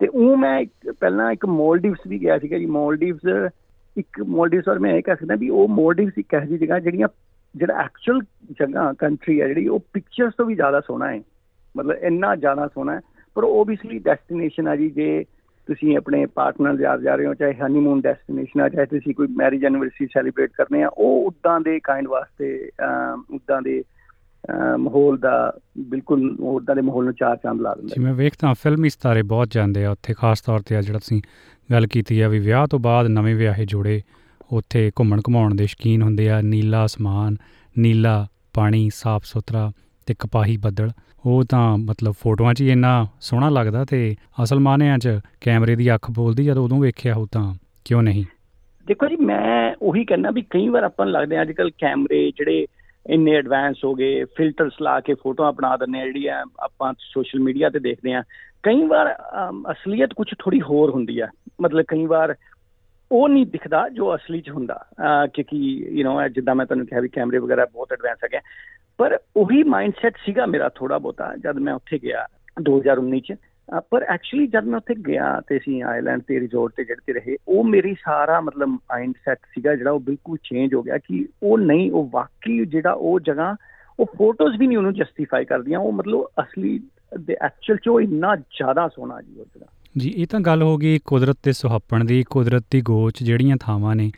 ਤੇ 0.00 0.06
ਉਹ 0.06 0.36
ਮੈਂ 0.36 0.64
ਪਹਿਲਾਂ 1.00 1.30
ਇੱਕ 1.32 1.46
ਮੋਲਡੀਵਸ 1.46 2.06
ਵੀ 2.08 2.20
ਗਿਆ 2.20 2.38
ਸੀਗਾ 2.38 2.58
ਜੀ 2.58 2.66
ਮੋਲਡੀਵਸ 2.66 3.50
ਇੱਕ 3.96 4.20
ਮੋਲਡੀਵਸ 4.26 4.68
ਔਰ 4.68 4.78
ਮੈਂ 4.78 4.92
ਇਹ 4.94 5.02
ਕਹਿ 5.02 5.16
ਸਕਦਾ 5.16 5.34
ਵੀ 5.34 5.48
ਉਹ 5.48 5.68
ਮੋਲਡੀਵਸ 5.68 6.18
ਇੱਕ 6.18 6.34
ਐਸੀ 6.34 6.58
ਜਗ੍ਹਾ 6.58 6.78
ਜਿਹੜੀਆਂ, 6.78 7.08
ਜਿਹੜਾ 7.54 7.82
ਐਕਚੁਅਲ 7.84 8.20
ਜਗ੍ਹਾ 8.60 8.92
ਕੰਟਰੀ 8.92 9.40
ਹੈ 9.40 9.46
ਜਿਹੜੀ, 9.48 9.68
ਉਹ 9.68 9.80
ਪਿਕਚਰਸ 9.92 10.34
ਤੋਂ 10.38 10.46
ਵੀ 10.46 10.54
ਜ਼ਿਆਦਾ 10.54 10.80
ਸੋਹਣਾ 10.80 11.12
ਹੈ। 11.12 11.20
ਮਤਲਬ 11.76 11.96
ਇੰਨਾ 12.02 12.34
ਜ਼ਿਆਦਾ 12.36 12.66
ਸੋਹਣਾ 12.66 12.94
ਹੈ। 12.94 13.00
ਪਰ 13.36 13.44
ਓਬਵੀਅਸਲੀ 13.44 13.98
ਡੈਸਟੀਨੇਸ਼ਨ 13.98 14.68
ਆ 14.68 14.76
ਜੀ, 14.76 14.88
ਜੇ 14.90 15.24
ਤੁਸੀਂ 15.68 15.96
ਆਪਣੇ 15.96 16.24
ਪਾਰਟਨਰ 16.34 16.76
ਜਾ 16.76 16.96
ਜਾ 16.96 17.14
ਰਹੇ 17.14 17.26
ਹੋ, 17.26 17.34
ਚਾਹੇ 17.34 17.54
ਹਨੀਮੂਨ 17.54 18.00
ਡੈਸਟੀਨੇਸ਼ਨ 18.00 18.60
ਆ, 18.60 18.68
ਚਾਹੇ 18.68 18.86
ਤੁਸੀਂ 18.86 19.14
ਕੋਈ 19.14 19.26
ਮੈਰਿਜ 19.36 19.64
ਐਨੀਵਰਸਰੀ 19.64 20.06
ਸੈਲੀਬ੍ਰੇਟ 20.12 20.52
ਕਰਨੇ 20.56 20.82
ਆ, 20.82 20.88
ਉਹ 20.88 21.26
ਉਦਾਂ 21.26 21.60
ਦੇ 21.60 21.78
ਕਾਈਂਡ 21.84 22.08
ਵਾਸਤੇ 22.08 22.70
ਉਦਾਂ 23.34 23.60
ਦੇ 23.62 23.82
ਮਾਹੌਲ 24.78 25.16
ਦਾ 25.18 25.34
ਬਿਲਕੁਲ 25.88 26.36
ਉਦਾਂ 26.40 26.74
ਦੇ 26.76 26.82
ਮਾਹੌਲ 26.82 27.04
ਨੂੰ 27.04 27.14
ਚਾਰ 27.14 27.36
ਚੰਦ 27.36 27.60
ਲਾ 27.60 27.74
ਦਿੰਦਾ 27.74 27.94
ਜੀ, 27.94 28.02
ਮੈਂ 28.04 28.14
ਵੇਖਦਾ 28.14 28.52
ਫਿਲਮੀ 28.62 28.88
ਸਤਾਰੇ 28.88 29.22
ਬਹੁਤ 29.32 29.48
ਜਾਂਦੇ 29.52 29.84
ਆ 29.84 29.90
ਉੱਥੇ, 29.90 30.14
ਖਾਸ 30.14 30.40
ਤੌਰ 30.40 30.60
ਤੇ 30.60 30.76
ਆ 30.76 30.80
ਜਿਹੜਾ 30.82 30.98
ਤੁਸੀਂ 30.98 31.20
ਗੱਲ 31.68 31.86
ਕੀਤੀ 31.86 32.20
ਆ 32.20 32.28
ਵੀ 32.28 32.38
ਵਿਆਹ 32.38 32.66
ਤੋਂ 32.66 32.78
ਬਾਅਦ 32.78 33.06
ਨਵੇਂ 33.08 33.34
ਵਿਆਹੇ 33.36 33.66
ਜੋੜੇ 33.66 34.00
ਉੱਥੇ 34.52 34.90
ਘੁੰਮਣ 34.98 35.20
ਘਮਾਉਣ 35.28 35.54
ਦੇ 35.54 35.66
ਸ਼ਕੀਨ 35.66 36.02
ਹੁੰਦੇ 36.02 36.28
ਆ, 36.30 36.40
ਨੀਲਾ 36.42 36.84
ਅਸਮਾਨ, 36.84 37.36
ਨੀਲਾ 37.76 38.26
ਪਾਣੀ, 38.54 38.88
ਸਾਫ਼ 38.94 39.24
ਸੁਥਰਾ 39.24 39.70
ਤੇ 40.06 40.14
ਕਪਾਹੀ 40.18 40.56
ਬੱਦਲ। 40.56 40.90
ਉਹ 41.26 41.44
ਤਾਂ 41.48 41.78
ਮਤਲਬ 41.78 42.12
ਫੋਟੋਆਂ 42.12 42.54
'ਚ 42.54 42.60
ਹੀ 42.60 42.70
ਇੰਨਾ 42.70 43.06
ਸੋਹਣਾ 43.20 43.48
ਲੱਗਦਾ 43.48 43.84
ਤੇ 43.84 44.16
ਅਸਲ 44.42 44.60
ਮਾਨਿਆਂ 44.60 44.98
'ਚ 44.98 45.20
ਕੈਮਰੇ 45.40 45.76
ਦੀ 45.76 45.94
ਅੱਖ 45.94 46.10
ਬੋਲਦੀ 46.10 46.44
ਜਦ 46.44 46.58
ਉਦੋਂ 46.58 46.80
ਵੇਖਿਆ 46.80 47.14
ਹੋ 47.14 47.26
ਤਾਂ, 47.32 47.54
ਕਿਉਂ 47.84 48.02
ਨਹੀਂ? 48.02 48.24
ਦੇਖੋ 48.86 49.06
ਜੀ, 49.06 49.16
ਮੈਂ 49.16 49.74
ਉਹੀ 49.82 50.04
ਕਹਿੰਦਾ 50.04 50.30
ਵੀ 50.30 50.42
ਕਈ 50.42 50.68
ਵਾਰ 50.68 50.82
ਆਪਾਂ 50.82 51.06
ਨੂੰ 51.06 51.12
ਲੱਗਦੇ 51.12 51.42
ਅੱਜ 51.42 51.52
ਕੱਲ 51.52 51.70
ਕੈਮਰੇ 51.70 52.30
ਜਿਹੜੇ 52.30 52.66
ਇੰਨੇ 53.06 53.32
ਐਡਵਾਂਸ 53.32 53.76
ਹੋ 53.84 53.94
ਗਏ 53.94 54.24
ਫਿਲਟਰਸ 54.24 54.72
ਲਾ 54.82 55.00
ਕੇ 55.00 55.14
ਫੋਟੋਆਂ 55.14 55.52
ਬਣਾ 55.52 55.76
ਦਿੰਦੇ 55.76 56.00
ਆ 56.00 56.04
ਜਿਹੜੀਆਂ 56.04 56.44
ਆਪਾਂ 56.60 56.94
ਸੋਸ਼ਲ 56.98 57.40
ਮੀਡੀਆ 57.40 57.70
ਤੇ 57.70 57.78
ਦੇਖਦੇ 57.78 58.12
ਆ। 58.12 58.22
ਕਈ 58.62 58.86
ਵਾਰ 58.86 59.16
ਅਸਲੀਅਤ 59.72 60.12
ਕੁਝ 60.12 60.28
ਥੋੜੀ 60.38 60.60
ਹੋਰ 60.60 60.90
ਹੁੰਦੀ 60.90 61.18
ਆ। 61.20 61.28
ਮਤਲਬ 61.60 61.84
ਕਈ 61.88 62.06
ਵਾਰ 62.06 62.34
ਉਹ 63.12 63.28
ਨਹੀਂ 63.28 63.46
ਦਿਖਦਾ 63.46 63.88
ਜੋ 63.88 64.14
ਅਸਲੀ 64.14 64.40
ਚ 64.40 64.50
ਹੁੰਦਾ। 64.50 64.86
ਕਿਉਂਕਿ 65.34 65.56
ਯੂ 65.90 66.08
نو 66.08 66.28
ਜਿੱਦਾਂ 66.28 66.54
ਮੈਂ 66.54 66.66
ਤੁਹਾਨੂੰ 66.66 66.86
ਕਿਹਾ 66.86 67.00
ਵੀ 67.00 67.08
ਕੈਮਰੇ 67.08 67.38
ਵਗੈਰਾ 67.38 67.64
ਬਹੁਤ 67.64 67.92
ਐਡਵਾਂਸ 67.92 68.18
ਹੈਗੇ 68.24 68.38
ਪਰ 68.98 69.18
ਉਹੀ 69.36 69.62
ਮਾਈਂਡਸੈਟ 69.62 70.14
ਸੀਗਾ 70.26 70.46
ਮੇਰਾ 70.46 70.68
ਥੋੜਾ 70.68 70.98
ਬੋਤਾ 70.98 71.36
ਜਦ 71.36 71.56
ਮੈਂ 71.56 71.74
ਉੱਥੇ 71.74 71.98
ਗਿਆ 71.98 72.26
2019 72.62 73.20
ਚ। 73.20 73.34
ਪਰ 73.90 74.02
ਐਕਚੁਅਲੀ 74.02 74.46
ਜਦ 74.46 74.64
ਮੈਂ 74.64 74.76
ਉੱਥੇ 74.76 74.94
ਗਿਆ 74.94 75.40
ਤੇ 75.40 75.56
ਅਸੀਂ 75.56 75.82
ਆਇਲੈਂਡ 75.82 76.20
ਤੇ 76.26 76.40
ਰਿਜ਼ੋਰਟ 76.40 76.72
ਤੇ 76.76 76.84
ਜਿਹੜੇ 76.84 77.12
ਤੇ 77.12 77.20
ਰਹੇ, 77.20 77.36
ਉਹ 77.48 77.64
ਮੇਰੀ 77.64 77.94
ਸਾਰਾ 77.94 78.40
ਮਤਲਬ 78.40 78.68
ਮਾਈਂਡਸੈਟ 78.68 79.38
ਸੀਗਾ 79.54 79.76
ਜਿਹੜਾ 79.76 79.90
ਉਹ 79.90 80.00
ਬਿਲਕੁਲ 80.00 80.36
ਚੇਂਜ 80.36 80.74
ਹੋ 80.74 80.82
ਗਿਆ 80.82 80.98
ਕਿ 80.98 81.28
ਉਹ 81.42 81.58
ਨਹੀਂ, 81.58 81.92
ਉਹ 81.92 82.10
ਵਾਕਈ 82.12 82.64
ਜਿਹੜਾ 82.64 82.92
ਉਹ 82.92 83.20
ਜਗ੍ਹਾ, 83.20 83.56
ਉਹ 84.00 84.06
ਫੋਟੋਜ਼ 84.18 84.56
ਵੀ 84.56 84.66
ਨਹੀਂ 84.66 84.78
ਉਹਨੂੰ 84.78 84.94
ਜਸਟੀਫਾਈ 84.94 85.44
ਕਰਦੀਆਂ, 85.44 85.78
ਉਹ 85.78 85.92
ਮਤਲਬ 85.92 86.26
ਅਸਲੀ 86.40 86.80
ਦੇ 87.20 87.36
ਐਕਚੁਅਲ 87.42 87.78
ਚ 87.78 87.88
ਉਹ 87.88 88.00
ਇੰਨਾ 88.00 88.36
ਜ਼ਿਆਦਾ 88.36 88.88
ਸੋਹਣਾ 88.88 89.22
ਜੀ 89.22 89.40
ਉਹ 89.40 89.44
ਜਗ੍ਹਾ। 89.44 89.68
ਜੀ, 89.98 90.10
ਇਹ 90.16 90.26
ਤਾਂ 90.26 90.40
ਗੱਲ 90.40 90.62
ਹੋ 90.62 90.76
ਗਈ 90.76 90.98
ਕੁਦਰਤ 91.04 91.36
ਤੇ 91.42 91.52
ਸੁਹੱਪਣ 91.52 92.04
ਦੀ, 92.04 92.24
ਕੁਦਰਤ 92.30 92.64
ਦੀ 92.70 92.80
ਗੋਚ 92.80 93.22
ਜਿਹੜੀਆਂ 93.22 93.56
ਥਾਵਾਂ 93.60 93.96
ਨੇ। 93.96 94.10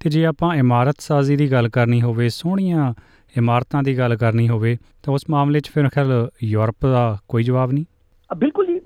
ਤੇ 0.00 0.10
ਜੇ 0.10 0.26
ਆਪਾਂ 0.26 0.54
ਇਮਾਰਤ 0.56 0.96
ਸਾਜ਼ੀ 0.98 1.36
ਦੀ 1.36 1.52
ਗੱਲ 1.52 1.68
ਕਰਨੀ 1.68 2.02
ਹੋਵੇ, 2.02 2.28
ਸੋਹਣੀਆਂ 2.28 2.94
ਇਮਾਰਤਾਂ 3.36 3.82
ਦੀ 3.82 3.96
ਗੱਲ 3.98 4.16
ਕਰਨੀ 4.16 4.48
ਹੋਵੇ, 4.48 4.76
ਤਾਂ 5.02 5.14
ਉਸ 5.14 5.24
ਮਾਮਲੇ 5.30 5.60
'ਚ 5.60 5.70
ਫਿਰ 5.74 5.88
ਖਿਆਲ 5.88 6.28
ਯੂਰਪ 6.44 6.86
ਦਾ 6.86 7.16
ਕੋਈ 7.28 7.42
ਜਵਾਬ 7.42 7.72
ਨਹੀਂ? 7.72 7.84
ਬਿਲਕੁਲ 8.30 8.66
ਜੀ 8.66 8.80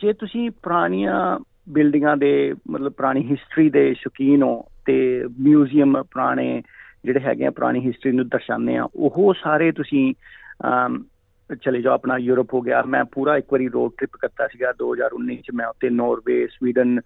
ਜੇ 0.00 0.12
ਤੁਸੀਂ 0.12 0.50
ਪੁਰਾਣੀਆਂ 0.62 1.38
ਬਿਲਡਿੰਗਾਂ 1.68 2.16
ਦੇ, 2.16 2.54
ਮਤਲਬ 2.70 2.92
ਪੁਰਾਣੀ 2.92 3.24
ਹਿਸਟਰੀ 3.30 3.68
ਦੇ 3.70 3.92
ਸ਼ੌਕੀਨ 3.94 4.42
ਹੋ 4.42 4.64
ਤੇ 4.86 5.24
ਮਿਊਜ਼ੀਅਮ 5.40 6.02
ਪੁਰਾਣੇ 6.02 6.62
ਜਿਹੜੇ 7.04 7.20
ਹੈਗੇ 7.20 7.46
ਆ 7.46 7.50
ਪੁਰਾਣੀ 7.50 7.80
ਹਿਸਟਰੀ 7.86 8.12
ਨੂੰ 8.12 8.28
ਦਰਸਾਉਂਦੇ 8.28 8.76
ਆ, 8.76 8.88
ਉਹ 8.94 9.34
ਸਾਰੇ 9.42 9.70
ਤੁਸੀਂ 9.72 10.12
ਚਲੇ 11.62 11.80
ਜਾਓ, 11.82 11.92
ਆਪਣਾ 11.92 12.16
ਯੂਰਪ 12.18 12.54
ਹੋ 12.54 12.60
ਗਿਆ। 12.62 12.82
ਮੈਂ 12.88 13.04
ਪੂਰਾ 13.12 13.36
ਇੱਕ 13.36 13.46
ਵਾਰੀ 13.52 13.68
ਰੋਡ 13.68 13.92
ਟ੍ਰਿਪ 13.96 14.16
ਕਰਤਾ 14.20 14.46
ਸੀਗਾ 14.52 14.72
2019 14.78 15.36
ਚ, 15.36 15.54
ਮੈਂ 15.54 15.66
ਉੱਤੇ 15.66 15.90
ਨਾਰਵੇ 15.90 16.46
ਸਵੀਡਨ 16.46 17.00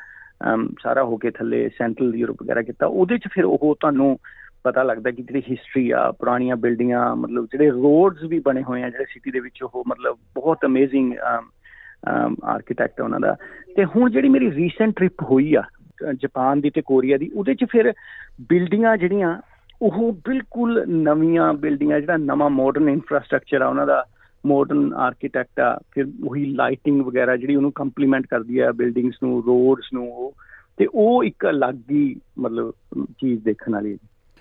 ਸਾਰਾ 0.82 1.04
ਹੋ 1.04 1.16
ਕੇ 1.16 1.30
ਥੱਲੇ 1.30 1.68
ਸੈਂਟਰਲ 1.78 2.14
ਯੂਰਪ 2.16 2.42
ਵਗੈਰਾ 2.42 2.62
ਕੀਤਾ। 2.62 2.86
ਉਹਦੇ 2.86 3.18
ਚ 3.18 3.28
ਫਿਰ 3.34 3.44
ਉਹ 3.44 3.74
ਤੁਹਾਨੂੰ 3.80 4.18
ਪਤਾ 4.66 4.82
ਲੱਗਦਾ 4.82 5.10
ਕਿ 5.10 5.22
ਜਿਹੜੀ 5.22 5.42
ਹਿਸਟਰੀ 5.50 5.90
ਆ, 5.90 6.10
ਪੁਰਾਣੀਆਂ 6.18 6.56
ਬਿਲਡਿੰਗਾਂ 6.56 7.04
ਮਤਲਬ 7.16 7.46
ਜਿਹੜੇ 7.52 7.70
ਰੋਡਸ 7.70 8.22
ਵੀ 8.30 8.38
ਬਣੇ 8.46 8.62
ਹੋਏ 8.62 8.82
ਆ, 8.82 8.88
ਜਿਹੜੇ 8.90 9.04
ਸਿਟੀ 9.12 9.30
ਦੇ 9.30 9.40
ਵਿੱਚ 9.40 9.62
ਉਹ 9.62 9.82
ਮਤਲਬ 9.88 10.16
ਬਹੁਤ 10.34 10.64
ਅਮੇਜ਼ਿੰਗ 10.66 11.12
ਆਰਕੀਟੈਕਟ 12.44 13.00
ਉਹਨਾਂ 13.00 13.20
ਦਾ। 13.20 13.36
ਤੇ 13.76 13.84
ਹੁਣ 13.84 14.10
ਜਿਹੜੀ 14.10 14.28
ਮੇਰੀ 14.28 14.50
ਰੀਸੈਂਟ 14.54 14.94
ਟ੍ਰਿਪ 14.96 15.22
ਹੋਈ 15.30 15.54
ਆ 15.54 15.62
ਜਾਪਾਨ 16.14 16.60
ਦੀ 16.60 16.70
ਤੇ 16.70 16.82
ਕੋਰੀਆ 16.82 17.16
ਦੀ, 17.18 17.30
ਉਹਦੇ 17.34 17.54
ਚ 17.54 17.64
ਫਿਰ 17.70 17.92
ਬਿਲਡਿੰਗਾਂ 18.48 18.96
ਜਿਹੜੀਆਂ, 18.96 19.36
ਉਹ 19.82 20.12
ਬਿਲਕੁਲ 20.26 20.84
ਨਵੀਆਂ 20.88 21.52
ਬਿਲਡਿੰਗਾਂ 21.54 22.00
ਜਿਹੜਾ 22.00 22.16
ਨਵਾਂ 22.16 22.50
ਮਾਡਰਨ 22.50 22.88
ਇਨਫਰਾਸਟ੍ਰਕਚਰ 22.88 23.62
ਆ 23.62 23.68
ਉਹਨਾਂ 23.68 23.86
ਦਾ 23.86 24.04
ਮਾਡਰਨ 24.44 24.92
ਆਰਕੀਟੈਕਟ 24.94 25.60
ਆ, 25.60 25.78
ਫਿਰ 25.92 26.04
ਉਹੀ 26.28 26.44
ਲਾਈਟਿੰਗ 26.54 27.00
ਵਗੈਰਾ 27.02 27.36
ਜਿਹੜੀ 27.36 27.56
ਉਹਨੂੰ 27.56 27.72
ਕੰਪਲੀਮੈਂਟ 27.74 28.26
ਕਰਦੀ 28.26 28.58
ਆ 28.58 28.72
ਬਿਲਡਿੰਗਸ 28.72 29.22
ਨੂੰ 29.22 29.42
ਰੋਡਸ 29.46 29.92
ਨੂੰ 29.94 30.32
ਤੇ 30.78 30.86
ਉਹ 30.94 31.24
ਇੱਕ 31.24 31.46
ਅਲੱਗ 31.50 31.76
ਹੀ 31.90 32.04
ਮਤਲਬ 32.38 32.72
ਚੀਜ਼ 33.20 33.42
ਦੇਖਣ 33.44 33.72
ਵਾਲੀ 33.72 33.96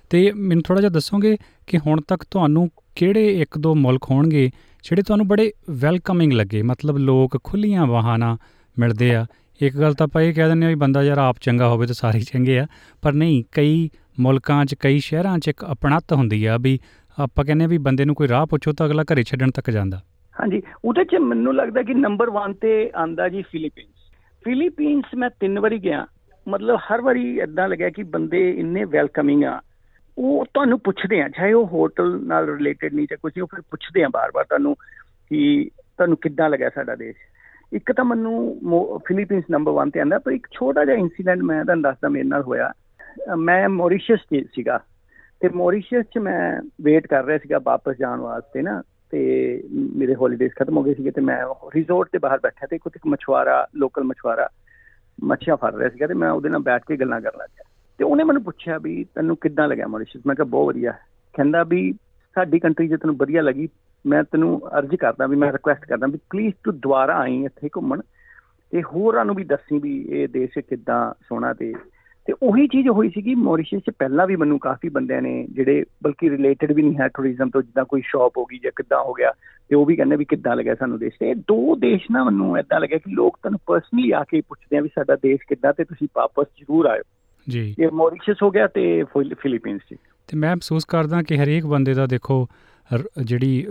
ਤੇ 0.09 0.31
ਮੈਨੂੰ 0.31 0.63
ਥੋੜਾ 0.63 0.81
ਜਿਹਾ 0.81 0.91
ਦੱਸੋਗੇ 0.91 1.37
ਕਿ 1.67 1.77
ਹੁਣ 1.77 2.01
ਤੱਕ 2.01 2.25
ਤੁਹਾਨੂੰ 2.31 2.69
ਕਿਹੜੇ 2.95 3.41
ਇੱਕ 3.41 3.57
ਦੋ 3.57 3.75
ਮੁਲਕ 3.75 4.01
ਹੋਣਗੇ 4.11 4.49
ਜਿਹੜੇ 4.83 5.01
ਤੁਹਾਨੂੰ 5.01 5.27
ਬੜੇ 5.27 5.51
ਵੈਲਕਮਿੰਗ 5.69 6.33
ਲੱਗੇ? 6.33 6.61
ਮਤਲਬ 6.61 6.97
ਲੋਕ 6.97 7.39
ਖੁੱਲੀਆਂ 7.43 7.85
ਵਾਹਨਾਂ 7.85 8.37
ਮਿਲਦੇ 8.79 9.15
ਆ। 9.15 9.25
ਇੱਕ 9.61 9.77
ਗੱਲ 9.77 9.93
ਤਾਂ 9.93 10.07
ਆਪਾਂ 10.07 10.21
ਇਹ 10.21 10.33
ਕਹਿ 10.33 10.47
ਦਿੰਦੇ 10.47 10.65
ਆ 10.65 10.69
ਵੀ 10.69 10.75
ਬੰਦਾ 10.75 11.03
ਯਾਰ 11.03 11.17
ਆਪ 11.17 11.35
ਚੰਗਾ 11.41 11.67
ਹੋਵੇ 11.67 11.87
ਤਾਂ 11.87 11.95
ਸਾਰੇ 11.95 12.19
ਚੰਗੇ 12.19 12.59
ਆ, 12.59 12.67
ਪਰ 13.01 13.13
ਨਹੀਂ, 13.13 13.43
ਕਈ 13.51 13.89
ਮੁਲਕਾਂ 14.19 14.65
'ਚ, 14.65 14.75
ਕਈ 14.75 14.99
ਸ਼ਹਿਰਾਂ 14.99 15.39
'ਚ 15.39 15.47
ਇੱਕ 15.47 15.65
ਅਪਣਤ 15.71 16.13
ਹੁੰਦੀ 16.13 16.45
ਆ 16.45 16.57
ਵੀ 16.57 16.79
ਆਪਾਂ 17.19 17.45
ਕਹਿੰਦੇ 17.45 17.67
ਵੀ 17.67 17.77
ਬੰਦੇ 17.77 18.05
ਨੂੰ 18.05 18.15
ਕੋਈ 18.15 18.27
ਰਾਹ 18.27 18.45
ਪੁੱਛੋ 18.45 18.73
ਤਾਂ 18.73 18.85
ਅਗਲਾ 18.85 19.03
ਘਰੇ 19.03 19.23
ਛੱਡਣ 19.23 19.51
ਤੱਕ 19.51 19.69
ਜਾਂਦਾ। 19.69 20.01
ਹਾਂਜੀ, 20.41 20.61
ਉਹਦੇ 20.85 21.03
'ਚ 21.03 21.15
ਮੈਨੂੰ 21.15 21.55
ਲੱਗਦਾ 21.55 21.83
ਕਿ 21.83 21.93
ਨੰਬਰ 21.93 22.27
1 22.29 22.53
ਤੇ 22.53 22.91
ਆਂਦਾ 22.97 23.29
ਜੀ 23.29 23.41
ਫਿਲੀਪੀਨਸ 23.41 24.11
ਫਿਲੀਪੀਨਸ 24.43 25.05
ਮੈਂ 25.15 25.29
ਤਿੰਨ 25.29 25.59
ਵਾਰੀ 25.59 25.77
ਗਿਆ। 25.77 26.05
ਮਤਲਬ 26.47 26.75
ਹਰ 26.75 27.01
ਵਾਰੀ 27.01 27.39
ਇਦਾਂ 27.39 27.69
ਲੱਗਿਆ 27.69 27.89
ਕਿ 27.89 28.03
ਬੰਦੇ 28.03 28.51
ਇੰਨੇ 28.51 28.83
ਵੈਲਕਮਿੰਗ 28.83 29.43
ਆ। 29.43 29.61
ਉਹ 30.17 30.45
ਤੁਹਾਨੂੰ 30.53 30.79
ਪੁੱਛਦੇ 30.79 31.21
ਆ, 31.21 31.27
ਚਾਹੇ 31.29 31.53
ਉਹ 31.53 31.67
ਹੋਟਲ 31.67 32.19
ਨਾਲ 32.25 32.45
ਰਿਲੇਟਡ 32.49 32.93
ਨਹੀਂ 32.93 33.07
ਤੇ 33.07 33.15
ਕੁਝ 33.15 33.39
ਉਹ 33.41 33.47
ਫਿਰ 33.47 33.61
ਪੁੱਛਦੇ 33.61 34.03
ਆ 34.03 34.09
ਬਾਰ-ਬਾਰ 34.13 34.43
ਤੁਹਾਨੂੰ 34.43 34.75
ਕਿ 35.29 35.69
ਤੁਹਾਨੂੰ 35.97 36.17
ਕਿੱਦਾਂ 36.17 36.49
ਲੱਗਿਆ 36.49 36.69
ਸਾਡਾ 36.75 36.95
ਦੇਸ਼। 36.95 37.17
ਇੱਕ 37.73 37.91
ਤਾਂ 37.91 38.05
ਮੈਨੂੰ 38.05 38.99
ਫਿਲੀਪੀਨਸ 39.07 39.43
ਨੰਬਰ 39.51 39.71
1 39.85 39.89
ਤੇ 39.93 39.99
ਆਂਦਾ, 39.99 40.19
ਪਰ 40.19 40.31
ਇੱਕ 40.31 40.47
ਛੋਟਾ 40.51 40.85
ਜਿਹਾ 40.85 40.95
ਇਨਸੀਡੈਂਟ 40.95 41.41
ਮੈਂ 41.41 41.63
ਤੁਹਾਨੂੰ 41.65 41.83
ਦੱਸਦਾ 41.83 42.09
ਮੇਰੇ 42.09 42.27
ਨਾਲ 42.27 42.41
ਹੋਇਆ। 42.41 42.71
ਮੈਂ 43.37 43.69
ਮੌਰੀਸ਼ੀਅਸ 43.69 44.19
ਸੀਗਾ 44.55 44.79
ਤੇ 45.39 45.49
ਮੌਰੀਸ਼ੀਅਸ 45.49 46.05
'ਚ 46.05 46.17
ਮੈਂ 46.17 46.61
ਵੇਟ 46.81 47.07
ਕਰ 47.07 47.23
ਰਿਹਾ 47.25 47.37
ਸੀਗਾ 47.37 47.59
ਵਾਪਸ 47.59 47.97
ਜਾਣ 47.97 48.19
ਵਾਸਤੇ 48.19 48.61
ਨਾ 48.61 48.81
ਤੇ 49.11 49.63
ਮੇਰੇ 49.95 50.15
ਹੌਲੀਡੇਜ਼ 50.15 50.53
ਖਤਮ 50.59 50.77
ਹੋ 50.77 50.83
ਗਏ 50.83 50.93
ਸੀਗੇ 50.93 51.11
ਤੇ 51.11 51.21
ਮੈਂ 51.21 51.43
ਰਿਜ਼ੋਰਟ 51.75 52.09
ਤੇ 52.11 52.17
ਬਾਹਰ 52.17 52.39
ਬੈਠਾ 52.43 52.67
ਤੇ 52.67 52.75
ਇੱਕ 52.75 53.07
ਮਛਵਾਰਾ 53.07 53.67
ਲੋਕਲ 53.75 54.03
ਮਛਵਾਰਾ 54.03 54.49
ਮੱਛੀਆਂ 55.23 55.57
ਫੜ 55.57 55.75
ਰਿਹਾ 55.75 55.89
ਸੀਗਾ 55.89 56.07
ਤੇ 56.07 56.13
ਮੈਂ 56.13 56.31
ਉਹਦੇ 56.31 56.49
ਨਾਲ 56.49 56.61
ਬੈਠ 56.61 56.83
ਕੇ 56.87 56.97
ਗੱਲਾਂ 56.97 57.21
ਕਰਨ 57.21 57.37
ਲੱਗਾ 57.37 57.63
ਤੇ 57.97 58.03
ਉਹਨੇ 58.03 58.23
ਮੈਨੂੰ 58.23 58.43
ਪੁੱਛਿਆ 58.43 58.77
ਵੀ 58.77 59.05
ਤੈਨੂੰ 59.15 59.37
ਕਿੱਦਾਂ 59.41 59.67
ਲੱਗਿਆ 59.67 59.87
ਮੌਰੀਸ਼ੀਅਸ? 59.87 60.23
ਮੈਂ 60.27 60.35
ਕਿਹਾ, 60.35 60.45
ਬਹੁਤ 60.45 60.67
ਵਧੀਆ। 60.67 60.91
ਕਹਿੰਦਾ 61.33 61.63
ਵੀ 61.63 61.93
ਸਾਡੀ 62.35 62.59
ਕੰਟਰੀ 62.59 62.87
ਜੇ 62.87 62.97
ਤੈਨੂੰ 62.97 63.17
ਵਧੀਆ 63.17 63.41
ਲੱਗੀ। 63.41 63.69
ਮੈਂ 64.05 64.23
ਤੈਨੂੰ 64.23 64.79
ਅਰਜ਼ 64.79 64.95
ਕਰਦਾ 64.95 65.27
ਵੀ, 65.27 65.35
ਮੈਂ 65.35 65.53
ਰਿਕੁਐਸਟ 65.53 65.85
ਕਰਦਾ 65.85 66.07
ਵੀ 66.07 66.17
ਪਲੀਜ਼ 66.29 66.53
ਤੂੰ 66.63 66.79
ਦੁਬਾਰਾ 66.79 67.19
ਆਈ 67.19 67.45
ਇੱਥੇ 67.45 67.69
ਘੁੰਮਣ 67.75 68.01
ਤੇ 68.71 68.83
ਹੋਰਾਂ 68.83 69.25
ਨੂੰ 69.25 69.35
ਵੀ 69.35 69.43
ਦੱਸੀ 69.43 69.79
ਵੀ 69.79 70.05
ਇਹ 70.09 70.27
ਦੇਸ਼ 70.27 70.59
ਕਿੱਦਾਂ 70.59 71.13
ਸੋਹਣਾ 71.29 71.53
ਤੇ 71.53 71.73
ਤੇ 72.27 72.33
ਉਹੀ 72.43 72.67
ਚੀਜ਼ 72.67 72.87
ਹੋਈ 72.87 73.09
ਸੀਗੀ। 73.09 73.35
ਮੌਰੀਸ਼ੀਅਸ 73.35 73.81
'ਚ 73.81 73.89
ਪਹਿਲਾਂ 73.99 74.27
ਵੀ 74.27 74.35
ਮੈਨੂੰ 74.35 74.59
ਕਾਫੀ 74.59 74.89
ਬੰਦਿਆਂ 74.89 75.21
ਨੇ 75.21 75.47
ਜਿਹੜੇ 75.51 75.85
ਬਲਕਿ 76.03 76.29
ਰਿਲੇਟਡ 76.29 76.71
ਵੀ 76.71 76.81
ਨਹੀਂ 76.81 76.95
ਹੈ 76.99 77.07
ਟੂਰਿਜ਼ਮ 77.07 77.49
ਤੋਂ, 77.49 77.61
ਜਿੱਦਾਂ 77.61 77.85
ਕੋਈ 77.85 78.01
ਸ਼ਾਪ 78.01 78.37
ਹੋ 78.37 78.45
ਗਈ 78.45 78.59
ਜਾਂ 78.59 78.71
ਕਿੱਦਾਂ 78.75 79.03
ਹੋ 79.03 79.13
ਗਿਆ, 79.13 79.31
ਤੇ 79.69 79.75
ਉਹ 79.75 79.85
ਵੀ 79.85 79.95
ਕਹਿੰਦੇ 79.95 80.15
ਵੀ 80.15 80.25
ਕਿੱਦਾਂ 80.25 80.55
ਲੱਗਿਆ 80.55 80.75
ਸਾਨੂੰ 80.75 80.99
ਦੇਸ਼ 80.99 81.15
ਤੇ। 81.19 81.33
ਦੋ 81.33 81.75
ਦੇਸ਼ 81.75 82.07
ਨਾ 82.11 82.23
ਮੈਨੂੰ 82.23 82.59
ਇਦਾਂ 82.59 82.79
ਲੱਗਿਆ 82.79 82.97
ਕਿ 82.97 83.11
ਲੋਕ 83.11 83.37
ਤੁਹਾਨੂੰ 83.37 83.59
ਪਰਸਨਲੀ 83.67 84.11
ਆ 84.11 84.23
ਕੇ 84.23 84.41
ਪੁੱਛਦੇ 84.41 84.77
ਆ 84.77 84.81
ਵੀ 84.81 84.89
ਸਾਡਾ 84.95 85.15
ਦੇਸ਼ 85.15 85.41
ਕਿੱਦਾਂ 85.47 85.73
ਤੇ 85.73 85.83
ਤੁਸੀਂ 85.83 86.07
ਵਾਪਸ 86.15 86.45
ਜ਼ਰੂਰ 86.57 86.85
ਆਇਓ। 86.85 87.01
ਜੀ। 87.49 87.75
ਇਹ 87.79 87.87
ਮੌਰੀਸ਼ੀਅਸ 87.93 88.37
ਹੋ 88.43 88.49
ਗਿਆ 88.51 88.67
ਤੇ 88.67 89.03
ਫਿਲੀਪੀਨਸ 89.13 89.81
'ਚ 89.81 89.95
ਤੇ 90.27 90.37
ਮੈਂ 90.37 90.55
ਮਹਿਸੂਸ 90.55 90.85
ਕਰਦਾ 90.85 91.21
ਕਿ 91.21 91.37
ਹਰੇਕ 91.37 91.65
ਬੰਦੇ 91.65 91.93
ਦਾ 91.93 92.05
ਦੇਖੋ 92.05 92.47
ਜਿਹੜੀ 93.23 93.67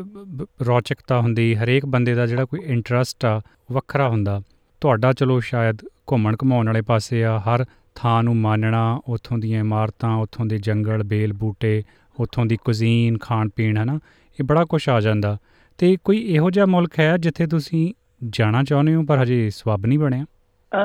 ਰੌਚਕਤਾ 0.67 1.21
ਹੁੰਦੀ 1.21 1.55
ਹਰੇਕ 1.57 1.87
ਬੰਦੇ 1.87 2.15
ਦਾ 2.15 2.27
ਜਿਹੜਾ 2.27 2.45
ਕੋਈ 2.45 2.61
ਇੰਟਰਸਟ 2.65 3.25
ਆ 3.25 3.41
ਵੱਖਰਾ 3.73 4.09
ਹੁੰਦਾ। 4.09 4.41
ਤੁਹਾਡਾ 4.81 5.13
ਚਲੋ 5.13 5.41
ਸ਼ਾਇਦ 5.41 5.79
ਘੁੰਮਣ 6.13 6.37
ਘਮਾਉਣ 6.45 6.67
ਵਾਲੇ 6.67 6.83
ਪਾਸੇ 6.83 7.25
ਆ 7.25 7.39
ਹਰ 7.39 7.65
ਥਾਂ 7.95 8.23
ਨੂੰ 8.23 8.37
ਮਾਨਣਾ 8.37 9.01
ਉੱਥੋਂ 9.09 9.39
ਦੀਆਂ 9.39 9.61
ਇਮਾਰਤਾਂ 9.61 10.17
ਉੱਥੋਂ 10.17 10.47
ਦੇ 10.47 10.59
ਜੰਗਲ 10.59 11.03
ਬੇਲ 11.03 11.33
ਬੂਟੇ 11.33 11.83
ਉੱਥੋਂ 12.21 12.47
ਦੀ 12.47 12.57
ਕੁਜ਼ੀਨ 12.57 13.19
ਖਾਣ 13.19 13.49
ਪੀਣ 13.49 13.77
ਹੈ 13.77 13.85
ਨਾ 13.85 13.99
ਇਹ 14.41 14.45
ਬੜਾ 14.45 14.65
ਕੁਝ 14.65 14.89
ਆ 14.89 15.01
ਜਾਂਦਾ। 15.01 15.37
ਤੇ 15.79 15.97
ਕੋਈ 16.05 16.19
ਇਹੋ 16.19 16.51
ਜਿਹਾ 16.51 16.67
ਮੁਲਕ 16.67 16.99
ਹੈ 16.99 17.17
ਜਿੱਥੇ 17.17 17.47
ਤੁਸੀਂ 17.47 17.93
ਜਾਣਾ 18.29 18.63
ਚਾਹੁੰਦੇ 18.65 18.95
ਹੋ 18.95 19.05
ਪਰ 19.05 19.23
ਹਜੇ 19.23 19.51
ਸਵਾਬ 19.51 19.87
ਨਹੀਂ 19.87 19.99
ਬਣਿਆ? 19.99 20.25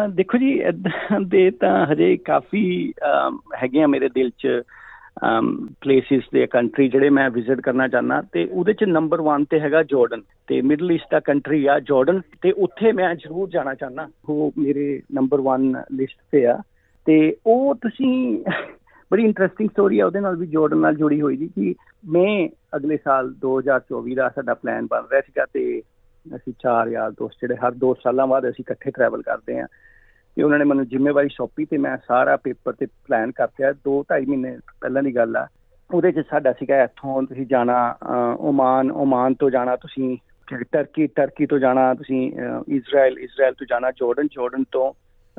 ਦੇਖੋ 0.10 0.38
ਜੀ 0.38 0.60
ਇਦਾਂ 0.60 1.22
ਦੇ 1.22 1.51
ਤਾਂ 1.51 1.86
ਹਜੇ 1.86 2.17
ਕਾਫੀ 2.17 2.93
ਹੈਗੇ 3.55 3.81
ਆ 3.81 3.88
ਮੇਰੇ 3.88 4.10
ਦਿਲ 4.10 4.29
'ਚ 4.29 4.62
ਪਲੇਸਿਸ 5.81 6.24
ਦੇ 6.34 6.48
ਕੰਟਰੀ 6.48 6.89
ਜਿਹੜੇ 6.89 7.10
ਮੈਂ 7.10 7.29
ਵਿਜ਼ਿਟ 7.29 7.62
ਕਰਨਾ 7.62 7.88
ਚਾਹਨਾ 7.88 8.22
ਤੇ 8.31 8.48
ਉਹਦੇ 8.51 8.74
'ਚ 8.74 8.84
ਨੰਬਰ 8.84 9.17
1 9.22 9.43
ਤੇ 9.50 9.60
ਹੈਗਾ 9.60 9.84
ਜਾਰਡਨ 9.84 10.22
ਤੇ 10.48 10.62
ਮਿਡਲ 10.62 10.91
ਈਸਟ 10.91 11.05
ਦਾ 11.12 11.19
ਕੰਟਰੀ 11.19 11.65
ਆ 11.65 11.79
ਜਾਰਡਨ 11.79 12.22
ਤੇ 12.41 12.51
ਉੱਥੇ 12.51 12.91
ਮੈਂ 12.91 13.15
ਜ਼ਰੂਰ 13.15 13.50
ਜਾਣਾ 13.50 13.74
ਚਾਹਨਾ 13.74 14.10
ਉਹ 14.29 14.51
ਮੇਰੇ 14.58 15.01
ਨੰਬਰ 15.13 15.39
1 15.39 15.74
ਲਿਸਟ 15.91 16.17
ਤੇ 16.31 16.46
ਆ। 16.46 16.62
ਤੇ 17.05 17.36
ਉਹ 17.46 17.75
ਤੁਸੀਂ, 17.75 18.43
ਬੜੀ 19.12 19.24
ਇੰਟਰਸਟਿੰਗ 19.24 19.69
ਸਟੋਰੀ 19.69 20.00
ਆ। 20.00 20.05
ਉਹਦੇ 20.05 20.19
ਨਾਲ 20.19 20.36
ਵੀ 20.36 20.48
ਜਾਰਡਨ 20.48 20.77
ਨਾਲ 20.77 20.96
ਜੁੜੀ 20.96 21.22
ਹੋਈ 21.22 21.38
ਜੀ 21.38 21.48
ਕਿ 21.48 21.75
ਮੈਂ 22.10 22.50
ਅਗਲੇ 22.75 22.98
ਸਾਲ 22.98 23.34
2024 23.46 24.15
ਦਾ 24.15 24.29
ਸਾਡਾ 24.29 24.53
ਪਲਾਨ 24.53 24.88
ਬਣ 24.91 25.01
ਰਿਹਾ 25.12 25.22
ਸੀਗਾ 25.22 25.46
ਤੇ 25.53 25.81
ਅਸੀਂ 26.35 26.53
ਚਾਰ 26.59 26.88
ਯਾਰ 26.88 27.11
ਦੋਸਤ 27.11 27.38
ਜਿਹੜੇ 27.41 27.55
ਹਰ 27.55 27.71
ਦੋ 27.71 27.93
ਸਾਲਾਂ 27.93 28.27
ਬਾਅਦ 28.27 28.49
ਅਸੀਂ 28.49 28.63
ਇਕੱਠੇ 28.69 28.91
ਟਰੈਵਲ 28.91 29.21
ਕਰਦੇ 29.21 29.59
ਆਂ 29.59 29.67
ਤੇ 30.35 30.43
ਉਹਨਾਂ 30.43 30.59
ਨੇ 30.59 30.65
ਮੈਨੂੰ 30.65 30.88
ਜ਼ਿੰਮੇਵਾਰੀ 30.88 31.29
ਸੌਂਪੀ 31.31 31.65
ਤੇ 31.65 31.77
ਮੈਂ 31.77 31.97
ਸਾਰਾ 32.07 32.35
ਪੇਪਰ 32.35 32.73
ਤੇ 32.73 32.85
ਪਲਾਨ 32.85 33.31
ਕਰਤਿਆ 33.31 33.73
2.5 33.88 34.25
ਮਹੀਨੇ 34.27 34.57
ਪਹਿਲਾਂ 34.81 35.03
ਦੀ 35.03 35.15
ਗੱਲ 35.15 35.38
ਆ। 35.38 35.47
ਉਹਦੇ 35.93 36.11
'ਚ 36.11 36.19
ਸਾਡਾ 36.29 36.53
ਸੀਗਾ 36.53 36.83
ਇੱਥੋਂ 36.83 37.23
ਤੁਸੀਂ 37.23 37.45
ਜਾਣਾ 37.45 37.97
ਓਮਾਨ 38.39 38.91
ਓਮਾਨ 38.91 39.33
ਤੋਂ 39.33 39.49
ਜਾਣਾ 39.49 39.75
ਤੁਸੀਂ 39.75 40.17
ਟਰਕੀ 40.71 41.07
ਟਰਕੀ 41.07 41.45
ਤੋਂ 41.45 41.59
ਜਾਣਾ 41.59 41.93
ਤੁਸੀਂ 41.93 42.31
ਇਜ਼ਰਾਈਲ 42.67 43.19
ਇਜ਼ਰਾਈਲ 43.19 43.53
ਤੋਂ 43.53 43.67
ਜਾਣਾ 43.69 43.91
ਜਾਰਡਨ 43.91 44.27
ਜਾਰਡਨ 44.27 44.63
ਤੋਂ 44.71 44.93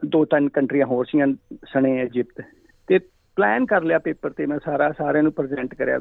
ਦੋ 0.06 0.24
ਤਿੰਨ 0.24 0.48
ਕੰਟਰੀਆਂ 0.48 0.86
ਹੋਰ 0.86 1.04
ਸੀਆਂ, 1.04 1.26
ਸਣੇ 1.64 2.02
ਇਜਿਪਟ 2.02 2.42
ਤੇ 2.86 2.98
ਪਲਾਨ 3.36 3.66
ਕਰ 3.66 3.82
ਲਿਆ 3.82 3.98
ਪੇਪਰ 3.98 4.30
ਤੇ 4.30 4.46
ਮੈਂ 4.46 4.58
ਸਾਰਾ, 4.64 4.92
ਸਾਰਿਆਂ 4.92 5.22
ਨੂੰ 5.22 5.32
ਪ੍ਰੈਜ਼ੈਂਟ 5.32 5.74
ਕਰਿਆ। 5.74 6.00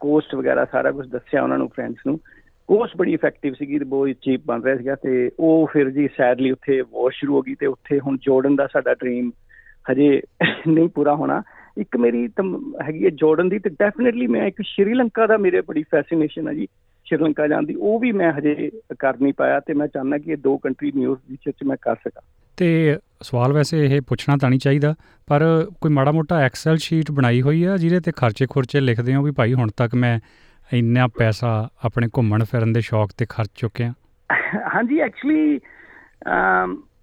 ਕੋਸਟ 0.00 0.34
ਵਗੈਰਾ 0.34 0.64
ਸਾਰਾ 0.64 0.90
ਕੁਝ 0.90 1.08
ਦੱਸਿਆ 1.08 1.42
ਉਹਨਾਂ 1.42 1.58
ਨੂੰ 1.58 1.68
ਫਰੈਂਡਸ 1.68 2.06
ਨੂੰ। 2.06 2.18
ਕੋਸਟ 2.72 2.96
ਬੜੀ 2.96 3.12
ਇਫੈਕਟਿਵ 3.12 3.54
ਸੀਗੀ 3.54 3.78
ਤੇ 3.78 3.84
ਬਹੁਤ 3.84 4.10
ਚੀਪ 4.10 4.40
ਬਣ 4.46 4.62
ਰਿਹਾ 4.62 4.76
ਸੀਗਾ 4.76 4.94
ਤੇ 4.94 5.30
ਉਹ 5.40 5.66
ਫਿਰ 5.72 5.90
ਜੀ 5.90 6.08
ਸੈਡਲੀ 6.08 6.50
ਉੱਥੇ 6.50 6.80
ਵਾਰ 6.80 7.10
ਸ਼ੁਰੂ 7.10 7.34
ਹੋ 7.34 7.42
ਗਈ 7.42 7.54
ਤੇ 7.54 7.66
ਉੱਥੇ 7.66 8.00
ਹੁਣ 8.00 8.16
ਜਾਰਡਨ 8.16 8.56
ਦਾ 8.56 8.66
ਸਾਡਾ 8.66 8.94
ਡ੍ਰੀਮ 8.94 9.30
ਹਜੇ 9.90 10.22
ਨਹੀਂ 10.68 10.88
ਪੂਰਾ 10.88 11.14
ਹੋਣਾ। 11.14 11.42
ਇੱਕ 11.78 11.96
ਮੇਰੀ 11.96 12.28
ਹੈਗੀ 12.82 13.04
ਹੈ 13.04 13.10
ਜਾਰਡਨ 13.10 13.48
ਦੀ 13.48 13.58
ਤੇ 13.58 13.70
ਡੈਫੀਨਿਟਲੀ 13.70 14.26
ਮੈਂ 14.26 14.46
ਇੱਕ 14.46 14.62
ਸ਼੍ਰੀਲੰਕਾ 14.62 15.26
ਦਾ 15.26 15.36
ਮੇਰੇ 15.36 15.60
ਬੜੀ 15.60 15.82
ਫੈਸੀਨੇਸ਼ਨ 15.82 16.48
ਹੈ 16.48 16.54
ਜੀ 16.54 16.66
ਸ਼੍ਰੀਲੰਕਾ 17.04 17.46
ਜਾਣ 17.46 17.62
ਦੀ। 17.62 17.74
ਉਹ 17.74 18.00
ਵੀ 18.00 18.12
ਮੈਂ 18.12 18.32
ਹਜੇ 18.32 18.70
ਕਰ 18.98 19.14
ਨਹੀਂ 19.22 19.32
ਪਾਇਆ 19.32 19.60
ਤੇ 19.60 19.74
ਮੈਂ 19.74 19.86
ਚਾਹੁੰਦਾ 19.86 20.18
ਕਿ 20.18 20.30
ਇਹ 20.30 20.36
ਦੋ 20.36 20.56
ਕੰਟਰੀ 20.58 20.92
ਨਿਊਜ਼ 20.96 21.20
ਵਿੱਚ 21.30 21.64
ਮੈਂ 21.64 21.76
ਕਰ 21.82 21.94
ਸਕਾਂ। 21.94 22.22
ਤੇ 22.56 22.98
ਸਵਾਲ 23.22 23.52
ਵੈਸੇ 23.52 23.84
ਇਹ 23.86 24.00
ਪੁੱਛਣਾ 24.00 24.36
ਤਾਂ 24.36 24.50
ਨਹੀਂ 24.50 24.60
ਚਾਹੀਦਾ, 24.60 24.94
ਪਰ 25.26 25.66
ਕੋਈ 25.80 25.92
ਮਾੜਾ 25.92 26.12
ਮੋਟਾ 26.12 26.40
ਐਕਸਲ 26.40 26.76
ਸ਼ੀਟ 26.76 27.10
ਬਣਾਈ 27.10 27.42
ਹੋਈ 27.42 27.64
ਆ, 27.64 27.76
ਜਿਹਦੇ 27.76 28.00
ਤੇ 28.00 28.12
ਖਰਚੇ 28.16 28.46
ਖੁਰਚੇ 28.50 28.80
ਲਿਖਦੇ 28.80 29.14
ਹੋ 29.14 29.22
ਵੀ 29.22 29.30
ਭਾਈ 29.30 29.54
ਹੁਣ 29.54 29.68
ਤੱਕ 29.76 29.94
ਮੈਂ 29.94 30.20
ਇੰਨਾ 30.72 31.06
ਪੈਸਾ 31.06 31.68
ਆਪਣੇ 31.84 32.08
ਘੁੰਮਣ 32.16 32.44
ਫਿਰਨ 32.44 32.72
ਦੇ 32.72 32.80
ਸ਼ੌਕ 32.80 33.10
ਤੇ 33.18 33.26
ਖਰਚ 33.28 33.50
ਚੁੱਕਿਆ 33.54 33.92
ਹਾਂਜੀ 34.74 34.98
ਐਕਚੁਅਲੀ 34.98 35.60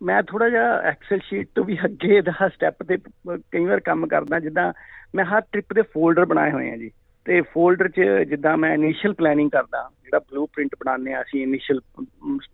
ਮੈਂ 0.03 0.21
ਥੋੜਾ 0.23 0.49
ਜਿਹਾ 0.49 0.79
ਐਕਸਲ 0.81 1.19
ਸ਼ੀਟ 1.25 1.47
ਤੋਂ 1.55 1.63
ਵੀ 1.65 1.77
ਅੱਗੇ 1.85 2.21
ਦਾ 2.21 2.47
ਸਟੈਪ 2.47 2.83
ਤੇ 2.83 2.97
ਕਈ 3.51 3.65
ਵਾਰ 3.65 3.79
ਕੰਮ 3.79 4.07
ਕਰਦਾ 4.07 4.39
ਜਿੱਦਾਂ 4.39 4.71
ਮੈਂ 5.15 5.25
ਹਰ 5.25 5.41
ਟ੍ਰਿਪ 5.41 5.73
ਦੇ 5.73 5.81
ਫੋਲਡਰ 5.81 6.25
ਬਣਾਏ 6.25 6.51
ਹੋਏ 6.51 6.71
ਆ 6.71 6.75
ਜੀ। 6.77 6.91
ਤੇ 7.25 7.41
ਫੋਲਡਰ 7.41 7.87
'ਚ 7.89 8.01
ਜਿੱਦਾਂ 8.29 8.55
ਮੈਂ 8.57 8.73
ਇਨੀਸ਼ੀਅਲ 8.73 9.13
ਪਲੈਨਿੰਗ 9.13 9.49
ਕਰਦਾ, 9.51 9.89
ਜਿਹੜਾ 10.03 10.19
ਬਲੂਪ੍ਰਿੰਟ 10.19 10.75
ਬਣਾਉਂਦੇ 10.79 11.13
ਆ 11.13 11.21
ਅਸੀਂ 11.21 11.41
ਇਨੀਸ਼ੀਅਲ 11.43 11.79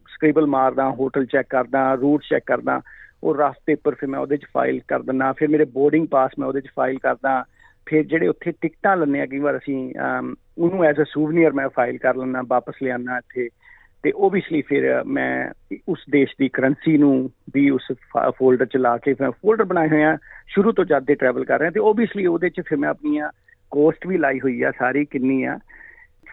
ਸਕ੍ਰਿਬਲ 0.09 0.45
ਮਾਰਦਾ 0.47 0.89
ਹੋਟਲ 0.89 1.25
ਚੈੱਕ 1.25 1.47
ਕਰਦਾ 1.49 1.93
ਰੂਟ 1.93 2.23
ਚੈੱਕ 2.29 2.45
ਕਰਦਾ, 2.45 2.81
ਉਹ 3.23 3.35
ਰਫ 3.35 3.55
ਪੇਪਰ 3.65 3.95
ਫਿਰ 3.95 4.09
ਮੈਂ 4.09 4.19
ਉਹਦੇ 4.19 4.37
'ਚ 4.37 4.45
ਫਾਈਲ 4.53 4.79
ਕਰ 4.87 5.01
ਦਿੰਦਾ, 5.01 5.31
ਫਿਰ 5.33 5.47
ਮੇਰੇ 5.47 5.65
ਬੋਰਡਿੰਗ 5.65 6.07
ਪਾਸ 6.07 6.31
ਮੈਂ 6.39 6.47
ਉਹਦੇ 6.47 6.61
'ਚ 6.61 6.69
ਫਾਈਲ 6.75 6.97
ਕਰਦਾ। 6.99 7.43
ਫਿਰ 7.85 8.03
ਜਿਹੜੇ 8.03 8.27
ਉੱਥੇ 8.27 8.51
ਟਿਕਟਾਂ 8.51 8.97
ਲੈਣੇ 8.97 9.21
ਆ, 9.21 9.25
ਕਈ 9.25 9.39
ਵਾਰ 9.39 9.57
ਅਸੀਂ 9.57 9.93
ਉਹਨੂੰ 10.57 10.85
ਐਜ਼ 10.85 11.01
ਅ 11.01 11.05
ਸੂਵਨੀਅਰ 11.09 11.53
ਮੈਂ 11.53 11.69
ਫਾਈਲ 11.69 11.97
ਕਰ 11.97 12.15
ਲੈਣਾ 12.15 12.41
ਵਾਪਸ 12.47 12.75
ਲਿਆਣਾ 12.83 13.17
ਇੱਥੇ 13.17 13.49
ਤੇ 14.03 14.11
ਓਬਵੀਅਸਲੀ 14.15 14.61
ਫਿਰ 14.61 15.03
ਮੈਂ 15.03 15.51
ਉਸ 15.89 15.99
ਦੇਸ਼ 16.11 16.31
ਦੀ 16.39 16.49
ਕਰੰਸੀ 16.49 16.97
ਨੂੰ 16.97 17.29
ਵੀ 17.53 17.69
ਉਸ 17.69 17.91
ਫੋਲਡਰ 18.37 18.65
ਚ 18.65 18.77
ਲਾ 18.77 18.97
ਕੇ 18.97 19.13
ਫਿਰ 19.13 19.31
ਫੋਲਡਰ 19.31 19.63
ਬਣਾਏ 19.63 19.89
ਹੋਏ 19.89 20.03
ਆ, 20.03 20.17
ਸ਼ੁਰੂ 20.47 20.71
ਤੋਂ 20.71 20.85
ਜਦ 20.85 21.05
ਦੇ 21.05 21.15
ਟਰੈਵਲ 21.15 21.45
ਕਰ 21.45 21.59
ਰਹੇ 21.59 21.71
ਤੇ 21.71 21.79
ਓਬਵੀਅਸਲੀ 21.79 22.25
ਉਹਦੇ 22.25 22.49
ਚ 22.49 22.61
ਫਿਰ 22.61 22.77
ਮੈਂ 22.77 22.89
ਆਪਣੀਆਂ 22.89 23.29
ਕੋਸਟ 23.71 24.07
ਵੀ 24.07 24.17
ਲਾਈ 24.17 24.39
ਹੋਈ 24.39 24.61
ਆ, 24.61 24.71
ਸਾਰੀ 24.79 25.05
ਕਿੰਨੀ 25.05 25.43
ਆ। 25.43 25.59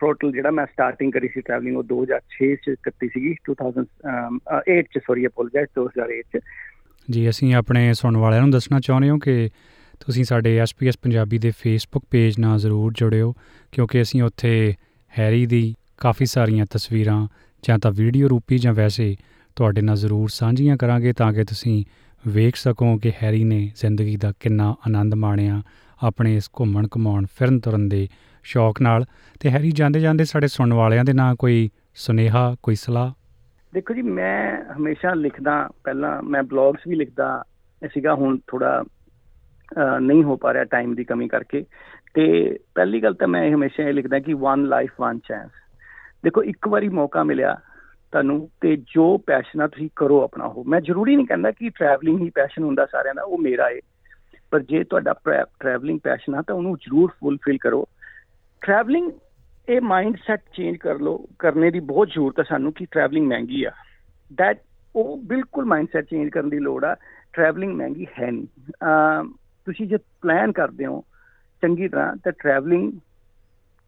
ਟੋਟਲ 0.01 0.33
ਜਿਹੜਾ 0.33 0.51
ਮੈਂ 0.51 0.67
ਸਟਾਰਟਿੰਗ 0.67 1.13
ਕਰੀ 1.13 1.29
ਸੀ 1.29 1.41
ਟਰੈਵਲਿੰਗ 1.41 1.77
ਉਹ 1.77 1.85
2006 1.85 2.55
ਚ 2.57 2.75
ਕੱਤੀ 2.83 3.09
ਸੀਗੀ 3.09 3.35
2008 3.51 4.83
ਚ 4.83 4.99
ਸੌਰੀ 4.99 5.27
ਅਪੋਲੋਜਾਈਜ਼ 5.27 5.69
2008 5.79 6.23
ਚ। 6.23 6.41
ਜੀ, 7.11 7.29
ਅਸੀਂ 7.29 7.55
ਆਪਣੇ 7.55 7.93
ਸੁਣਨ 7.93 8.17
ਵਾਲਿਆਂ 8.17 8.41
ਨੂੰ 8.43 8.51
ਦੱਸਣਾ 8.51 8.81
ਚਾਹੁੰਦੇ 8.81 9.09
ਹਾਂ 9.09 9.19
ਕਿ 9.19 9.49
ਤੁਸੀਂ 10.07 10.25
ਸਾਡੇ 10.25 10.57
ਐਸਪੀਐਸ 10.59 10.99
ਪੰਜਾਬੀ 10.99 11.39
ਦੇ 11.39 11.51
ਫੇਸਬੁੱਕ 11.59 12.05
ਪੇਜ 12.11 12.39
ਨਾਲ 12.39 12.59
ਜ਼ਰੂਰ 12.59 12.93
ਜੁੜਿਓ, 12.93 13.33
ਕਿਉਂਕਿ 13.73 14.03
ਅਸੀਂ 14.03 14.23
ਉੱਥੇ 14.23 14.75
ਹੈਰੀ 15.13 15.45
ਦੀ 15.47 15.75
ਕਾਫੀ 15.99 16.27
ਸਾਰੀਆਂ 16.27 16.67
ਤਸਵੀਰਾਂ 16.71 17.27
ਜਾਂ 17.63 17.79
ਤਾਂ 17.79 17.91
ਵੀਡੀਓ 17.93 18.29
ਰੂਪੀ 18.29 18.59
ਜਾਂ 18.59 18.73
ਵੈਸੇ 18.73 19.15
ਤੁਹਾਡੇ 19.57 19.81
ਨਾਲ 19.81 19.97
ਜ਼ਰੂਰ 19.97 20.29
ਸਾਂਝੀਆਂ 20.29 20.77
ਕਰਾਂਗੇ 20.77 21.13
ਤਾਂ 21.13 21.33
ਕਿ 21.33 21.45
ਤੁਸੀਂ 21.45 21.85
ਵੇਖ 22.25 22.57
ਸਕੋ 22.57 22.97
ਕਿ 22.99 23.13
ਹੈਰੀ 23.23 23.45
ਨੇ 23.45 23.61
ਜ਼ਿੰਦਗੀ 23.77 24.17
ਦਾ 24.17 24.33
ਕਿੰਨਾ 24.41 24.75
ਆਨੰਦ 24.87 25.15
ਮਾਣਿਆ, 25.15 25.63
ਆਪਣੇ 26.03 26.37
ਇਸ 26.37 26.51
ਘੁੰਮਣ 26.61 26.87
ਘਮਾਉਣ, 26.97 27.27
ਫਿਰਨ 27.39 27.61
ਤੁਰਨ 27.61 27.89
ਦੇ 27.89 28.09
ਸ਼ੌਕ 28.45 28.81
ਨਾਲ। 28.83 29.05
ਤੇ 29.41 29.51
ਹੈਰੀ, 29.51 29.71
ਜਾਂਦੇ 29.71 30.01
ਜਾਂਦੇ 30.01 30.25
ਸਾਡੇ 30.25 30.49
ਸੁਣਨ 30.49 30.73
ਵਾਲਿਆਂ 30.73 31.05
ਦੇ 31.05 31.13
ਨਾਂ 31.13 31.35
ਕੋਈ 31.35 31.69
ਸੁਨੇਹਾ, 31.95 32.55
ਕੋਈ 32.63 32.75
ਸਲਾਹ? 32.75 33.13
ਦੇਖੋ 33.73 33.95
ਜੀ, 33.95 34.03
ਮੈਂ 34.03 34.65
ਹਮੇਸ਼ਾ 34.77 35.15
ਲਿਖਦਾ, 35.15 35.69
ਪਹਿਲਾਂ 35.85 36.23
ਮੈਂ 36.23 36.43
ਬਲੌਗਸ 36.43 36.87
ਵੀ 36.89 36.97
ਲਿਖਦਾ 36.97 37.45
ਸੀਗਾ, 37.95 38.15
ਹੁਣ 38.15 38.39
ਥੋੜਾ 38.47 38.83
ਨਹੀਂ 40.01 40.23
ਹੋ 40.23 40.37
ਪਾ 40.37 40.53
ਰਿਹਾ 40.53 40.65
ਟਾਈਮ 40.65 40.95
ਦੀ 40.95 41.05
ਕਮੀ 41.05 41.29
ਕਰਕੇ। 41.29 41.65
ਤੇ 42.15 42.59
ਪਹਿਲੀ 42.75 43.03
ਗੱਲ 43.03 43.15
ਤਾਂ 43.15 43.29
ਮੈਂ 43.29 43.51
ਹਮੇਸ਼ਾ 43.51 43.85
ਇਹ 43.85 43.93
ਲਿਖਦਾ 43.93 44.19
ਕਿ 44.19 44.35
ਵਨ 44.35 44.65
ਲਾਈਫ 44.65 45.01
ਵਨ 45.01 45.19
ਚਾਂਸ 45.19 45.51
ਦੇਖੋ, 46.25 46.43
ਇੱਕ 46.43 46.69
ਵਾਰੀ 46.69 46.89
ਮੌਕਾ 46.89 47.23
ਮਿਲਿਆ 47.23 47.55
ਤੁਹਾਨੂੰ 48.13 48.49
ਤੇ 48.61 48.77
ਜੋ 48.77 49.19
ਪੈਸ਼ਨ 49.19 49.61
ਆ 49.61 49.67
ਤੁਸੀਂ 49.67 49.89
ਕਰੋ 49.97 50.23
ਆਪਣਾ 50.23 50.45
ਉਹ। 50.45 50.65
ਮੈਂ 50.65 50.81
ਜ਼ਰੂਰੀ 50.81 51.17
ਨਹੀਂ 51.17 51.27
ਕਹਿੰਦਾ 51.27 51.51
ਕਿ 51.51 51.69
ਟਰੈਵਲਿੰਗ 51.69 52.21
ਹੀ 52.21 52.31
ਪੈਸ਼ਨ 52.31 52.63
ਹੁੰਦਾ 52.63 52.87
ਸਾਰਿਆਂ 52.87 53.15
ਦਾ, 53.15 53.23
ਉਹ 53.23 53.39
ਮੇਰਾ 53.39 53.69
ਏ। 53.71 53.81
ਪਰ 54.51 54.61
ਜੇ 54.61 54.85
ਤੁਹਾਡਾ 54.85 55.15
ਟਰੈਵਲਿੰਗ 55.61 56.01
ਪੈਸ਼ਨ 56.05 56.35
ਆ 56.35 56.43
ਤਾਂ 56.43 56.55
ਉਹਨੂੰ 56.55 56.77
ਜ਼ਰੂਰ 56.77 57.11
ਫੁੱਲਫਿਲ 57.21 57.59
ਕਰੋ। 57.59 57.87
ਟਰੈਵਲਿੰਗ 58.61 59.11
ਇਹ 59.69 59.81
ਮਾਈਂਡ 59.81 60.17
ਸੈਟ 60.27 60.41
ਚੇਂਜ 60.55 60.77
ਕਰ 60.77 60.99
ਲੋ 60.99 61.27
ਕਰਨੇ 61.39 61.71
ਦੀ 61.71 61.81
ਬਹੁਤ 61.81 62.09
ਜ਼ਰੂਰਤ 62.09 62.39
ਹੈ 62.39 62.45
ਸਾਨੂੰ 62.49 62.73
ਕਿ 62.73 62.87
ਟਰੈਵਲਿੰਗ 62.91 63.27
ਮਹਿੰਗੀ 63.29 63.65
ਆ। 63.65 63.71
ਦੈਟ 64.33 64.61
ਉਹ 64.97 65.17
ਬਿਲਕੁਲ 65.25 65.65
ਮਾਈਂਡ 65.65 65.89
ਸੈਟ 65.93 66.05
ਚੇਂਜ 66.05 66.29
ਕਰਨ 66.29 66.49
ਦੀ 66.49 66.59
ਲੋੜ 66.59 66.85
ਆ। 66.85 66.97
ਟਰੈਵਲਿੰਗ 67.33 67.77
ਮਹਿੰਗੀ 67.77 68.07
ਹੈ 68.21 68.31
ਨਹੀਂ। 68.31 68.47
ਤੁਸੀਂ 69.65 69.87
ਜੇ 69.87 69.97
ਪਲਾਨ 69.97 70.53
ਕਰਦੇ 70.53 70.87
ਹੋ 70.87 71.05
ਚੰਗੀ 71.63 71.89
ਤਰ੍ਹਾਂ 71.89 72.17
ਤਾਂ 72.17 72.33
ਟਰੈਵਲਿੰਗ 72.33 72.93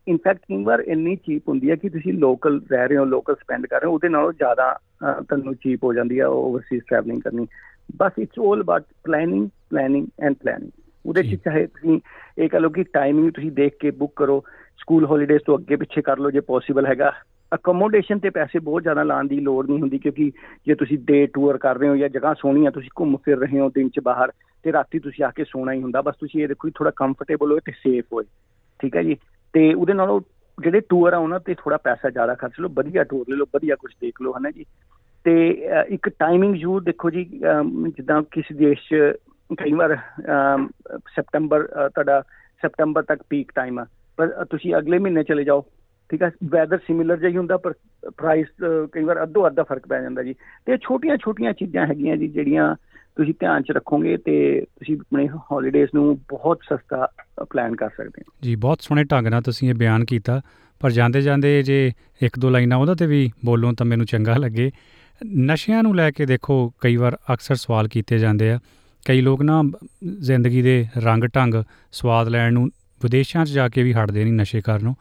ਇਨਫੈਕਟ 0.07 0.39
ਕਈ 0.39 0.65
ਵਾਰ 0.65 0.81
ਇੰਨੀ 0.81 1.17
ਚੀਪ 1.17 1.49
ਹੁੰਦੀ 1.49 1.71
ਹੈ 1.71 1.77
ਕਿ 1.77 1.89
ਤੁਸੀਂ 1.89 2.13
ਲੋਕਲ 2.13 2.61
ਰਹਿ 2.73 2.89
ਰਹੇ 2.89 2.97
ਹੋ 2.97 3.05
ਲੋਕਲ 3.05 3.35
ਸਪੈਂਡ 3.35 3.67
ਕਰ 3.67 3.81
ਰਹੇ 3.81 3.89
ਹੋ 3.89 3.95
ਉਹਦੇ 3.95 4.09
ਨਾਲੋਂ 4.09 4.33
ਜ਼ਿਆਦਾ 4.33 4.79
ਤੁਹਾਨੂੰ 5.03 5.55
ਚੀਪ 5.55 5.85
ਹੋ 5.85 5.93
ਜਾਂਦੀ 5.95 6.21
ਹੈ 6.21 6.27
ਓਵਰਸੀਜ਼ 6.27 6.83
ਟਰੈਵਲਿੰਗ 6.89 7.21
ਕਰਨੀ। 7.21 7.47
ਬਸ 7.97 8.13
it's 8.19 8.41
올 8.41 8.61
about 8.61 8.83
planning 9.05 9.49
planning 9.71 10.07
and 10.21 10.35
planning 10.35 10.71
ਉਹਦੇ 11.07 11.23
ਚ 11.23 11.35
ਚਾਹੇ 11.45 11.67
ਤੁਸੀਂ 11.67 12.01
ਇਹ 12.39 12.49
ਕਹ 12.49 12.57
ਲਓ 12.57 12.69
ਕਿ 12.71 12.83
ਟਾਈਮਿੰਗ 12.83 13.31
ਤੁਸੀਂ 13.33 13.53
ਦੇਖ 13.53 13.77
ਕੇ 13.81 13.91
ਬੁੱਕ 13.91 14.13
ਕਰੋ 14.17 14.45
ਸਕੂਲ 14.81 15.05
ਹੌਲੀਡੇਜ਼ 15.05 15.43
ਤੋਂ 15.47 15.59
ਅੱਗੇ 15.59 15.77
ਪਿੱਛੇ 15.77 16.03
ਕਰ 16.03 16.19
ਲਓ 16.19 16.31
ਜੇ 16.31 16.41
ਪੋਸੀਬਲ 16.41 16.87
ਹੈਗਾ। 16.87 17.13
ਅਕਮੋਡੇਸ਼ਨ 17.55 18.19
ਤੇ 18.19 18.31
ਪੈਸੇ 18.31 18.59
ਬਹੁਤ 18.59 18.83
ਜ਼ਿਆਦਾ 18.83 19.03
ਲਾਉਣ 19.03 19.29
ਦੀ 19.29 19.41
ਲੋੜ 19.41 19.67
ਨਹੀਂ 19.69 19.81
ਹੁੰਦੀ 19.81 19.99
ਕਿਉਂਕਿ 19.99 20.31
ਜੇ 20.67 20.75
ਤੁਸੀਂ 20.75 20.99
ਡੇ 20.99 21.27
ਟੂਰ 21.27 21.59
ਕਰ 21.59 21.79
ਰਹੇ 21.79 21.89
ਹੋ 21.89 21.97
ਜਾਂ 21.97 22.09
ਜਗ੍ਹਾ 22.09 22.35
ਸੋਹਣੀ 22.35 22.67
ਆ, 22.67 22.71
ਤੁਸੀਂ 22.71 22.91
ਘੁੰਮ 23.01 23.17
ਫਿਰ 23.25 23.39
ਰਹੇ 23.39 23.61
ਹੋ 23.61 23.69
ਦਿਨ 23.75 23.89
ਚ 23.89 24.01
ਬਾਹਰ 24.05 24.33
ਤੇ 24.63 24.73
ਰਾਤੀ 24.73 24.99
ਤੁਸੀਂ 24.99 25.25
ਆ 25.25 25.31
ਕੇ 25.31 25.45
ਸੋਣਾ 25.45 25.73
ਹੀ 25.73 25.83
ਹੁੰਦਾ। 25.83 26.03
ਬਸ 26.03 26.15
ਤੁਸੀਂ 26.21 26.43
ਇਹ 26.43 26.49
ਦੇਖੋ 26.49 26.71
ਥੋੜਾ 26.75 26.91
ਕੰਫਰਟੇਬਲ 26.97 27.53
ਹੋਏ 27.53 27.61
ਤੇ 27.65 27.73
ਸੇਫ 27.73 28.05
ਹੋਏ। 28.13 28.25
ਠੀਕ 28.81 28.97
ਹੈ 28.97 29.03
ਜੀ? 29.03 29.17
ਤੇ 29.55 29.73
ਉਹਦੇ 29.75 29.93
ਨਾਲੋਂ 29.93 30.21
ਜਿਹੜੇ 30.63 30.81
ਟੂਰ 30.81 31.13
ਆ, 31.13 31.19
ਉਹਨਾਂ 31.19 31.41
ਤੇ 31.41 31.55
ਥੋੜਾ 31.55 31.77
ਪੈਸਾ 31.77 32.11
ਜ਼ਿਆਦਾ 32.11 32.35
ਖਰਚ 32.35 32.61
ਲਓ, 32.61 32.69
ਵਧੀਆ 32.69 33.05
ਟੂਰ 33.05 33.27
ਲੈ 33.31 33.37
ਲਓ, 33.37 33.47
ਵਧੀਆ 33.55 33.75
ਕੁਝ 33.75 33.93
ਦੇਖ 34.01 34.23
ਲਓ, 34.23 34.33
ਹਨਾ 34.39 34.51
ਜੀ? 34.51 34.65
ਤੇ 35.25 35.49
ਇੱਕ 35.89 36.09
ਟਾਈਮਿੰਗ 36.09 36.55
ਜ਼ਰੂਰ 36.55 36.83
ਦੇਖੋ 36.83 37.11
ਜੀ 37.11 37.25
ਜਿੱਦਾਂ 37.25 38.23
ਕਿਸੇ 38.31 38.55
ਦੇਸ਼ 38.55 38.81
'ਚ 38.91 39.13
ਕਈ 39.63 39.73
ਵਾਰ 39.73 39.97
ਸਪਟੈਂਬਰ 41.17 41.67
ਤੁਹਾਡਾ 41.67 42.21
ਸਪਟੈਂਬਰ 42.63 43.03
ਤੱਕ 43.03 43.23
ਪੀਕ 43.31 43.53
ਟਾਈਮ 43.55 43.79
ਆ। 43.79 43.87
ਪਰ 44.17 44.45
ਤੁਸੀਂ 44.51 44.75
ਅਗਲੇ 44.75 44.99
ਮਹੀਨੇ 44.99 45.23
ਚਲੇ 45.23 45.45
ਜਾਓ। 45.45 45.65
ਠੀਕ 46.11 46.23
ਹੈ 46.23 46.31
ਵੈਦਰ 46.45 46.79
ਸਿਮਿਲਰ 46.79 47.17
ਜਿਹਾ 47.17 47.31
ਹੀ 47.31 47.37
ਹੁੰਦਾ, 47.37 47.57
ਪਰ 47.57 47.73
ਪ੍ਰਾਈਸ 48.17 48.47
ਕਈ 48.93 49.05
ਵਾਰ 49.05 49.23
ਅੱਧੋ 49.23 49.47
ਅੱਧਾ 49.47 49.63
ਫ਼ਰਕ 49.63 49.87
ਪੈ 49.89 50.01
ਜਾਂਦਾ 50.03 50.23
ਜੀ। 50.23 50.35
ਤੇ 50.67 50.77
ਛੋਟੀਆਂ 50.77 51.17
ਛੋਟੀਆਂ 51.17 51.53
ਚੀਜ਼ਾਂ 51.53 51.87
ਹੈਗੀਆਂ 51.87 52.17
ਜੀ, 52.17 52.29
ਜਿਹੜੀਆਂ 52.29 52.75
ਤੁਸੀਂ 53.17 53.35
ਧਿਆਨ 53.41 53.63
'ਚ 53.63 53.71
ਰੱਖੋਗੇ 53.71 54.17
ਤੇ 54.17 54.61
ਤੁਸੀਂ 54.61 54.97
ਆਪਣੇ 54.97 55.29
ਹੌਲੀਡੇਜ਼ 55.53 55.91
ਨੂੰ 55.95 56.17
ਬਹੁਤ 56.31 56.61
ਸਸਤਾ 56.69 57.09
ਪਲਾਨ 57.51 57.77
ਕਰ 57.77 57.89
ਸਕਦੇ 57.89 58.23
ਹੋ। 58.29 58.33
ਜੀ, 58.43 58.55
ਬਹੁਤ 58.57 58.81
ਸੋਹਣੇ 58.81 59.05
ਢੰਗ 59.05 59.27
ਨਾਲ 59.27 59.43
ਤੁਸੀਂ 59.43 59.69
ਇਹ 59.71 59.75
ਬਿਆਨ 59.75 60.05
ਕੀਤਾ। 60.05 60.41
ਪਰ 60.81 60.91
ਜਾਂਦੇ 60.91 61.23
ਜਾਂਦੇ 61.23 61.63
ਜੇ 61.63 61.93
ਇੱਕ 62.23 62.39
ਦੋ 62.39 62.51
ਲਾਈਨਾਂ 62.51 62.79
ਉਹਦਾ 62.79 62.95
ਤੇ 62.95 63.07
ਵੀ 63.07 63.31
ਬੋਲੋ 63.45 63.73
ਤਾਂ 63.73 63.87
ਮੈਨੂੰ 63.87 64.07
ਚੰਗਾ 64.07 64.37
ਲੱਗੇ। 64.37 64.71
ਨਸ਼ਿਆਂ 65.37 65.83
ਨੂੰ 65.83 65.95
ਲੈ 65.97 66.11
ਕੇ 66.11 66.27
ਦੇਖੋ, 66.27 66.73
ਕਈ 66.81 66.97
ਵਾਰ 66.97 67.17
ਅਕਸਰ 67.35 67.55
ਸਵਾਲ 67.55 67.89
ਕੀਤੇ 67.89 68.19
ਜਾਂਦੇ 68.19 68.51
ਆ। 68.51 68.59
ਕਈ 69.07 69.21
ਲੋਕ 69.21 69.43
ਨਾ 69.43 69.63
ਜ਼ਿੰਦਗੀ 70.21 70.63
ਦੇ 70.63 70.87
ਰੰਗ 70.99 71.25
ਢੰਗ 71.25 71.55
ਸਵਾਦ 71.93 72.29
ਲੈਣ 72.29 72.53
ਨੂੰ 72.53 72.69
ਵਿਦੇਸ਼ਾਂ 73.01 73.45
'ਚ 73.45 73.51
ਜਾ 73.51 73.69
ਕੇ 73.69 73.83
ਵੀ 73.83 73.93
ਹਟਦੇ 73.93 74.25
ਨਹੀਂ 74.25 74.33
ਨਸ਼ੇ 74.33 74.61
ਕਰਨੋਂ। 74.61 74.95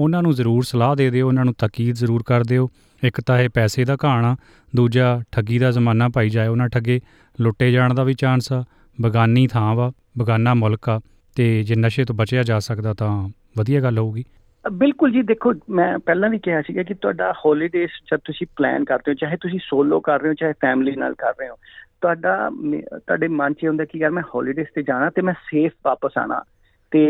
ਉਹਨਾਂ 0.00 0.22
ਨੂੰ 0.22 0.32
ਜ਼ਰੂਰ 0.32 0.62
ਸਲਾਹ 0.62 0.94
ਦੇ 0.96 1.10
ਦਿਓ, 1.10 1.28
ਉਹਨਾਂ 1.28 1.44
ਨੂੰ 1.44 1.54
ਤਕੀਦ 1.58 1.94
ਜ਼ਰੂਰ 1.94 2.22
ਕਰ 2.26 2.44
ਦਿਓ। 2.44 2.68
ਇੱਕ 3.02 3.20
ਤਾਂ 3.20 3.38
ਇਹ 3.38 3.48
ਪੈਸੇ 3.48 3.84
ਦਾ 3.84 3.96
ਘਾਣ 4.04 4.24
ਆ, 4.24 4.36
ਦੂਜਾ 4.76 5.22
ਠੱਗੀ 5.32 5.58
ਦਾ 5.58 5.70
ਜ਼ਮਾਨਾ 5.70 6.08
ਪਾਈ 6.08 6.28
ਜਾਏ 6.28 6.48
ਉਹਨਾਂ 6.48 6.68
ਠੱਗੇ। 6.68 7.00
ਲੁੱਟੇ 7.40 7.70
ਜਾਣ 7.72 7.94
ਦਾ 7.94 8.04
ਵੀ 8.04 8.14
ਚਾਂਸ 8.14 8.52
ਆ, 8.52 8.64
ਬਗਾਨੀ 9.00 9.46
ਥਾਂ 9.46 9.74
ਵਾ, 9.74 9.92
ਬਗਾਨਾ 10.18 10.54
ਮੁਲਕ 10.54 10.88
ਆ, 10.88 11.00
ਤੇ 11.36 11.62
ਜੇ 11.62 11.74
ਨਸ਼ੇ 11.74 12.04
ਤੋਂ 12.04 12.14
ਬਚਿਆ 12.14 12.42
ਜਾ 12.42 12.58
ਸਕਦਾ 12.58 12.94
ਤਾਂ 12.94 13.28
ਵਧੀਆ 13.58 13.80
ਗੱਲ 13.80 13.98
ਹੋਊਗੀ। 13.98 14.24
ਬਿਲਕੁਲ 14.72 15.12
ਜੀ, 15.12 15.22
ਦੇਖੋ, 15.22 15.52
ਮੈਂ 15.70 15.98
ਪਹਿਲਾਂ 15.98 16.28
ਵੀ 16.30 16.38
ਕਿਹਾ 16.38 16.62
ਸੀਗਾ 16.62 16.82
ਕਿ 16.82 16.94
ਤੁਹਾਡਾ 16.94 17.32
ਹੌਲੀਡੇਸ 17.32 17.90
ਜਦ 18.12 18.20
ਤੁਸੀਂ 18.24 18.46
ਪਲਾਨ 18.56 18.84
ਕਰਦੇ 18.84 19.10
ਹੋ, 19.10 19.14
ਚਾਹੇ 19.14 19.36
ਤੁਸੀਂ 19.36 19.58
ਸੋਲੋ 19.62 20.00
ਕਰ 20.00 20.20
ਰਹੇ 20.20 20.28
ਹੋ, 20.28 20.34
ਚਾਹੇ 20.34 20.52
ਫੈਮਿਲੀ 20.52 20.96
ਨਾਲ 20.96 21.14
ਕਰ 21.14 21.32
ਰਹੇ 21.40 21.48
ਹੋ, 21.48 21.54
ਤੁਹਾਡਾ 22.00 22.50
ਤੁਹਾਡੇ 22.96 23.28
ਮਨ 23.28 23.52
'ਚ 23.52 23.66
ਹੁੰਦਾ 23.66 23.84
ਕਿ 23.84 23.98
ਯਾਰ 23.98 24.10
ਮੈਂ 24.10 24.22
ਹੌਲੀਡੇਸ 24.34 24.66
ਤੇ 24.74 24.82
ਜਾਣਾ 24.82 25.10
ਤੇ 25.10 25.22
ਮੈਂ 25.22 25.34
ਸੇਫ 25.34 25.72
ਵਾਪਸ 25.86 26.18
ਆਣਾ। 26.18 26.42
ਤੇ 26.90 27.02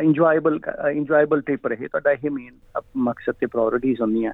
ਇੰਜੋਏਬਲ 0.00 0.58
ਇੰਜੋਏਬਲ 0.90 1.40
ਟ੍ਰਿਪ 1.40 1.66
ਰਹੇ 1.66 1.88
ਤੁਹਾਡਾ 1.88 2.12
ਇਹ 2.12 2.30
ਮੇਨ 2.30 2.52
ਮਕਸਦ 2.96 3.34
ਤੇ 3.40 3.46
ਪ੍ਰਾਇੋਰਟੀਜ਼ 3.46 4.00
ਹੁੰਦੀਆਂ। 4.00 4.32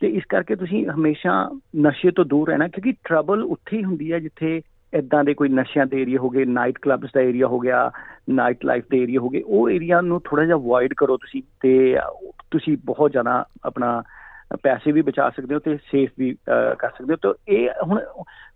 ਤੇ 0.00 0.08
ਇਸ 0.08 0.22
ਕਰਕੇ 0.28 0.56
ਤੁਸੀਂ 0.56 0.86
ਹਮੇਸ਼ਾ 0.86 1.32
ਨਸ਼ੇ 1.76 2.10
ਤੋਂ 2.10 2.24
ਦੂਰ 2.24 2.48
ਰਹਿਣਾ, 2.48 2.68
ਕਿਉਂਕਿ 2.68 2.92
ਟਰਬਲ 3.04 3.42
ਉੱਥੇ 3.42 3.76
ਹੀ 3.76 3.84
ਹੁੰਦੀ 3.84 4.12
ਹੈ 4.12 4.18
ਜਿੱਥੇ 4.18 4.60
ਇਦਾਂ 4.92 5.24
ਦੇ 5.24 5.34
ਕੋਈ 5.34 5.48
ਨਸ਼ਿਆਂ 5.48 5.86
ਦੇ 5.86 6.00
ਏਰੀਆ 6.02 6.18
ਹੋ 6.18 6.30
ਗਏ 6.30 6.44
ਨਾਈਟ 6.44 6.78
ਕਲੱਬਸ 6.82 7.10
ਦਾ 7.14 7.20
ਏਰੀਆ 7.20 7.46
ਹੋ 7.46 7.58
ਗਿਆ 7.60 7.90
ਨਾਈਟ 8.30 8.64
ਲਾਈਫ 8.64 8.84
ਦੇ 8.90 9.02
ਏਰੀਆ 9.02 9.20
ਹੋ 9.20 9.28
ਗਏ, 9.28 9.40
ਉਹ 9.40 9.70
ਏਰੀਆ 9.70 10.00
ਨੂੰ 10.00 10.20
ਥੋੜਾ 10.24 10.44
ਜਿਹਾ 10.44 10.56
ਅਵੋਇਡ 10.56 10.94
ਕਰੋ 10.96 11.16
ਤੁਸੀਂ 11.16 11.42
ਤੇ 11.60 11.96
ਤੁਸੀਂ 12.50 12.76
ਬਹੁਤ 12.84 13.10
ਜ਼ਿਆਦਾ 13.10 13.44
ਆਪਣਾ 13.64 14.02
ਪੈਸੇ 14.62 14.92
ਵੀ 14.92 15.02
ਬਚਾ 15.02 15.30
ਸਕਦੇ 15.30 15.54
ਹੋ 15.54 15.60
ਤੇ 15.60 15.76
ਸੇਫ 15.76 16.10
ਵੀ 16.18 16.36
ਕਰ 16.78 16.88
ਸਕਦੇ 16.88 17.12
ਹੋ। 17.12 17.16
ਤਾਂ 17.16 17.34
ਇਹ 17.48 17.68
ਹੁਣ 17.86 18.00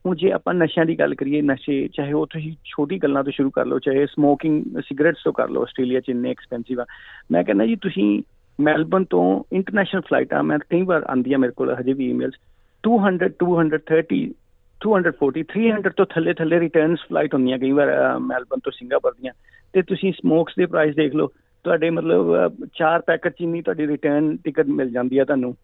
ਹੁਣ 0.07 0.17
ਜੇ 0.17 0.31
ਆਪਾਂ 0.33 0.55
ਨਸ਼ਿਆਂ 0.55 0.87
ਦੀ 0.87 0.99
ਗੱਲ 0.99 1.15
ਕਰੀਏ, 1.15 1.43
ਨਸ਼ੇ, 1.43 1.89
ਚਾਹੇ 1.95 2.13
ਉਹ 2.13 2.27
ਤੁਸੀਂ 2.27 2.55
ਛੋਟੀ 2.65 2.99
ਗੱਲਾਂ 2.99 3.25
ਤੋਂ 3.25 3.33
ਸ਼ੁਰੂ 3.33 3.51
ਕਰ 3.51 3.67
ਲਓ, 3.67 3.79
ਚਾਹੇ 3.79 4.07
ਸਮੋਕਿੰਗ 4.07 4.65
ਸਿਗਰਟਸ 4.81 5.23
ਤੋਂ 5.25 5.33
ਕਰ 5.33 5.49
ਲਓ, 5.49 5.63
ਆਸਟ੍ਰੇਲੀਆ 5.63 6.01
ਚ 6.01 6.09
ਇੰਨੇ 6.09 6.31
ਐਕਸਪੈਂਸਿਵ 6.31 6.81
ਆ। 6.81 6.85
ਮੈਂ 7.33 7.45
ਕਹਿੰਦਾ 7.45 7.67
ਜੀ, 7.67 7.77
ਤੁਸੀਂ 7.77 8.23
ਮੈਲਬਨ 8.61 9.05
ਤੋਂ 9.05 9.45
ਇੰਟਰਨੈਸ਼ਨਲ 9.53 10.01
ਫਲਾਈਟ 10.01 10.35
ਆ, 10.35 10.43
ਮੈਂ 10.43 10.59
ਕਈ 10.71 10.83
ਵਾਰ 10.83 11.05
ਆਂਦੀ 11.11 11.33
ਆ 11.33 11.39
ਮੇਰੇ 11.39 11.53
ਕੋਲ 11.57 11.75
ਹਜੇ 11.75 11.93
ਵੀ 11.93 12.11
ਈਮੇਲਸ 12.11 12.35
200 12.85 13.29
230 13.45 14.21
240 14.81 15.43
300 15.43 15.93
ਤੋਂ 15.97 16.07
ਥੱਲੇ 16.07 16.33
ਥੱਲੇ 16.33 16.61
ਰਿਟਰਨਸ 16.61 16.99
ਫਲਾਈਟ 17.09 17.35
ਹੁੰਦੀਆਂ 17.35 17.59
ਕਈ 17.59 17.73
ਵਾਰ 17.73 18.19
ਮੈਲਬਨ 18.19 18.61
ਤੋਂ 18.65 18.73
ਸਿੰਗਾਪੁਰ 18.73 19.13
ਦੀਆਂ। 19.13 19.33
ਤੇ 19.73 19.83
ਤੁਸੀਂ 19.83 20.13
ਸਮੋਕਸ 20.13 20.53
ਦੇ 20.59 20.67
ਪ੍ਰਾਈਸ 20.67 20.95
ਦੇਖ 20.95 21.15
ਲਓ, 21.15 21.27
ਤੁਹਾਡੇ 21.65 21.91
ਮਤਲਬ 21.91 22.53
ਚਾਰ 22.75 23.01
ਪੈਕੇਟ 23.01 23.33
ਚੀਨੀ 23.33 23.63
ਤੁਹਾਡੀ 23.63 23.87
ਰਿਟਰਨ 23.87 24.37
ਟਿਕਟ 24.37 24.67
ਮਿਲ 24.67 24.91
ਜਾਂਦੀ 24.91 25.19
ਹੈ 25.19 25.25
ਤੁਹਾਨੂੰ। 25.25 25.55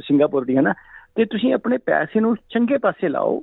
ਸਿੰਗਾਪੁਰ 0.00 0.44
ਦੀ, 0.44 0.56
ਹੈ 0.56 0.62
ਨਾ? 0.62 0.74
ਤੇ 1.14 1.24
ਤੁਸੀਂ 1.24 1.52
ਆਪਣੇ 1.54 1.78
ਪੈਸੇ 1.78 2.20
ਨੂੰ 2.20 2.36
ਚੰਗੇ 2.50 2.78
ਪਾਸੇ 2.78 3.08
ਲਾਓ। 3.08 3.42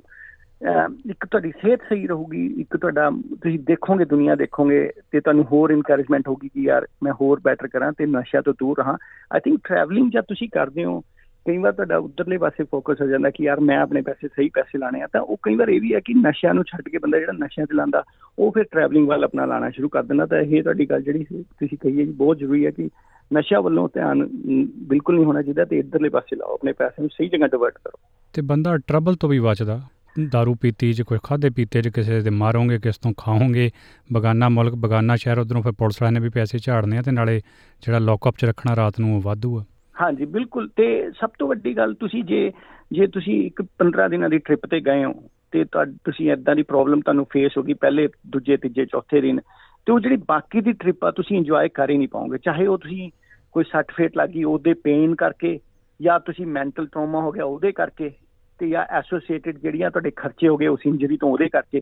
ਇੱਕ 1.10 1.24
ਤੁਹਾਡੀ 1.26 1.50
ਸਿਹਤ 1.62 1.80
ਸਹੀ 1.88 2.06
ਰਹੂਗੀ, 2.06 2.46
ਇੱਕ 2.60 2.76
ਤੁਹਾਡਾ, 2.76 3.10
ਤੁਸੀਂ 3.42 3.58
ਦੇਖੋਗੇ, 3.58 4.04
ਦੁਨੀਆ 4.04 4.34
ਦੇਖੋਗੇ, 4.34 4.90
ਤੇ 5.10 5.20
ਤੁਹਾਨੂੰ 5.20 5.44
ਹੋਰ 5.44 5.70
ਇਨਕਰੇਜਮੈਂਟ 5.70 6.28
ਹੋਗੀ 6.28 6.48
ਕਿ 6.48 6.62
ਯਾਰ 6.62 6.86
ਮੈਂ 7.02 7.12
ਹੋਰ 7.12 7.40
ਬੈਟਰ 7.44 7.68
ਕਰਾਂ 7.68 7.92
ਤੇ 7.92 8.06
ਨਸ਼ਾ 8.06 8.40
ਤੋਂ 8.40 8.54
ਦੂਰ 8.58 8.78
ਰਹਾਂ। 8.78 8.96
ਆਈ 9.32 9.40
ਥਿੰਕ 9.40 9.60
ਟਰੈਵਲਿੰਗ 9.68 10.10
ਜਦ 10.10 10.24
ਤੁਸੀਂ 10.28 10.48
ਕਰਦੇ 10.48 10.84
ਹੋ, 10.84 11.00
ਕਈ 11.46 11.56
ਵਾਰ 11.58 11.72
ਤੁਹਾਡਾ 11.72 11.96
ਉਧਰਲੇ 11.96 12.38
ਪਾਸੇ 12.38 12.64
ਫੋਕਸ 12.64 13.00
ਹੋ 13.00 13.06
ਜਾਂਦਾ 13.06 13.30
ਕਿ 13.30 13.44
ਯਾਰ 13.44 13.60
ਮੈਂ 13.60 13.78
ਆਪਣੇ 13.78 14.02
ਪੈਸੇ 14.02 14.28
ਸਹੀ 14.28 14.48
ਪੈਸੇ 14.48 14.78
ਲਾਣੇ 14.78 15.00
ਆ, 15.02 15.06
ਤਾਂ 15.12 15.20
ਉਹ 15.20 15.36
ਕਈ 15.42 15.54
ਵਾਰ 15.54 15.68
ਇਹ 15.68 15.80
ਵੀ 15.80 15.94
ਹੈ 15.94 16.00
ਕਿ 16.00 16.14
ਨਸ਼ਿਆਂ 16.14 16.54
ਨੂੰ 16.54 16.64
ਛੱਡ 16.64 16.88
ਕੇ 16.88 16.98
ਬੰਦਾ 16.98 17.18
ਜਿਹੜਾ 17.18 17.32
ਨਸ਼ਿਆਂ 17.32 17.66
ਤੇ 17.66 17.76
ਲਾਂਦਾ, 17.76 18.02
ਉਹ 18.38 18.52
ਫਿਰ 18.52 18.64
ਟਰੈਵਲਿੰਗ 18.64 19.08
ਵੱਲ 19.08 19.24
ਆਪਣਾ 19.24 19.44
ਲਾਣਾ 19.44 19.70
ਸ਼ੁਰੂ 19.70 19.88
ਕਰ 19.88 20.02
ਦਿੰਦਾ। 20.02 20.26
ਤਾਂ 20.26 20.38
ਇਹ 20.38 20.62
ਤੁਹਾਡੀ 20.62 20.86
ਗੱਲ 20.90 21.02
ਜਿਹੜੀ 21.02 21.24
ਤੁਸੀਂ 21.24 21.78
ਕਹੀ 21.82 21.98
ਹੈ 22.00 22.04
ਜੀ, 22.04 22.12
ਬਹੁਤ 22.12 22.38
ਜ਼ਰੂਰੀ 22.38 22.66
ਹੈ 22.66 22.70
ਕਿ 22.70 22.88
ਨਸ਼ਾ 23.34 23.60
ਵੱਲੋਂ 23.60 23.88
ਧਿਆਨ 23.94 24.28
ਬਿਲਕੁਲ 24.76 25.14
ਨਹੀਂ 25.14 25.26
ਹੋਣਾ 25.26 25.42
ਚਾਹੀਦਾ 25.42 25.64
ਤੇ 25.64 25.78
ਇਧਰਲੇ 25.78 26.08
ਪਾਸੇ 26.08 26.36
ਲਾਓ 26.36 26.54
ਆਪਣੇ 26.54 26.72
ਪੈਸੇ 26.72 27.02
ਨੂੰ 27.02 27.10
ਸਹੀ 27.10 27.28
ਜਗ੍ਹਾ 27.28 27.46
ਡਿਵਰਟ 27.46 27.74
ਕਰੋ। 27.74 27.98
ਤੇ 28.32 28.42
ਬੰਦਾ 28.42 28.76
ਟਰਬਲ 28.76 29.14
ਤੋਂ 29.14 29.28
ਵੀ 29.28 29.38
ਬਚਦਾ। 29.38 29.80
दारू 30.24 30.54
ਪੀਤੀ 30.60 30.92
ਚ 30.92 31.02
ਕੋਈ 31.02 31.18
ਖਾਦੇ 31.22 31.50
ਪੀਤੇ 31.50 31.82
ਚ 31.82 31.88
ਕਿਸੇ 31.88 32.20
ਦੇ 32.20 32.30
ਮਾਰੋਗੇ 32.30 32.78
ਕਿਸ 32.78 32.98
ਤੋਂ 32.98 33.12
ਖਾਓਗੇ 33.16 33.70
ਬਗਾਨਾ 34.12 34.48
ਮੁਲਕ 34.48 34.74
ਬਗਾਨਾ 34.74 35.16
ਸ਼ਹਿਰ 35.16 35.38
ਉਧਰੋਂ 35.38 35.62
ਫਿਰ 35.62 35.72
ਪੁਲਿਸ 35.72 36.02
ਵਾਲਿਆਂ 36.02 36.20
ਨੇ 36.20 36.20
ਵੀ 36.20 36.28
ਪੈਸੇ 36.28 36.58
ਝਾੜਨੇ 36.58 36.98
ਆ 36.98 37.02
ਤੇ 37.02 37.10
ਨਾਲੇ 37.10 37.38
ਜਿਹੜਾ 37.82 37.98
ਲੌਕਅਪ 37.98 38.34
ਚ 38.38 38.44
ਰੱਖਣਾ 38.44 38.76
ਰਾਤ 38.76 39.00
ਨੂੰ 39.00 39.22
ਵਾਧੂ 39.24 39.58
ਆ। 39.58 39.64
ਹਾਂਜੀ 40.02 40.24
ਬਿਲਕੁਲ 40.24 40.68
ਤੇ 40.68 41.10
ਸਭ 41.10 41.30
ਤੋਂ 41.38 41.48
ਵੱਡੀ 41.48 41.76
ਗੱਲ 41.76 41.94
ਤੁਸੀਂ 41.94 42.24
ਜੇ 42.24 42.52
ਜੇ 42.92 43.06
ਤੁਸੀਂ 43.06 43.46
ਇੱਕ 43.46 43.62
15 43.62 44.08
ਦਿਨਾਂ 44.10 44.30
ਦੀ 44.30 44.38
ਟ੍ਰਿਪ 44.38 44.66
ਤੇ 44.66 44.80
ਗਏ 44.80 45.04
ਹੋ 45.04 45.12
ਤੇ 45.52 45.64
ਤੁਸੀਂ 45.88 46.30
ਐਦਾਂ 46.30 46.56
ਦੀ 46.56 46.62
ਪ੍ਰੋਬਲਮ 46.62 47.00
ਤੁਹਾਨੂੰ 47.00 47.26
ਫੇਸ 47.30 47.52
ਹੋਗੀ 47.58 47.74
ਪਹਿਲੇ 47.74 48.08
ਦੂਜੇ 48.26 48.56
ਤੀਜੇ 48.56 48.84
ਚੌਥੇ 48.84 49.20
ਦਿਨ 49.20 49.40
ਤੇ 49.86 49.92
ਉਹ 49.92 50.00
ਜਿਹੜੀ 50.00 50.16
ਬਾਕੀ 50.16 50.60
ਦੀ 50.60 50.72
ਟ੍ਰਿਪ 50.72 51.04
ਆ 51.04 51.10
ਤੁਸੀਂ 51.10 51.36
ਇੰਜੋਏ 51.36 51.68
ਕਰ 51.68 51.90
ਹੀ 51.90 51.96
ਨਹੀਂ 51.96 52.08
ਪਾਓਗੇ। 52.08 52.38
ਚਾਹੇ 52.38 52.66
ਉਹ 52.66 52.78
ਤੁਸੀਂ 52.78 53.10
ਕੋਈ 53.52 53.64
ਸੱਟ 53.72 53.92
ਫੇਟ 53.92 54.16
ਲੱਗੀ 54.16 54.44
ਉਹਦੇ 54.44 54.74
ਪੇਨ 54.74 55.14
ਕਰਕੇ 55.14 55.60
ਜਾਂ 56.02 56.20
ਤੁਸੀਂ 56.20 56.46
ਮੈਂਟਲ 56.46 56.86
ਟਰਾਮਾ 56.86 57.20
ਹੋ 57.20 57.32
ਗਿਆ 57.32 57.44
ਉਹਦੇ 57.44 57.72
ਕਰਕੇ 57.72 58.10
ਤੇ 58.58 58.68
ਜਾਂ 58.68 58.84
ਐਸੋਸੀਏਟਿਡ 58.90 59.58
ਜਿਹੜੀਆਂ 59.58 59.90
ਤੁਹਾਡੇ 59.90 60.10
ਖਰਚੇ 60.10 60.48
ਹੋ 60.48 60.56
ਗਏ 60.56 60.66
ਉਸ 60.66 60.80
ਇੰਜਰੀ 60.86 61.16
ਤੋਂ 61.16 61.30
ਉਹਦੇ 61.30 61.48
ਕਰਕੇ। 61.48 61.80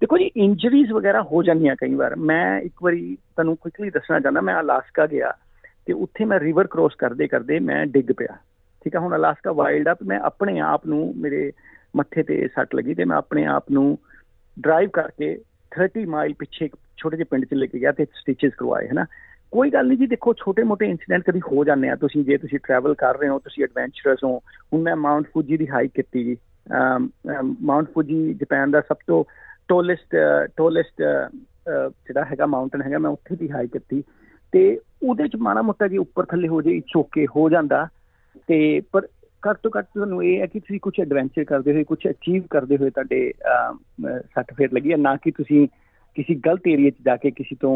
ਦੇਖੋ 0.00 0.18
ਜੀ 0.18 0.30
ਇੰਜਰੀਜ਼ 0.36 0.92
ਵਗੈਰਾ 0.92 1.22
ਹੋ 1.22 1.42
ਜਾਂਦੀਆਂ 1.42 1.76
ਕਈ 1.76 1.94
ਵਾਰ। 1.94 2.16
ਮੈਂ 2.16 2.60
ਇੱਕ 2.60 2.82
ਵਾਰੀ 2.82 3.14
ਤੁਹਾਨੂੰ 3.14 3.56
ਕੁਇਕਲੀ 3.56 3.90
ਦੱਸਣਾ 3.90 4.20
ਚਾਹੁੰਦਾ, 4.20 4.40
ਮੈਂ 4.40 4.60
ਅਲਾਸਕਾ 4.60 5.06
ਗਿਆ 5.06 5.32
ਤੇ 5.86 5.92
ਉੱਥੇ 5.92 6.24
ਮੈਂ 6.24 6.40
ਰਿਵਰ 6.40 6.66
ਕ੍ਰੋਸ 6.66 6.94
ਕਰਦੇ 6.94 7.28
ਕਰਦੇ 7.28 7.58
ਮੈਂ 7.58 7.86
ਡਿੱਗ 7.86 8.12
ਪਿਆ। 8.16 8.36
ਠੀਕ 8.84 8.96
ਆ, 8.96 9.00
ਹੁਣ 9.00 9.16
ਅਲਾਸਕਾ 9.16 9.52
ਵਾਈਲਡ 9.52 9.88
ਆ 9.88 9.96
ਮੈਂ 10.06 10.20
ਆਪਣੇ 10.20 10.58
ਆਪ 10.58 10.86
ਨੂੰ 10.86 11.14
ਮੇਰੇ 11.16 11.52
ਮੱਥੇ 11.96 12.22
ਤੇ 12.22 12.48
ਸੱਟ 12.48 12.74
ਲੱਗੀ 12.74 12.94
ਤੇ 12.94 13.04
ਮੈਂ 13.04 13.16
ਆਪਣੇ 13.16 13.44
ਆਪ 13.44 13.64
ਨੂੰ 13.70 13.98
ਡਰਾਈਵ 14.60 14.90
ਕਰਕੇ 14.90 15.38
30 15.70 16.04
ਮਾਈਲ 16.04 16.34
ਪਿੱਛੇ 16.38 16.68
ਛੋਟੇ 16.96 17.16
ਜਿਹੇ 17.16 17.26
ਪਿੰਡ 17.30 17.44
'ਚ 17.44 17.54
ਲੈ 17.54 17.66
ਕੇ 17.66 17.80
ਗਿਆ 17.80 17.92
ਤੇ 17.92 18.04
ਸਟਿਚਸ 18.04 18.54
ਕਰਵਾਏ, 18.54 18.88
ਹਨਾ? 18.88 19.06
ਕੋਈ 19.52 19.70
ਗੱਲ 19.70 19.86
ਨਹੀਂ 19.86 19.98
ਜੀ, 19.98 20.06
ਦੇਖੋ 20.06 20.32
ਛੋਟੇ-ਮੋਟੇ 20.34 20.86
ਇਨਸੀਡੈਂਟ 20.86 21.22
ਕਦੀ 21.24 21.40
ਹੋ 21.40 21.64
ਜਾਂਦੇ 21.64 21.88
ਆ। 21.88 21.94
ਤੁਸੀਂ 22.02 22.24
ਜੇ 22.24 22.36
ਤੁਸੀਂ 22.38 22.58
ਟਰੈਵਲ 22.62 22.94
ਕਰ 22.98 23.18
ਰਹੇ 23.18 23.28
ਹੋ, 23.28 23.38
ਤੁਸੀਂ 23.38 23.64
ਐਡਵੈਂਚਰਸ 23.64 24.24
ਹੋ, 24.24 24.36
ਹੁਣ 24.72 24.82
ਮੈਂ 24.82 24.96
ਮਾਉਂਟ 24.96 25.26
ਫੂਜੀ 25.34 25.56
ਦੀ 25.56 25.68
ਹਾਈਕ 25.68 25.90
ਕੀਤੀ 25.94 26.24
ਜੀ। 26.24 26.36
ਮਾਉਂਟ 27.60 27.92
ਫੂਜੀ 27.94 28.34
ਜਾਪਾਨ 28.34 28.70
ਦਾ 28.70 28.80
ਸਭ 28.80 28.96
ਤੋਂ 29.06 29.24
ਟੋਲੈਸਟ 29.68 30.16
ਟੋਲੈਸਟ 30.56 31.02
ਜਿਹੜਾ 32.06 32.24
ਹੈਗਾ 32.24 32.46
ਮਾਊਂਟਨ 32.46 32.82
ਹੈਗਾ, 32.82 32.98
ਮੈਂ 32.98 33.10
ਉੱਥੇ 33.10 33.36
ਦੀ 33.36 33.50
ਹਾਈਕ 33.50 33.72
ਕੀਤੀ। 33.72 34.02
ਤੇ 34.52 34.78
ਉਹਦੇ 35.02 35.26
ਚ 35.28 35.36
ਮਾੜਾ 35.40 35.62
ਮੋਟਾ 35.62 35.88
ਜੀ 35.88 35.96
ਉੱਪਰ 35.98 36.24
ਥੱਲੇ 36.30 36.48
ਹੋ 36.48 36.60
ਜੇ 36.62 36.78
ਚੋਕੇ 36.88 37.26
ਹੋ 37.36 37.48
ਜਾਂਦਾ। 37.50 37.86
ਤੇ 38.46 38.80
ਪਰ 38.92 39.06
ਘੱਟ 39.42 39.58
ਤੋਂ 39.62 39.70
ਘੱਟ 39.78 39.86
ਤੁਹਾਨੂੰ 39.94 40.22
ਇਹ 40.24 40.40
ਹੈ 40.40 40.46
ਕਿ 40.46 40.60
ਤੁਸੀਂ 40.60 40.80
ਕੁਝ 40.80 40.94
ਐਡਵੈਂਚਰ 41.00 41.44
ਕਰਦੇ 41.44 41.72
ਹੋਏ 41.72 41.84
ਕੁਝ 41.84 41.98
ਅਚੀਵ 42.10 42.42
ਕਰਦੇ 42.50 42.76
ਹੋਏ 42.76 42.90
ਤੁਹਾਡੇ 42.90 43.32
ਸੱਟ 44.34 44.52
ਫੇਟ 44.58 44.74
ਲੱਗੀ 44.74 44.92
ਹੈ। 44.92 44.96
ਨਾ 44.96 45.16
ਕਿ 45.22 45.30
ਤੁਸੀਂ 45.30 45.66
ਕਿਸੇ 46.14 46.34
ਗਲਤ 46.46 46.68
ਏਰੀਆ 46.68 46.90
'ਚ 46.90 47.04
ਜਾ 47.06 47.16
ਕੇ 47.16 47.30
ਕਿਸੇ 47.30 47.56
ਤੋਂ 47.60 47.74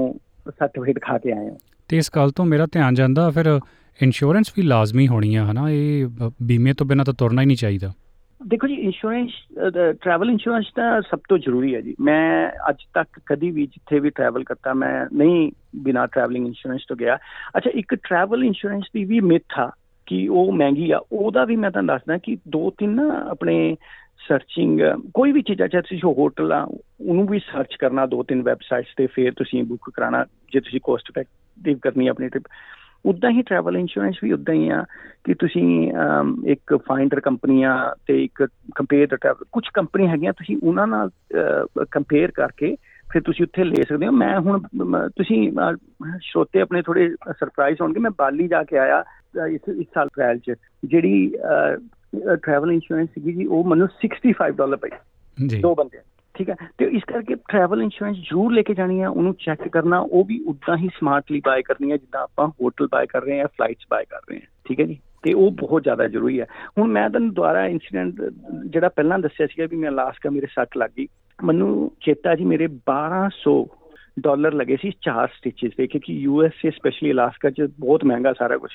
ਸੱਟ 0.51 0.81
ਫੇਟ 0.87 0.99
ਖਾ 1.03 1.19
ਕੇ 1.19 1.33
ਆਏ 1.33 1.49
ਹੋ। 1.49 1.59
ਤੇ 1.89 1.97
ਇਸ 1.97 2.11
ਗੱਲ 2.17 2.31
ਤੋਂ 2.31 2.45
ਮੇਰਾ 2.45 2.67
ਧਿਆਨ 2.67 2.95
ਜਾਂਦਾ 2.95 3.31
ਫਿਰ 3.31 3.61
ਇੰਸ਼ੋਰੈਂਸ 4.03 4.53
ਵੀ 4.57 4.63
ਲਾਜ਼ਮੀ 4.63 5.09
ਹੋਣੀ 5.09 5.35
ਆ 5.35 5.45
ਹਨਾ? 5.45 5.71
ਇਹ 5.71 6.07
ਬੀਮੇ 6.43 6.73
ਤੋਂ 6.73 6.87
ਬਿਨਾਂ 6.87 7.05
ਤਾਂ 7.05 7.15
ਤੁਰਨਾ 7.15 7.43
ਹੀ 7.43 7.47
ਨਹੀਂ 7.47 7.57
ਚਾਹੀਦਾ। 7.57 7.93
ਦੇਖੋ 8.47 8.67
ਜੀ 8.67 8.75
ਇੰਸ਼ੋਰੈਂਸ 8.75 9.31
ਟਰੈਵਲ 10.01 10.31
ਇੰਸ਼ੋਰੈਂਸ 10.31 10.65
ਤਾਂ 10.77 11.01
ਸਭ 11.03 11.19
ਤੋਂ 11.29 11.39
ਜ਼ਰੂਰੀ 11.39 11.75
ਹੈ 11.75 11.81
ਜੀ। 11.81 11.95
ਮੈਂ 12.01 12.51
ਅੱਜ 12.69 12.77
ਤੱਕ 12.95 13.21
ਕਦੀ 13.27 13.51
ਵੀ 13.51 13.67
ਜਿੱਥੇ 13.67 14.01
ਵੀ 14.01 14.11
ਟਰੈਵਲ 14.11 14.45
ਕਰਤਾ 14.45 14.75
ਮੈਂ 14.75 15.07
ਨਹੀਂ 15.13 15.53
ਬਿਨਾ 15.77 16.07
ਟਰੈਵਲਿੰਗ 16.07 16.47
ਇੰਸ਼ੋਰੈਂਸ 16.47 16.83
ਤੋਂ 16.89 16.97
ਗਿਆ। 16.97 17.17
ਅੱਛਾ 17.57 17.71
ਇੱਕ 17.75 17.95
ਟਰੈਵਲ 17.95 18.45
ਇੰਸ਼ੋਰੈਂਸ 18.45 18.85
ਦੀ 18.95 19.05
ਵੀ 19.05 19.21
ਮਿਥ 19.21 19.71
ਕਿ 20.07 20.29
ਉਹ 20.29 20.53
ਮਹਿੰਗੀ 20.53 20.91
ਆ 20.91 21.01
ਉਹਦਾ 21.13 21.45
ਵੀ 21.45 21.57
ਮੈਂ 21.57 21.71
ਤੁਹਾਨੂੰ 21.71 21.95
ਦੱਸਦਾ 21.95 22.19
ਕਿ 22.19 22.37
ਦੋ 22.49 22.71
ਤਿੰਨ 22.71 22.91
ਨਾ 22.91 23.27
ਆਪਣੇ 23.31 23.77
ਸਰਚਿੰਗ 24.29 24.81
ਕੋਈ 25.15 25.33
ਵੀ 25.33 25.43
ਚੀਜ਼ 25.43 25.59
ਚਾਹੇ 25.59 25.81
ਤੁਸੀਂ 25.81 25.99
ਹੋਟਲ 26.05 26.53
ਆ, 26.53 26.62
ਉਹਨੂੰ 27.01 27.27
ਵੀ 27.27 27.39
ਸਰਚ 27.39 27.75
ਕਰਨਾ 27.81 28.07
ਦੋ 28.07 28.23
ਤਿੰਨ 28.23 28.43
ਵੈਬਸਾਈਟਸ 28.43 28.95
ਤੇ, 28.97 29.07
ਫਿਰ 29.07 29.33
ਤੁਸੀਂ 29.37 29.62
ਬੁੱਕ 29.65 29.91
ਕਰਾਣਾ 29.95 30.25
ਜੇ 30.53 30.61
ਤੁਸੀਂ 30.61 30.81
ਕੋਸਟ 30.85 31.11
ਇਫੈਕਟਿਵ 31.11 31.79
ਕਰਨੀ 31.83 32.09
ਆਪਣੀ 32.09 32.29
ਟ੍ਰਿਪ 32.29 32.45
ਉਦਾਂ 33.07 33.31
ਹੀ 33.31 33.43
ਟਰੈਵਲ 33.43 33.77
ਇੰਸ਼ੋਰੈਂਸ 33.77 34.17
ਵੀ 34.23 34.33
ਉਦਾਂ 34.33 34.55
ਹੀ 34.55 34.69
ਆ 34.69 34.83
ਕਿ 35.25 35.35
ਤੁਸੀਂ 35.41 35.67
ਇੱਕ 36.53 36.75
ਫਾਈਂਡਰ 36.87 37.21
ਕੰਪਨੀਆਂ 37.21 37.75
ਤੇ 38.07 38.23
ਇੱਕ 38.25 38.47
ਕੰਪੇਅਰ 38.77 39.07
ਦਾ 39.07 39.17
ਟਰੈਵਲ 39.17 39.45
ਕੁਝ 39.53 39.65
ਕੰਪਨੀ 39.75 40.07
ਹੈਗੀਆਂ, 40.09 40.33
ਤੁਸੀਂ 40.33 40.57
ਉਹਨਾਂ 40.62 40.87
ਨਾਲ 40.87 41.11
ਕੰਪੇਅਰ 41.91 42.31
ਕਰਕੇ 42.31 42.75
ਫਿਰ 43.12 43.23
ਤੁਸੀਂ 43.23 43.45
ਉੱਥੇ 43.45 43.65
ਲੈ 43.65 43.83
ਸਕਦੇ 43.89 44.07
ਹੋ। 44.07 44.12
ਮੈਂ 44.12 44.39
ਹੁਣ 44.41 44.61
ਤੁਸੀਂ 45.17 45.51
ਸ਼ਰੋਤੇ 46.21 46.61
ਆਪਣੇ 46.61 46.83
ਥੋੜੇ 46.83 47.09
ਸਰਪ੍ਰਾਈਜ਼ 47.31 47.81
ਹੋਣਗੇ। 47.81 48.01
ਮੈਂ 48.01 48.11
ਬਾਲੀ 48.19 48.49
ਜਾ 48.49 48.62
ਕੇ 48.65 48.79
ਆਇਆ 48.79 49.03
ਇਸ 49.47 49.69
ਇਸ 49.69 49.87
ਸਾਲ 49.95 50.07
ਅਪ੍ਰੈਲ 50.07 50.39
ਚ, 50.39 50.55
ਜਿਹੜੀ 50.85 51.33
ਟਰੈਵਲ 52.42 52.73
ਇੰਸ਼ੋਰੈਂਸ 52.73 53.09
ਸੀਗੀ 53.09 53.33
ਜੀ 53.33 53.47
ਉਹ 53.47 53.64
ਮੈਨੂੰ 53.64 53.88
65 53.99 54.57
ਡਾਲਰ 54.57 54.77
ਪਈ। 54.77 54.90
ਜੀ। 55.47 55.59
ਦੋ 55.59 55.75
ਬੰਦੇ। 55.75 55.99
ਠੀਕ 56.35 56.51
ਹੈ? 56.51 56.57
ਤੇ 56.79 56.85
ਇਸ 56.85 57.03
ਕਰਕੇ 57.05 57.35
ਟਰੈਵਲ 57.35 57.83
ਇੰਸ਼ੋਰੈਂਸ 57.83 58.16
ਜ਼ਰੂਰ 58.16 58.53
ਲੈ 58.53 58.62
ਕੇ 58.62 58.75
ਜਾਣੀ 58.75 59.01
ਹੈ 59.01 59.09
ਉਹਨੂੰ 59.09 59.35
ਚੈੱਕ 59.35 59.69
ਕਰਨਾ 59.69 59.99
ਉਹ 59.99 60.25
ਵੀ 60.25 60.40
ਉਦਾਂ 60.40 60.77
ਹੀ 60.77 60.88
ਸਮਾਰਟਲੀ 60.88 61.42
ਬਾਏ 61.45 61.62
ਕਰਨੀ 61.62 61.90
ਹੈ 61.90 61.97
ਜਿੱਦਾਂ 61.97 62.23
ਆਪਾਂ 62.23 62.49
ਹੋਟਲ 62.49 62.88
ਬਾਏ 62.92 63.07
ਕਰ 63.07 63.23
ਰਹੇ 63.23 63.40
ਹਾਂ 63.40 63.47
ਫਲਾਈਟਸ 63.47 63.85
ਬਾਏ 63.90 64.05
ਕਰ 64.05 64.21
ਰਹੇ 64.29 64.37
ਹਾਂ। 64.37 64.47
ਠੀਕ 64.64 64.81
ਹੈ 64.81 64.85
ਜੀ? 64.85 64.99
ਤੇ 65.23 65.33
ਉਹ 65.33 65.51
ਬਹੁਤ 65.51 65.83
ਜ਼ਿਆਦਾ 65.83 66.09
ਜ਼ਰੂਰੀ 66.09 66.40
ਹੈ। 66.40 66.47
ਹੁਣ 66.79 66.90
ਮੈਂ 66.90 67.11
ਤੁਹਾਨੂੰ 67.11 67.35
ਦੁਆਰਾ 67.35 67.66
ਇਨਸੀਡੈਂਟ 67.66 68.14
ਜਿਹੜਾ 68.66 68.88
ਪਹਿਲਾਂ 68.88 69.19
ਦੱਸਿਆ 69.19 69.47
ਸੀਗਾ 69.47 69.66
ਵੀ 69.66 69.77
ਮੈਂ 69.77 69.90
ਅਲਾਸਕਾ 69.90 70.31
ਮੇਰੇ 70.31 70.47
ਸੱਟ 70.47 70.77
ਲੱਗ 70.77 70.90
ਗਈ 70.99 71.07
ਮੈਨੂੰ 71.45 71.92
ਚੇਤਾ 72.01 72.35
ਜੀ 72.35 72.45
ਮੇਰੇ 72.45 72.64
1200 72.64 73.64
ਡਾਲਰ 74.21 74.53
ਲੱਗੇ 74.53 74.77
ਸੀ 74.77 74.92
ਚਾਰ 75.01 75.29
ਸਟਿਚਸ 75.29 75.77
ਦੇ 75.77 75.87
ਕਿਉਂਕਿ 75.87 76.12
U 76.12 76.45
S 76.45 76.53
A 76.66 76.71
specially 76.71 77.12
Alaska 77.12 77.51
'ਚ 77.51 77.62
ਬਹੁਤ 77.81 78.05
ਮਹਿੰਗਾ 78.05 78.33
ਸਾਰਾ 78.33 78.57
ਕੁਝ 78.57 78.71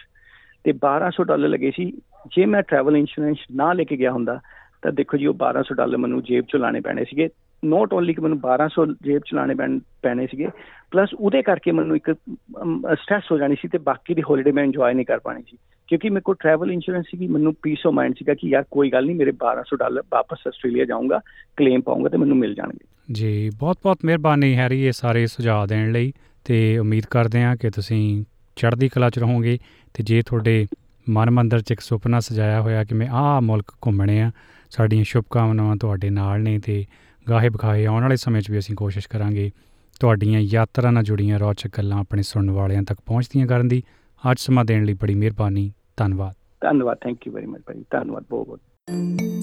ਤੇ 0.64 0.72
1200 0.72 1.24
ਡਾਲਰ 1.24 1.48
ਲੱਗੇ 1.48 1.72
ਸੀ। 1.76 1.92
ਜੇ 2.36 2.46
ਮੈਂ 2.46 2.62
ਟਰੈਵਲ 2.62 2.98
ਇੰਸ਼ੋਰੈਂਸ 2.98 3.38
ਨਾ 3.56 3.74
ਲੈ 3.74 3.84
ਕੇ 3.84 3.98
ਗਿਆ 3.98 4.12
ਹੁੰਦਾ, 4.12 4.40
ਤਾਂ 4.82 4.92
ਦੇਖੋ 4.92 5.18
ਜੀ, 5.18 5.26
ਉਹ 5.26 5.34
1200 5.34 5.76
ਡਾਲਰ 5.76 5.98
ਮੈਨੂੰ 5.98 6.24
ਜੇਬ 6.24 6.46
ਚੋਂ 6.50 6.60
ਲਾਣੇ 6.60 6.82
ਪੈਣੇ 6.82 7.06
ਸੀਗੇ। 7.06 7.30
ਨੋਟ 7.66 7.94
ਓਨਲੀ 7.94 8.14
ਕਿ 8.14 8.22
ਮੈਨੂੰ 8.22 8.40
1200 8.40 8.86
ਜੇਬ 8.86 9.22
ਚਲਾਣੇ 9.26 9.56
ਪੈਣੇ 10.02 10.28
ਸੀਗੇ। 10.28 10.48
ਪਲੱਸ 10.92 11.10
ਉਹਦੇ 11.14 11.42
ਕਰਕੇ 11.42 11.72
ਮੈਨੂੰ 11.72 11.96
ਇੱਕ 11.96 12.12
ਸਟ੍ਰੈਸ 12.94 13.24
ਹੋ 13.32 13.38
ਜਾਣੀ 13.38 13.56
ਸੀ 13.56 13.68
ਤੇ 13.68 13.78
ਬਾਕੀ 13.78 14.14
ਦੀ 14.14 14.22
ਹੌਲੀਡੇ 14.22 14.52
ਮੈਂ 14.52 14.64
ਇੰਜੋਏ 14.64 14.94
ਨਹੀਂ 14.94 15.06
ਕਰ 15.06 15.20
ਪਾਣੀ 15.20 15.44
ਸੀ। 15.52 15.58
ਕਿਉਂਕਿ 15.88 16.10
ਮੇਰੇ 16.10 16.22
ਕੋਲ 16.22 16.36
ਟਰੈਵਲ 16.40 16.72
ਇੰਸ਼ੋਰੈਂਸ 16.72 17.06
ਸੀਗੀ, 17.06 17.28
ਮੈਨੂੰ 17.28 17.56
ਪੀਸ 17.62 17.78
ਆਫ 17.88 17.94
ਮਾਈਂਡ 17.94 18.16
ਸੀਗਾ 18.18 18.34
ਕਿ 18.34 18.50
ਯਾਰ 18.50 18.64
ਕੋਈ 18.72 18.90
ਗੱਲ 18.90 19.06
ਨਹੀਂ, 19.06 19.16
ਮੇਰੇ 19.16 19.32
1200 19.32 19.78
ਡਾਲਰ 19.78 20.02
ਵਾਪਸ 20.12 20.38
ਆਸਟ੍ਰੇਲੀਆ 20.48 20.86
ਜਾਊਂਗਾ 20.86 21.20
ਕਲੇਮ 21.58 21.82
ਪਾਉਂਗਾ 21.82 22.10
ਤੇ 22.10 22.18
ਮੈਨੂੰ 22.18 22.38
ਮਿਲ 22.38 22.56
ਜਾਣਗੇ। 22.56 22.86
ਜੀ 23.12 23.50
ਬਹੁਤ 23.60 23.78
ਬਹੁਤ 23.84 23.98
ਮਿਹਰਬਾਨੀ 24.06 24.56
ਹੈਰੀ 24.56 24.82
ਇਹ 24.82 24.92
ਸਾਰੇ 24.92 25.28
ਸੁਝਾਅ 25.28 25.66
ਦੇਣ 25.66 25.92
ਲਈ 25.92 26.14
ਤੇ 26.46 26.78
ਉਮੀਦ 26.78 27.04
ਕਰਦੇ 27.10 27.42
ਹਾਂ 27.42 27.56
ਕਿ 27.56 27.70
ਤੁਸੀਂ 27.70 28.26
ਚੜ੍ਹਦੀ 28.56 28.90
ਕਲਾ 28.90 29.10
'ਚ 29.10 29.20
ਰਹੋਗੇ। 29.20 29.58
ਤੇ 29.94 30.04
ਜੇ 30.04 30.22
ਤੁਹਾਡੇ 30.22 30.68
ਮਨ 31.10 31.30
ਮੰਦਰ 31.30 31.62
'ਚ 31.62 31.72
ਇੱਕ 31.72 31.80
ਸੁਪਨਾ 31.80 32.20
ਸਜਾਇਆ 32.20 32.62
ਹੋਇਆ 32.62 32.84
ਕਿ 32.84 32.96
ਮੈਂ 32.96 33.08
ਆਹ 33.08 33.42
ਮੁਲਕ 33.42 33.66
ਘੁੰਮਣੇ 33.86 34.22
ਆ 34.22 34.32
ਸਾਡੀਆਂ 34.70 35.04
ਸ਼ੁਭਕਾਮਨਾਵਾਂ 35.04 35.76
ਤੁਹਾਡੇ 35.76 36.10
ਨਾਲ 36.10 36.42
ਨੇ 36.42 36.60
ਤੇ 36.60 36.86
ਗਾਹੇ 37.30 37.50
ਬਖਾਏ 37.50 37.86
ਆਉਣ 37.86 38.02
ਵਾਲੇ 38.02 38.16
ਸਮੇਂ 38.16 38.42
'ਚ 38.42 38.52
ਵੀ 38.52 38.60
ਅਸੀਂ 38.60 38.76
ਕੋਸ਼ਿਸ਼ 38.76 39.08
ਕਰਾਂਗੇ 39.08 39.52
ਤੁਹਾਡੀਆਂ 40.00 40.40
ਯਾਤਰਾ 40.40 40.92
ਨਾਲ 40.92 41.04
ਜੁੜੀਆਂ 41.04 41.40
ਰੌਚਕ 41.40 41.78
ਗੱਲਾਂ 41.78 42.00
ਆਪਣੇ 42.00 42.24
ਸੁਣਨ 42.24 42.52
ਵਾਲਿਆਂ 42.52 42.84
ਤੱਕ 42.84 43.00
ਪਹੁੰਚਦੀਆਂ 43.06 43.48
ਕਰਨ 43.48 43.68
ਦੀ। 43.68 43.84
ਅੱਜ 44.32 44.40
ਸਮਾਂ 44.40 44.66
ਦੇਣ 44.66 44.84
ਲਈ 44.84 44.94
ਬੜੀ 44.94 45.16
ਮਿਹਰਬਾਨੀ। 45.16 45.74
ਧੰਨਵਾਦ। 45.98 46.36
ਧੰਨਵਾਦ। 46.62 46.98
ਥੈਂਕ 46.98 47.28
ਯੂ 47.28 47.34
ਵੈਰੀ 47.34 47.46
ਮਚ 47.46 47.62
ਭਾਈ। 47.62 47.84
ਧੰਨਵਾਦ 47.92 48.26
ਬਹੁਤ 48.30 48.48
ਬਹੁਤ 48.48 48.60